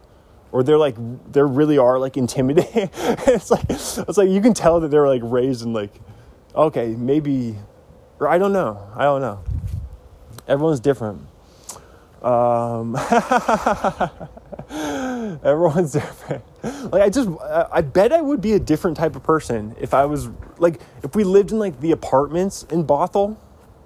or 0.52 0.62
they're 0.62 0.78
like 0.78 0.96
they 1.32 1.42
really 1.42 1.78
are 1.78 1.98
like 1.98 2.16
intimidating 2.16 2.90
it's 2.94 3.50
like 3.50 3.64
it's 3.68 4.18
like 4.18 4.28
you 4.28 4.40
can 4.40 4.54
tell 4.54 4.80
that 4.80 4.88
they're 4.90 5.08
like 5.08 5.22
raised 5.24 5.62
in 5.62 5.72
like 5.72 5.92
okay 6.54 6.88
maybe 6.96 7.56
or 8.18 8.28
i 8.28 8.38
don't 8.38 8.52
know 8.52 8.88
i 8.96 9.02
don't 9.02 9.20
know 9.20 9.42
everyone's 10.46 10.80
different 10.80 11.20
um 12.22 12.96
everyone's 15.44 15.92
different. 15.92 16.44
Like 16.92 17.02
i 17.02 17.08
just 17.08 17.28
i 17.72 17.80
bet 17.80 18.12
i 18.12 18.20
would 18.20 18.40
be 18.40 18.54
a 18.54 18.58
different 18.58 18.96
type 18.96 19.14
of 19.14 19.22
person 19.22 19.76
if 19.78 19.94
i 19.94 20.04
was 20.04 20.28
like 20.58 20.80
if 21.02 21.14
we 21.14 21.22
lived 21.22 21.52
in 21.52 21.58
like 21.58 21.80
the 21.80 21.92
apartments 21.92 22.64
in 22.64 22.84
bothell 22.84 23.36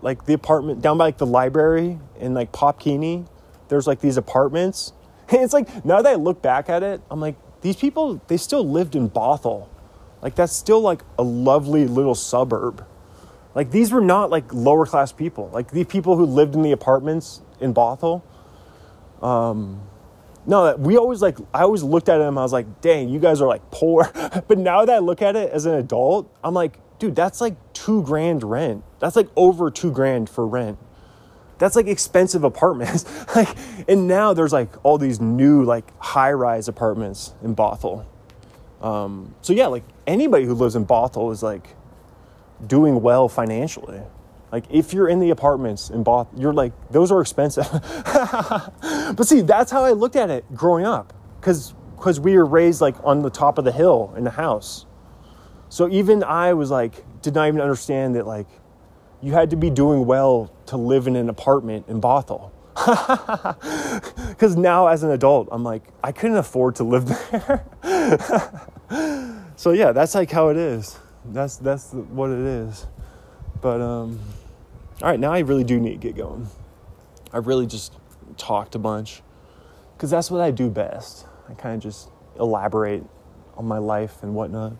like 0.00 0.24
the 0.24 0.32
apartment 0.32 0.82
down 0.82 0.98
by 0.98 1.04
like 1.04 1.18
the 1.18 1.26
library 1.26 1.98
in 2.18 2.34
like 2.34 2.52
Pop 2.52 2.80
Keeney 2.80 3.24
there's 3.68 3.86
like 3.86 4.00
these 4.00 4.16
apartments. 4.16 4.92
And 5.28 5.40
it's 5.40 5.54
like 5.54 5.84
now 5.84 6.02
that 6.02 6.12
i 6.12 6.14
look 6.16 6.42
back 6.42 6.68
at 6.68 6.82
it 6.82 7.00
i'm 7.10 7.20
like 7.20 7.36
these 7.62 7.76
people 7.76 8.20
they 8.26 8.36
still 8.36 8.68
lived 8.68 8.94
in 8.94 9.08
bothell. 9.08 9.68
Like 10.20 10.34
that's 10.34 10.52
still 10.52 10.80
like 10.80 11.02
a 11.18 11.22
lovely 11.22 11.86
little 11.86 12.14
suburb. 12.14 12.86
Like 13.54 13.70
these 13.70 13.92
were 13.92 14.00
not 14.00 14.30
like 14.30 14.52
lower 14.52 14.84
class 14.84 15.12
people. 15.12 15.48
Like 15.52 15.70
the 15.70 15.84
people 15.84 16.16
who 16.16 16.26
lived 16.26 16.54
in 16.54 16.62
the 16.62 16.72
apartments 16.72 17.40
in 17.62 17.72
bothell. 17.74 18.22
Um 19.22 19.82
no 20.44 20.74
we 20.76 20.96
always 20.96 21.22
like 21.22 21.38
i 21.54 21.62
always 21.62 21.84
looked 21.84 22.08
at 22.08 22.18
them 22.18 22.36
i 22.36 22.42
was 22.42 22.52
like 22.52 22.80
dang 22.80 23.08
you 23.08 23.20
guys 23.20 23.40
are 23.40 23.46
like 23.48 23.62
poor. 23.70 24.10
But 24.48 24.58
now 24.58 24.84
that 24.84 24.96
i 24.96 24.98
look 24.98 25.22
at 25.22 25.36
it 25.36 25.50
as 25.52 25.66
an 25.66 25.74
adult 25.74 26.34
i'm 26.42 26.54
like 26.54 26.78
dude 26.98 27.14
that's 27.16 27.40
like 27.40 27.56
two 27.72 28.02
grand 28.04 28.44
rent. 28.44 28.84
That's 29.00 29.16
like 29.16 29.28
over 29.34 29.70
two 29.70 29.90
grand 29.90 30.30
for 30.30 30.46
rent. 30.46 30.78
That's 31.58 31.74
like 31.74 31.86
expensive 31.86 32.44
apartments. 32.44 33.04
Like 33.34 33.56
and 33.88 34.06
now 34.06 34.34
there's 34.34 34.52
like 34.52 34.70
all 34.84 34.98
these 34.98 35.20
new 35.20 35.64
like 35.64 35.90
high 35.98 36.32
rise 36.32 36.68
apartments 36.68 37.34
in 37.42 37.56
bothell. 37.56 38.04
Um, 38.80 39.34
so 39.42 39.52
yeah 39.52 39.66
like 39.66 39.84
anybody 40.06 40.44
who 40.44 40.54
lives 40.54 40.76
in 40.76 40.86
bothell 40.86 41.32
is 41.32 41.42
like 41.42 41.74
doing 42.66 43.02
well 43.02 43.28
financially 43.28 44.00
like 44.52 44.64
if 44.70 44.92
you're 44.92 45.08
in 45.08 45.18
the 45.18 45.30
apartments 45.30 45.88
in 45.90 46.02
both 46.02 46.28
you're 46.36 46.52
like 46.52 46.72
those 46.90 47.10
are 47.10 47.20
expensive. 47.20 47.66
But 49.16 49.26
see 49.26 49.40
that's 49.40 49.70
how 49.72 49.84
i 49.84 49.92
looked 49.92 50.16
at 50.16 50.30
it 50.30 50.44
growing 50.54 50.84
up 50.84 51.12
because 51.40 51.74
because 51.96 52.20
we 52.20 52.36
were 52.36 52.46
raised 52.46 52.80
like 52.80 52.94
on 53.04 53.22
the 53.22 53.30
top 53.30 53.58
of 53.58 53.64
the 53.64 53.72
hill 53.72 54.12
in 54.16 54.24
the 54.24 54.30
house. 54.30 54.86
So 55.68 55.88
even 55.90 56.22
i 56.22 56.52
was 56.52 56.70
like 56.70 57.04
did 57.22 57.34
not 57.34 57.48
even 57.48 57.60
understand 57.60 58.14
that 58.16 58.26
like 58.26 58.46
you 59.22 59.32
had 59.32 59.50
to 59.50 59.56
be 59.56 59.70
doing 59.70 60.04
well 60.06 60.52
to 60.66 60.76
live 60.76 61.06
in 61.06 61.16
an 61.16 61.28
apartment 61.28 61.88
in 61.88 62.00
bothell. 62.00 62.50
Because 64.28 64.56
now 64.56 64.88
as 64.88 65.02
an 65.02 65.10
adult 65.10 65.48
i'm 65.50 65.64
like 65.64 65.82
i 66.04 66.12
couldn't 66.12 66.36
afford 66.36 66.76
to 66.76 66.84
live 66.84 67.06
there. 67.30 67.64
So 69.56 69.70
yeah 69.72 69.92
that's 69.92 70.14
like 70.14 70.30
how 70.30 70.48
it 70.48 70.56
is. 70.56 70.98
That's 71.26 71.56
that's 71.56 71.92
what 71.92 72.30
it 72.30 72.40
is. 72.40 72.86
But 73.60 73.80
um 73.80 74.18
all 75.02 75.10
right 75.10 75.18
now 75.18 75.32
i 75.32 75.40
really 75.40 75.64
do 75.64 75.80
need 75.80 76.00
to 76.00 76.08
get 76.08 76.16
going. 76.16 76.48
I 77.32 77.38
really 77.38 77.66
just 77.66 77.94
talked 78.36 78.74
a 78.74 78.78
bunch 78.78 79.22
because 79.96 80.10
that's 80.10 80.30
what 80.30 80.40
i 80.40 80.50
do 80.50 80.70
best. 80.70 81.26
I 81.48 81.54
kind 81.54 81.74
of 81.74 81.82
just 81.82 82.08
elaborate 82.38 83.04
on 83.56 83.66
my 83.66 83.78
life 83.78 84.22
and 84.22 84.34
whatnot. 84.34 84.74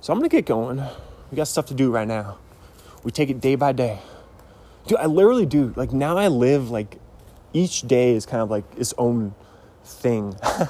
So 0.00 0.12
i'm 0.12 0.18
gonna 0.18 0.28
get 0.28 0.46
going. 0.46 0.82
We 1.30 1.36
got 1.36 1.48
stuff 1.48 1.66
to 1.66 1.74
do 1.74 1.90
right 1.90 2.06
now. 2.06 2.38
We 3.02 3.10
take 3.12 3.30
it 3.30 3.40
day 3.40 3.54
by 3.54 3.72
day. 3.72 3.98
Dude 4.86 4.98
i 4.98 5.06
literally 5.06 5.46
do 5.46 5.72
like 5.76 5.92
now 5.92 6.18
i 6.18 6.28
live 6.28 6.70
like 6.70 6.98
each 7.52 7.82
day 7.82 8.14
is 8.14 8.26
kind 8.26 8.42
of 8.42 8.50
like 8.50 8.64
its 8.76 8.94
own 8.98 9.34
thing. 9.84 10.36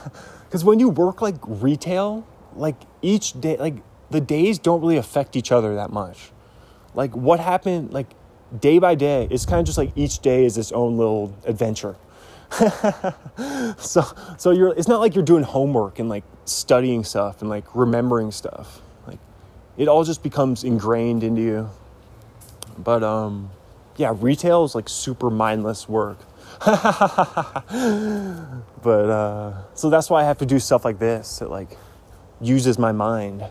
Because 0.51 0.65
when 0.65 0.81
you 0.81 0.89
work 0.89 1.23
like 1.23 1.37
retail 1.45 2.27
like 2.57 2.75
each 3.03 3.41
day 3.41 3.57
like 3.57 3.77
the 4.11 4.21
days 4.21 4.59
don't 4.59 4.81
really 4.81 4.97
affect 4.97 5.37
each 5.37 5.53
other 5.53 5.77
that 5.77 5.93
much. 5.93 6.33
Like 6.93 7.15
what 7.15 7.39
happened 7.39 7.93
like 7.93 8.09
day 8.59 8.79
by 8.79 8.95
day 8.95 9.29
it's 9.31 9.47
kind 9.47 9.61
of 9.61 9.67
just 9.67 9.79
like 9.79 9.93
each 9.95 10.19
day 10.21 10.45
is 10.45 10.59
its 10.59 10.73
own 10.73 10.97
little 10.97 11.37
adventure. 11.45 11.97
So 13.79 14.05
so 14.37 14.51
you're 14.51 14.75
it's 14.77 14.89
not 14.89 15.01
like 15.01 15.15
you're 15.15 15.25
doing 15.25 15.43
homework 15.43 15.99
and 15.99 16.09
like 16.09 16.25
studying 16.45 17.05
stuff 17.05 17.41
and 17.41 17.49
like 17.49 17.65
remembering 17.75 18.31
stuff. 18.31 18.83
Like 19.07 19.19
it 19.79 19.89
all 19.89 20.05
just 20.05 20.23
becomes 20.23 20.65
ingrained 20.65 21.23
into 21.25 21.41
you. 21.41 21.71
But 22.79 23.03
um 23.03 23.51
yeah 23.97 24.15
retail 24.17 24.65
is 24.65 24.75
like 24.75 24.89
super 24.89 25.31
mindless 25.31 25.89
work. 25.89 26.19
But 28.83 29.11
uh 29.11 29.75
so 29.75 29.91
that's 29.91 30.11
why 30.11 30.23
i 30.23 30.25
have 30.25 30.39
to 30.39 30.47
do 30.47 30.59
stuff 30.59 30.85
like 30.85 30.99
this 30.99 31.39
that 31.39 31.51
like 31.51 31.77
uses 32.41 32.79
my 32.79 32.93
mind. 32.93 33.45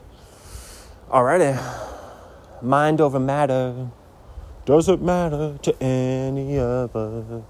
Alrighty. 1.10 1.58
Mind 2.62 3.02
over 3.02 3.20
matter 3.20 3.90
doesn't 4.66 5.02
matter 5.02 5.58
to 5.64 5.84
any 5.84 6.60
of 6.60 6.96
us 6.96 7.44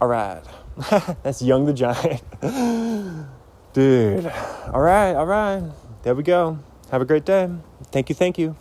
all 0.00 0.08
right. 0.08 0.40
That's 1.22 1.42
young 1.42 1.66
the 1.66 1.74
giant. 1.74 2.22
Dude. 3.74 4.26
All 4.72 4.80
right 4.80 5.14
all 5.14 5.26
right. 5.26 5.62
There 6.02 6.14
we 6.14 6.22
go. 6.22 6.58
Have 6.90 7.02
a 7.02 7.04
great 7.04 7.26
day. 7.26 7.50
Thank 7.92 8.08
you 8.08 8.14
thank 8.14 8.38
you. 8.38 8.56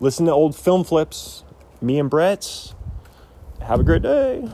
Listen 0.00 0.26
to 0.26 0.32
old 0.32 0.56
film 0.56 0.82
flips. 0.82 1.44
Me 1.80 2.00
and 2.00 2.10
Brett's. 2.10 2.74
have 3.60 3.78
a 3.78 3.84
great 3.84 4.02
day. 4.02 4.48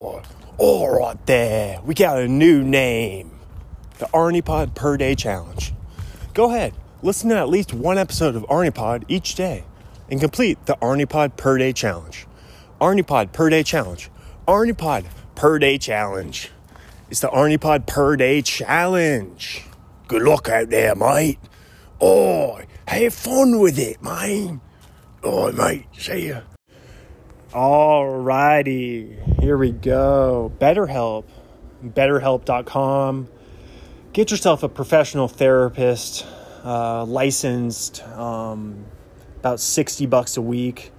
All 0.00 0.98
right 0.98 1.26
there. 1.26 1.80
We 1.84 1.94
got 1.94 2.18
a 2.18 2.26
new 2.26 2.64
name. 2.64 3.30
The 3.98 4.06
arnie 4.06 4.44
pod 4.44 4.74
per 4.74 4.96
day 4.96 5.14
challenge. 5.14 5.74
Go 6.32 6.48
ahead. 6.50 6.72
Listen 7.02 7.28
to 7.30 7.36
at 7.36 7.50
least 7.50 7.74
one 7.74 7.98
episode 7.98 8.34
of 8.34 8.44
arnie 8.44 8.74
pod 8.74 9.04
each 9.08 9.34
day 9.34 9.64
and 10.10 10.20
complete 10.20 10.64
the 10.66 10.76
arnie 10.76 11.08
pod 11.08 11.36
per 11.36 11.58
day 11.58 11.72
challenge. 11.72 12.26
Arnie 12.80 13.06
pod 13.06 13.32
per 13.32 13.50
day 13.50 13.62
challenge. 13.62 14.10
Arnie 14.46 14.76
pod 14.76 15.04
per 15.34 15.58
day 15.58 15.78
challenge. 15.78 16.50
It's 17.10 17.20
the 17.20 17.28
arnie 17.28 17.60
pod 17.60 17.86
per 17.86 18.16
day 18.16 18.42
challenge. 18.42 19.64
Good 20.08 20.22
luck 20.22 20.48
out 20.48 20.70
there 20.70 20.94
mate. 20.94 21.38
Oh 22.00 22.60
have 22.86 23.14
fun 23.14 23.60
with 23.60 23.78
it 23.78 24.02
mate. 24.02 24.58
oh 25.22 25.52
mate 25.52 25.86
see 25.96 26.28
ya. 26.28 26.40
Alrighty, 27.52 29.40
here 29.40 29.56
we 29.56 29.72
go. 29.72 30.52
BetterHelp, 30.60 31.24
betterhelp.com. 31.84 33.28
Get 34.12 34.30
yourself 34.30 34.62
a 34.62 34.68
professional 34.68 35.26
therapist, 35.26 36.24
uh, 36.64 37.04
licensed, 37.04 38.04
um, 38.04 38.84
about 39.40 39.58
60 39.58 40.06
bucks 40.06 40.36
a 40.36 40.42
week. 40.42 40.92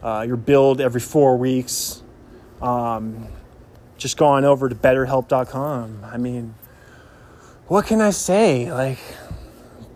Uh, 0.00 0.24
you're 0.26 0.36
billed 0.36 0.80
every 0.80 1.00
four 1.00 1.36
weeks. 1.36 2.02
Um, 2.62 3.26
just 3.96 4.16
go 4.16 4.26
on 4.26 4.44
over 4.44 4.68
to 4.68 4.74
betterhelp.com. 4.76 6.04
I 6.04 6.16
mean, 6.18 6.54
what 7.66 7.86
can 7.86 8.00
I 8.00 8.10
say? 8.10 8.72
Like, 8.72 9.00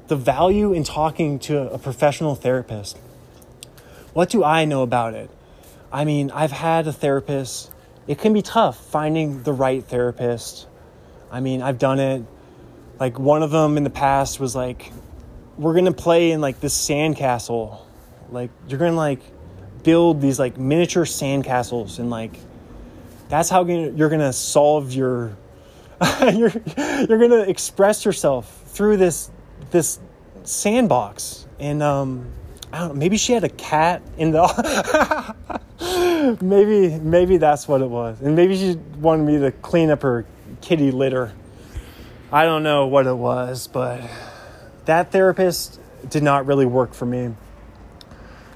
the 0.08 0.16
value 0.16 0.72
in 0.72 0.82
talking 0.82 1.38
to 1.40 1.72
a 1.72 1.78
professional 1.78 2.34
therapist. 2.34 2.98
What 4.12 4.28
do 4.28 4.42
I 4.42 4.64
know 4.64 4.82
about 4.82 5.14
it? 5.14 5.30
I 5.92 6.04
mean, 6.04 6.32
I've 6.32 6.50
had 6.50 6.88
a 6.88 6.92
therapist. 6.92 7.70
It 8.08 8.18
can 8.18 8.32
be 8.32 8.42
tough 8.42 8.84
finding 8.90 9.44
the 9.44 9.52
right 9.52 9.84
therapist. 9.84 10.66
I 11.30 11.38
mean, 11.38 11.62
I've 11.62 11.78
done 11.78 12.00
it. 12.00 12.24
Like, 12.98 13.20
one 13.20 13.44
of 13.44 13.52
them 13.52 13.76
in 13.76 13.84
the 13.84 13.90
past 13.90 14.40
was 14.40 14.56
like, 14.56 14.92
we're 15.58 15.74
gonna 15.74 15.92
play 15.92 16.32
in 16.32 16.40
like 16.40 16.60
this 16.60 16.76
sandcastle. 16.76 17.80
Like, 18.30 18.50
you're 18.68 18.78
gonna 18.78 18.92
like 18.92 19.20
build 19.82 20.20
these 20.20 20.38
like 20.38 20.56
miniature 20.58 21.04
sandcastles, 21.04 21.98
and 21.98 22.10
like, 22.10 22.38
that's 23.28 23.48
how 23.48 23.64
you're 23.64 24.10
gonna 24.10 24.32
solve 24.32 24.92
your. 24.92 25.36
you're, 26.20 26.50
you're 26.76 27.18
gonna 27.18 27.42
express 27.42 28.04
yourself 28.04 28.62
through 28.66 28.96
this 28.96 29.30
this 29.70 30.00
sandbox 30.44 31.46
and 31.60 31.82
um 31.82 32.26
I 32.72 32.78
don't 32.78 32.88
know, 32.88 32.94
maybe 32.94 33.18
she 33.18 33.34
had 33.34 33.44
a 33.44 33.50
cat 33.50 34.02
in 34.16 34.30
the 34.30 35.36
maybe 36.40 36.98
maybe 36.98 37.36
that's 37.36 37.68
what 37.68 37.82
it 37.82 37.90
was. 37.90 38.20
And 38.22 38.34
maybe 38.34 38.56
she 38.56 38.76
wanted 38.98 39.24
me 39.24 39.38
to 39.40 39.52
clean 39.52 39.90
up 39.90 40.02
her 40.02 40.24
kitty 40.62 40.90
litter. 40.90 41.32
I 42.32 42.44
don't 42.44 42.62
know 42.62 42.86
what 42.86 43.06
it 43.06 43.14
was, 43.14 43.66
but 43.66 44.00
that 44.84 45.12
therapist 45.12 45.80
did 46.08 46.22
not 46.22 46.46
really 46.46 46.66
work 46.66 46.94
for 46.94 47.06
me. 47.06 47.34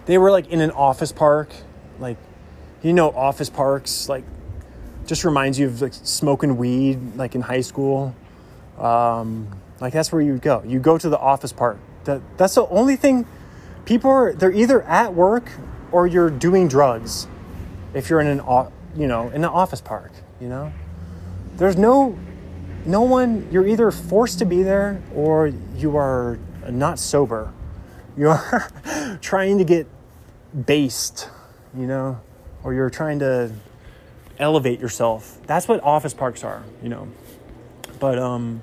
They 0.07 0.19
were 0.19 0.31
like 0.31 0.49
in 0.49 0.61
an 0.61 0.71
office 0.71 1.13
park, 1.13 1.51
like 1.99 2.17
you 2.83 2.93
know 2.93 3.11
office 3.11 3.51
parks 3.51 4.09
like 4.09 4.25
just 5.07 5.25
reminds 5.25 5.59
you 5.59 5.67
of 5.67 5.81
like 5.81 5.95
smoking 5.95 6.57
weed 6.57 7.17
like 7.17 7.35
in 7.35 7.41
high 7.41 7.61
school. 7.61 8.15
Um, 8.79 9.49
like 9.81 9.93
that's 9.93 10.13
where 10.13 10.23
you 10.23 10.39
go. 10.39 10.63
You 10.67 10.79
go 10.79 10.99
to 10.99 11.09
the 11.09 11.19
office 11.19 11.53
park. 11.53 11.79
That 12.05 12.21
that's 12.37 12.55
the 12.55 12.67
only 12.69 12.97
thing 12.97 13.27
people 13.85 14.11
are 14.11 14.33
they're 14.33 14.53
either 14.53 14.83
at 14.83 15.15
work 15.15 15.51
or 15.93 16.07
you're 16.07 16.31
doing 16.31 16.69
drugs 16.69 17.27
if 17.95 18.11
you're 18.11 18.21
in 18.21 18.27
an 18.27 18.41
you 18.97 19.07
know 19.07 19.29
in 19.29 19.37
an 19.37 19.45
office 19.45 19.81
park 19.81 20.13
you 20.41 20.49
know 20.49 20.73
there's 21.57 21.77
no 21.77 22.19
no 22.87 23.03
one 23.03 23.49
you're 23.51 23.67
either 23.67 23.91
forced 23.91 24.39
to 24.39 24.45
be 24.45 24.63
there 24.63 25.03
or 25.15 25.53
you 25.77 25.97
are 25.97 26.39
not 26.69 26.99
sober. 26.99 27.53
You're 28.17 28.41
trying 29.21 29.59
to 29.59 29.65
get 29.65 29.87
based 30.67 31.29
you 31.77 31.87
know 31.87 32.21
or 32.63 32.73
you're 32.73 32.91
trying 32.91 33.19
to 33.19 33.53
elevate 34.39 34.81
yourself. 34.81 35.39
That's 35.47 35.69
what 35.69 35.83
office 35.83 36.15
parks 36.15 36.45
are 36.45 36.65
you 36.83 36.89
know. 36.89 37.09
But 38.01 38.19
um 38.19 38.63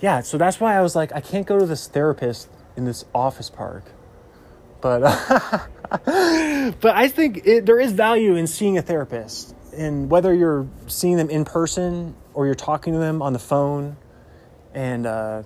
yeah 0.00 0.20
so 0.20 0.36
that's 0.36 0.60
why 0.60 0.76
i 0.76 0.82
was 0.82 0.94
like 0.94 1.12
i 1.14 1.20
can't 1.20 1.46
go 1.46 1.58
to 1.58 1.64
this 1.64 1.86
therapist 1.86 2.48
in 2.76 2.84
this 2.84 3.04
office 3.14 3.50
park. 3.50 3.84
But 4.80 5.00
but 6.80 6.94
I 6.94 7.08
think 7.08 7.46
it, 7.46 7.66
there 7.66 7.80
is 7.80 7.92
value 7.92 8.36
in 8.36 8.46
seeing 8.46 8.76
a 8.76 8.82
therapist, 8.82 9.54
and 9.76 10.10
whether 10.10 10.34
you're 10.34 10.66
seeing 10.86 11.16
them 11.16 11.30
in 11.30 11.44
person 11.44 12.14
or 12.34 12.46
you're 12.46 12.54
talking 12.54 12.92
to 12.92 12.98
them 12.98 13.22
on 13.22 13.32
the 13.32 13.38
phone. 13.38 13.96
And 14.74 15.06
uh, 15.06 15.42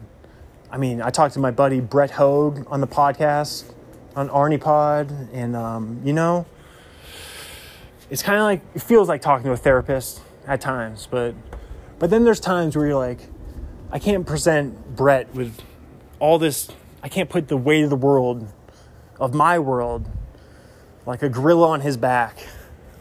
I 0.70 0.78
mean, 0.78 1.00
I 1.00 1.10
talked 1.10 1.34
to 1.34 1.40
my 1.40 1.50
buddy 1.50 1.80
Brett 1.80 2.10
Hogue 2.10 2.66
on 2.68 2.80
the 2.80 2.86
podcast 2.86 3.64
on 4.16 4.28
Arnie 4.30 4.60
Pod, 4.60 5.10
and 5.32 5.54
um, 5.54 6.00
you 6.04 6.12
know, 6.12 6.46
it's 8.10 8.22
kind 8.22 8.38
of 8.38 8.44
like 8.44 8.62
it 8.74 8.82
feels 8.82 9.08
like 9.08 9.20
talking 9.20 9.44
to 9.44 9.52
a 9.52 9.56
therapist 9.56 10.20
at 10.46 10.60
times, 10.60 11.06
but 11.10 11.34
but 11.98 12.10
then 12.10 12.24
there's 12.24 12.40
times 12.40 12.76
where 12.76 12.86
you're 12.86 12.96
like, 12.96 13.20
I 13.90 13.98
can't 13.98 14.26
present 14.26 14.96
Brett 14.96 15.32
with 15.34 15.60
all 16.18 16.38
this. 16.38 16.68
I 17.02 17.08
can't 17.08 17.28
put 17.28 17.48
the 17.48 17.56
weight 17.56 17.84
of 17.84 17.90
the 17.90 17.96
world 17.96 18.52
of 19.20 19.34
my 19.34 19.58
world 19.58 20.08
like 21.06 21.22
a 21.22 21.28
gorilla 21.28 21.68
on 21.68 21.80
his 21.80 21.96
back. 21.96 22.46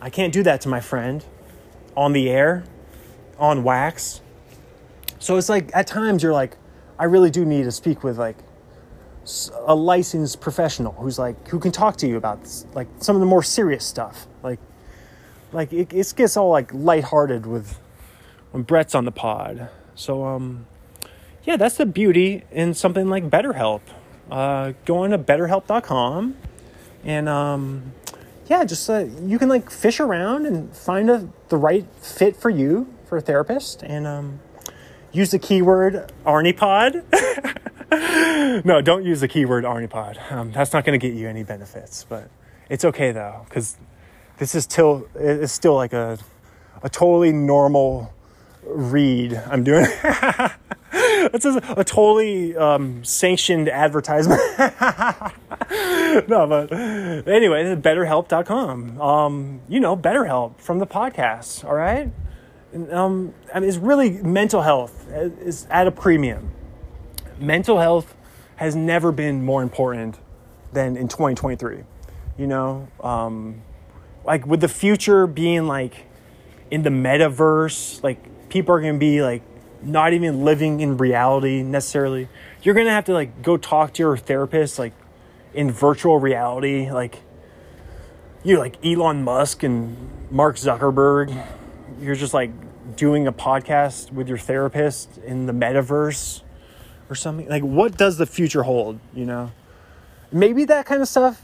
I 0.01 0.09
can't 0.09 0.31
do 0.31 0.41
that 0.43 0.61
to 0.61 0.69
my 0.69 0.79
friend 0.79 1.25
on 1.95 2.13
the 2.13 2.29
air, 2.29 2.63
on 3.39 3.63
wax. 3.63 4.21
So 5.19 5.37
it's 5.37 5.49
like 5.49 5.71
at 5.73 5.87
times 5.87 6.23
you're 6.23 6.33
like, 6.33 6.57
I 6.99 7.05
really 7.05 7.29
do 7.29 7.45
need 7.45 7.63
to 7.63 7.71
speak 7.71 8.03
with 8.03 8.17
like 8.17 8.37
a 9.65 9.75
licensed 9.75 10.39
professional 10.39 10.93
who's 10.93 11.19
like 11.19 11.47
who 11.49 11.59
can 11.59 11.71
talk 11.71 11.97
to 11.97 12.07
you 12.07 12.17
about 12.17 12.41
this, 12.43 12.65
like 12.73 12.87
some 12.99 13.15
of 13.15 13.19
the 13.19 13.25
more 13.25 13.43
serious 13.43 13.85
stuff. 13.85 14.27
Like, 14.43 14.59
like 15.51 15.73
it, 15.73 15.93
it 15.93 16.13
gets 16.15 16.37
all 16.37 16.49
like 16.49 16.73
lighthearted 16.73 17.45
with 17.45 17.79
when 18.51 18.63
Brett's 18.63 18.95
on 18.95 19.05
the 19.05 19.11
pod. 19.11 19.69
So 19.95 20.25
um, 20.25 20.65
yeah, 21.43 21.57
that's 21.57 21.77
the 21.77 21.85
beauty 21.85 22.43
in 22.51 22.73
something 22.73 23.07
like 23.07 23.29
BetterHelp 23.29 23.81
uh, 24.31 24.73
go 24.85 24.99
on 24.99 25.11
to 25.11 25.17
betterhelp.com 25.17 26.35
and 27.03 27.29
um, 27.29 27.93
yeah, 28.47 28.63
just 28.65 28.89
uh, 28.89 29.05
you 29.21 29.39
can 29.39 29.49
like 29.49 29.69
fish 29.69 29.99
around 29.99 30.45
and 30.45 30.75
find 30.75 31.09
a, 31.09 31.27
the 31.49 31.57
right 31.57 31.85
fit 32.01 32.35
for 32.35 32.49
you 32.49 32.93
for 33.07 33.17
a 33.17 33.21
therapist 33.21 33.83
and 33.83 34.05
um, 34.05 34.39
use 35.11 35.31
the 35.31 35.39
keyword 35.39 36.11
ArniePod. 36.25 37.03
no, 38.65 38.81
don't 38.81 39.05
use 39.05 39.21
the 39.21 39.27
keyword 39.27 39.63
ArniePod. 39.63 40.31
Um, 40.31 40.51
that's 40.51 40.73
not 40.73 40.85
going 40.85 40.99
to 40.99 41.07
get 41.07 41.15
you 41.15 41.27
any 41.27 41.43
benefits, 41.43 42.05
but 42.07 42.29
it's 42.69 42.85
okay 42.85 43.11
though 43.11 43.45
because 43.47 43.77
this 44.37 44.53
is 44.53 44.63
still 44.65 45.07
it's 45.15 45.53
still 45.53 45.75
like 45.75 45.93
a 45.93 46.19
a 46.83 46.89
totally 46.89 47.31
normal 47.31 48.13
read 48.63 49.33
I'm 49.33 49.63
doing. 49.63 49.85
That's 51.31 51.45
a, 51.45 51.57
a 51.75 51.83
totally 51.83 52.55
um, 52.55 53.03
sanctioned 53.03 53.69
advertisement. 53.69 54.39
no, 54.59 56.47
but 56.47 56.71
anyway, 56.71 57.75
betterhelp.com. 57.75 59.01
Um, 59.01 59.61
you 59.67 59.79
know, 59.79 59.97
BetterHelp 59.97 60.59
from 60.59 60.79
the 60.79 60.87
podcast, 60.87 61.65
all 61.65 61.75
right? 61.75 62.11
Um, 62.91 63.33
I 63.53 63.59
mean, 63.59 63.69
it's 63.69 63.77
really 63.77 64.11
mental 64.11 64.61
health 64.61 65.07
is 65.09 65.67
at 65.69 65.87
a 65.87 65.91
premium. 65.91 66.51
Mental 67.39 67.79
health 67.79 68.15
has 68.57 68.75
never 68.75 69.11
been 69.11 69.45
more 69.45 69.63
important 69.63 70.17
than 70.73 70.97
in 70.97 71.07
2023. 71.07 71.83
You 72.37 72.47
know, 72.47 72.87
um, 73.01 73.61
like 74.25 74.45
with 74.45 74.61
the 74.61 74.67
future 74.67 75.25
being 75.27 75.67
like 75.67 76.05
in 76.69 76.83
the 76.83 76.89
metaverse, 76.89 78.03
like 78.03 78.49
people 78.49 78.75
are 78.75 78.81
to 78.81 78.93
be 78.93 79.21
like 79.21 79.41
not 79.81 80.13
even 80.13 80.43
living 80.43 80.81
in 80.81 80.97
reality 80.97 81.63
necessarily. 81.63 82.27
You're 82.61 82.75
gonna 82.75 82.91
have 82.91 83.05
to 83.05 83.13
like 83.13 83.41
go 83.41 83.57
talk 83.57 83.93
to 83.93 84.03
your 84.03 84.17
therapist 84.17 84.77
like 84.77 84.93
in 85.53 85.71
virtual 85.71 86.19
reality, 86.19 86.91
like 86.91 87.21
you 88.43 88.59
like 88.59 88.83
Elon 88.85 89.23
Musk 89.23 89.63
and 89.63 89.95
Mark 90.29 90.57
Zuckerberg. 90.57 91.45
You're 91.99 92.15
just 92.15 92.33
like 92.33 92.51
doing 92.95 93.27
a 93.27 93.33
podcast 93.33 94.11
with 94.11 94.27
your 94.27 94.37
therapist 94.37 95.17
in 95.19 95.45
the 95.45 95.53
metaverse 95.53 96.41
or 97.09 97.15
something. 97.15 97.47
Like, 97.47 97.63
what 97.63 97.97
does 97.97 98.17
the 98.17 98.25
future 98.25 98.63
hold? 98.63 98.99
You 99.13 99.25
know, 99.25 99.51
maybe 100.31 100.65
that 100.65 100.85
kind 100.85 101.01
of 101.01 101.07
stuff. 101.07 101.43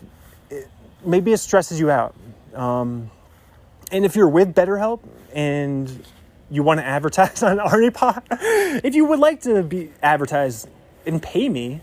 It, 0.50 0.68
maybe 1.06 1.34
it 1.34 1.38
stresses 1.38 1.80
you 1.80 1.90
out. 1.90 2.16
Um, 2.54 3.10
and 3.92 4.06
if 4.06 4.16
you're 4.16 4.30
with 4.30 4.56
BetterHelp 4.56 5.02
and 5.34 6.06
you 6.50 6.64
want 6.64 6.80
to 6.80 6.86
advertise 6.86 7.42
on 7.44 7.58
ArniePod, 7.58 8.24
if 8.84 8.96
you 8.96 9.06
would 9.06 9.20
like 9.20 9.42
to 9.42 9.64
be 9.64 9.92
advertised 10.02 10.70
and 11.06 11.22
pay 11.22 11.50
me, 11.50 11.82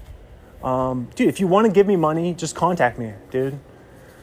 um, 0.62 1.08
dude, 1.14 1.28
if 1.28 1.40
you 1.40 1.46
want 1.46 1.66
to 1.66 1.72
give 1.72 1.86
me 1.86 1.96
money, 1.96 2.34
just 2.34 2.54
contact 2.54 2.98
me, 2.98 3.14
dude. 3.30 3.58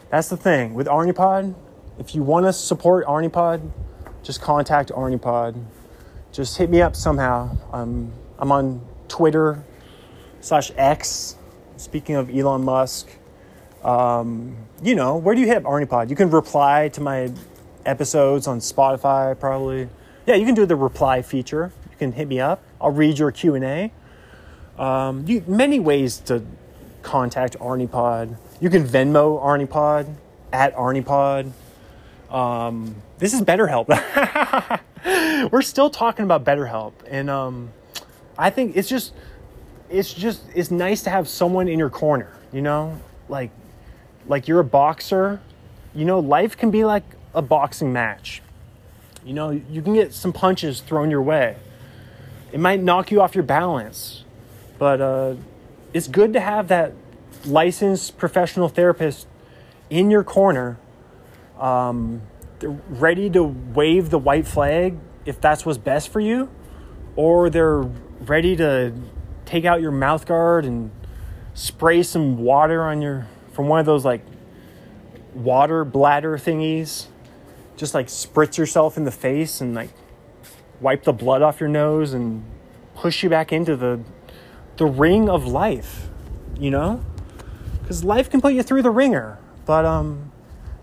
That's 0.09 0.29
the 0.29 0.37
thing 0.37 0.73
with 0.73 0.87
ArniePod. 0.87 1.55
If 1.99 2.13
you 2.13 2.23
want 2.23 2.45
to 2.45 2.53
support 2.53 3.05
ArniePod, 3.05 3.71
just 4.27 4.41
contact 4.41 4.89
ArniePod. 4.89 5.55
Just 6.33 6.57
hit 6.57 6.69
me 6.69 6.81
up 6.81 6.97
somehow. 6.97 7.55
Um, 7.71 8.11
I'm 8.37 8.51
on 8.51 8.81
Twitter 9.07 9.63
slash 10.41 10.69
X. 10.75 11.37
Speaking 11.77 12.15
of 12.15 12.29
Elon 12.29 12.63
Musk, 12.63 13.07
um, 13.85 14.57
you 14.83 14.95
know, 14.95 15.15
where 15.15 15.33
do 15.33 15.39
you 15.39 15.47
hit 15.47 15.63
ArniePod? 15.63 16.09
You 16.09 16.17
can 16.17 16.29
reply 16.29 16.89
to 16.89 16.99
my 16.99 17.31
episodes 17.85 18.47
on 18.47 18.59
Spotify, 18.59 19.39
probably 19.39 19.87
yeah, 20.25 20.35
you 20.35 20.45
can 20.45 20.55
do 20.55 20.65
the 20.65 20.75
reply 20.75 21.21
feature. 21.21 21.71
You 21.89 21.97
can 21.97 22.11
hit 22.11 22.27
me 22.27 22.41
up. 22.41 22.61
I'll 22.81 22.91
read 22.91 23.17
your 23.17 23.31
Q 23.31 23.55
and 23.55 23.63
A. 23.63 23.91
Um, 24.77 25.25
you, 25.25 25.41
many 25.47 25.79
ways 25.79 26.17
to 26.25 26.43
contact 27.01 27.57
ArniePod. 27.59 28.35
You 28.59 28.69
can 28.69 28.83
Venmo 28.85 29.41
ArniePod 29.41 30.13
at 30.51 30.75
ArniePod. 30.75 31.53
Um, 32.29 32.95
this 33.17 33.33
is 33.33 33.41
BetterHelp. 33.41 33.87
We're 35.51 35.61
still 35.61 35.89
talking 35.89 36.25
about 36.25 36.43
BetterHelp, 36.43 36.93
and 37.07 37.29
um, 37.29 37.71
I 38.37 38.49
think 38.49 38.75
it's 38.75 38.89
just, 38.89 39.13
it's 39.89 40.13
just, 40.13 40.41
it's 40.53 40.71
nice 40.71 41.03
to 41.03 41.09
have 41.09 41.27
someone 41.27 41.67
in 41.67 41.79
your 41.79 41.89
corner. 41.89 42.33
You 42.51 42.61
know, 42.61 42.99
like, 43.29 43.51
like 44.27 44.47
you're 44.47 44.59
a 44.59 44.65
boxer. 44.65 45.41
You 45.95 46.05
know, 46.05 46.19
life 46.19 46.57
can 46.57 46.71
be 46.71 46.85
like 46.85 47.03
a 47.33 47.41
boxing 47.41 47.93
match. 47.93 48.41
You 49.25 49.33
know, 49.33 49.49
you 49.49 49.81
can 49.81 49.93
get 49.93 50.13
some 50.13 50.31
punches 50.31 50.81
thrown 50.81 51.11
your 51.11 51.21
way. 51.21 51.57
It 52.51 52.59
might 52.59 52.81
knock 52.81 53.11
you 53.11 53.21
off 53.21 53.35
your 53.35 53.43
balance, 53.43 54.23
but 54.79 55.01
uh, 55.01 55.35
it's 55.93 56.07
good 56.07 56.33
to 56.33 56.39
have 56.39 56.69
that 56.69 56.93
licensed 57.45 58.17
professional 58.17 58.69
therapist 58.69 59.27
in 59.89 60.09
your 60.09 60.23
corner, 60.23 60.77
um, 61.59 62.21
ready 62.61 63.29
to 63.29 63.43
wave 63.43 64.09
the 64.09 64.17
white 64.17 64.47
flag 64.47 64.97
if 65.25 65.39
that's 65.41 65.65
what's 65.65 65.77
best 65.77 66.09
for 66.09 66.19
you, 66.19 66.49
or 67.15 67.49
they're 67.49 67.89
ready 68.21 68.55
to 68.55 68.93
take 69.45 69.65
out 69.65 69.81
your 69.81 69.91
mouth 69.91 70.25
guard 70.25 70.65
and 70.65 70.91
spray 71.53 72.03
some 72.03 72.37
water 72.37 72.83
on 72.83 73.01
your 73.01 73.27
from 73.51 73.67
one 73.67 73.79
of 73.79 73.85
those 73.85 74.05
like 74.05 74.21
water 75.33 75.83
bladder 75.83 76.37
thingies 76.37 77.07
just 77.75 77.93
like 77.93 78.07
spritz 78.07 78.57
yourself 78.57 78.97
in 78.97 79.03
the 79.03 79.11
face 79.11 79.61
and 79.61 79.73
like 79.73 79.89
wipe 80.81 81.03
the 81.03 81.13
blood 81.13 81.41
off 81.41 81.59
your 81.59 81.69
nose 81.69 82.13
and 82.13 82.43
push 82.95 83.23
you 83.23 83.29
back 83.29 83.51
into 83.51 83.75
the 83.75 83.99
the 84.77 84.85
ring 84.85 85.27
of 85.29 85.47
life, 85.47 86.09
you 86.59 86.69
know? 86.69 87.03
because 87.87 88.03
life 88.03 88.29
can 88.29 88.41
put 88.41 88.53
you 88.53 88.61
through 88.61 88.81
the 88.81 88.91
ringer. 88.91 89.37
But 89.65 89.85
um, 89.85 90.33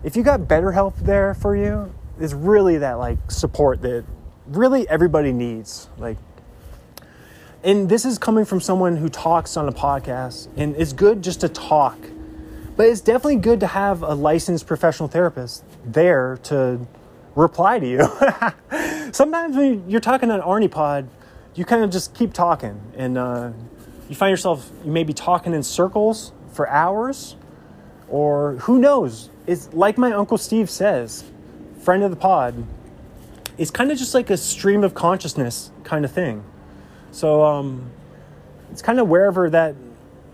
if 0.04 0.16
you 0.16 0.22
got 0.22 0.40
BetterHelp 0.40 0.96
there 0.98 1.34
for 1.34 1.56
you, 1.56 1.92
it's 2.20 2.34
really 2.34 2.78
that 2.78 2.98
like 2.98 3.30
support 3.30 3.80
that 3.82 4.04
really 4.46 4.86
everybody 4.88 5.32
needs. 5.32 5.88
Like, 5.96 6.18
and 7.64 7.88
this 7.88 8.04
is 8.04 8.18
coming 8.18 8.44
from 8.44 8.60
someone 8.60 8.98
who 8.98 9.08
talks 9.08 9.56
on 9.56 9.66
a 9.66 9.72
podcast, 9.72 10.48
and 10.56 10.76
it's 10.76 10.92
good 10.92 11.24
just 11.24 11.40
to 11.40 11.48
talk, 11.48 11.96
but 12.76 12.86
it's 12.86 13.00
definitely 13.00 13.36
good 13.36 13.60
to 13.60 13.66
have 13.66 14.02
a 14.02 14.14
licensed 14.14 14.66
professional 14.66 15.08
therapist 15.08 15.64
there 15.84 16.38
to 16.44 16.86
reply 17.34 17.78
to 17.78 17.88
you. 17.88 19.10
Sometimes 19.12 19.56
when 19.56 19.88
you're 19.88 20.02
talking 20.02 20.30
on 20.30 20.42
Arnie 20.42 20.70
Pod, 20.70 21.08
you 21.54 21.64
kind 21.64 21.82
of 21.82 21.90
just 21.90 22.14
keep 22.14 22.34
talking, 22.34 22.78
and 22.94 23.16
uh, 23.16 23.52
you 24.10 24.14
find 24.14 24.30
yourself 24.30 24.70
you 24.84 24.92
may 24.92 25.04
be 25.04 25.14
talking 25.14 25.54
in 25.54 25.62
circles 25.62 26.32
for 26.52 26.68
hours, 26.68 27.36
or 28.08 28.56
who 28.56 28.78
knows? 28.78 29.30
It's 29.46 29.72
like 29.72 29.98
my 29.98 30.12
uncle 30.12 30.38
Steve 30.38 30.70
says, 30.70 31.24
friend 31.80 32.02
of 32.02 32.10
the 32.10 32.16
pod. 32.16 32.66
It's 33.58 33.70
kind 33.70 33.92
of 33.92 33.98
just 33.98 34.14
like 34.14 34.30
a 34.30 34.36
stream 34.36 34.82
of 34.82 34.94
consciousness 34.94 35.70
kind 35.84 36.04
of 36.04 36.10
thing. 36.10 36.42
So 37.12 37.44
um, 37.44 37.90
it's 38.72 38.82
kind 38.82 38.98
of 38.98 39.08
wherever 39.08 39.48
that 39.50 39.76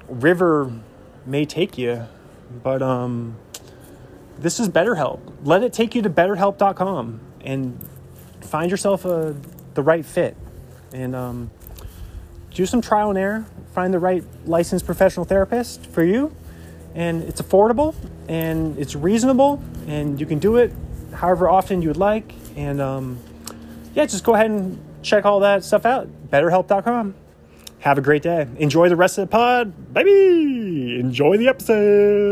river 0.08 0.72
may 1.26 1.44
take 1.44 1.76
you, 1.76 2.06
but 2.62 2.82
um, 2.82 3.36
this 4.38 4.58
is 4.58 4.68
BetterHelp. 4.68 5.20
Let 5.44 5.62
it 5.62 5.72
take 5.72 5.94
you 5.94 6.02
to 6.02 6.10
BetterHelp.com 6.10 7.20
and 7.42 7.88
find 8.40 8.70
yourself 8.70 9.04
a, 9.04 9.36
the 9.74 9.82
right 9.82 10.04
fit, 10.04 10.36
and 10.92 11.14
um, 11.14 11.50
do 12.54 12.64
some 12.64 12.80
trial 12.80 13.10
and 13.10 13.18
error. 13.18 13.46
Find 13.74 13.92
the 13.92 13.98
right 13.98 14.24
licensed 14.46 14.86
professional 14.86 15.26
therapist 15.26 15.86
for 15.86 16.02
you, 16.02 16.34
and 16.94 17.22
it's 17.24 17.40
affordable 17.40 17.94
and 18.28 18.78
it's 18.78 18.94
reasonable, 18.94 19.62
and 19.86 20.20
you 20.20 20.26
can 20.26 20.38
do 20.38 20.56
it 20.56 20.72
however 21.12 21.48
often 21.48 21.82
you 21.82 21.88
would 21.88 21.96
like. 21.96 22.32
And 22.56 22.80
um, 22.80 23.18
yeah, 23.94 24.06
just 24.06 24.24
go 24.24 24.34
ahead 24.34 24.50
and 24.50 24.78
check 25.02 25.24
all 25.24 25.40
that 25.40 25.64
stuff 25.64 25.84
out. 25.86 26.08
BetterHelp.com. 26.30 27.14
Have 27.80 27.96
a 27.98 28.02
great 28.02 28.22
day. 28.22 28.46
Enjoy 28.58 28.88
the 28.88 28.96
rest 28.96 29.18
of 29.18 29.28
the 29.28 29.32
pod. 29.32 29.94
Baby, 29.94 31.00
enjoy 31.00 31.38
the 31.38 31.48
episode. 31.48 32.30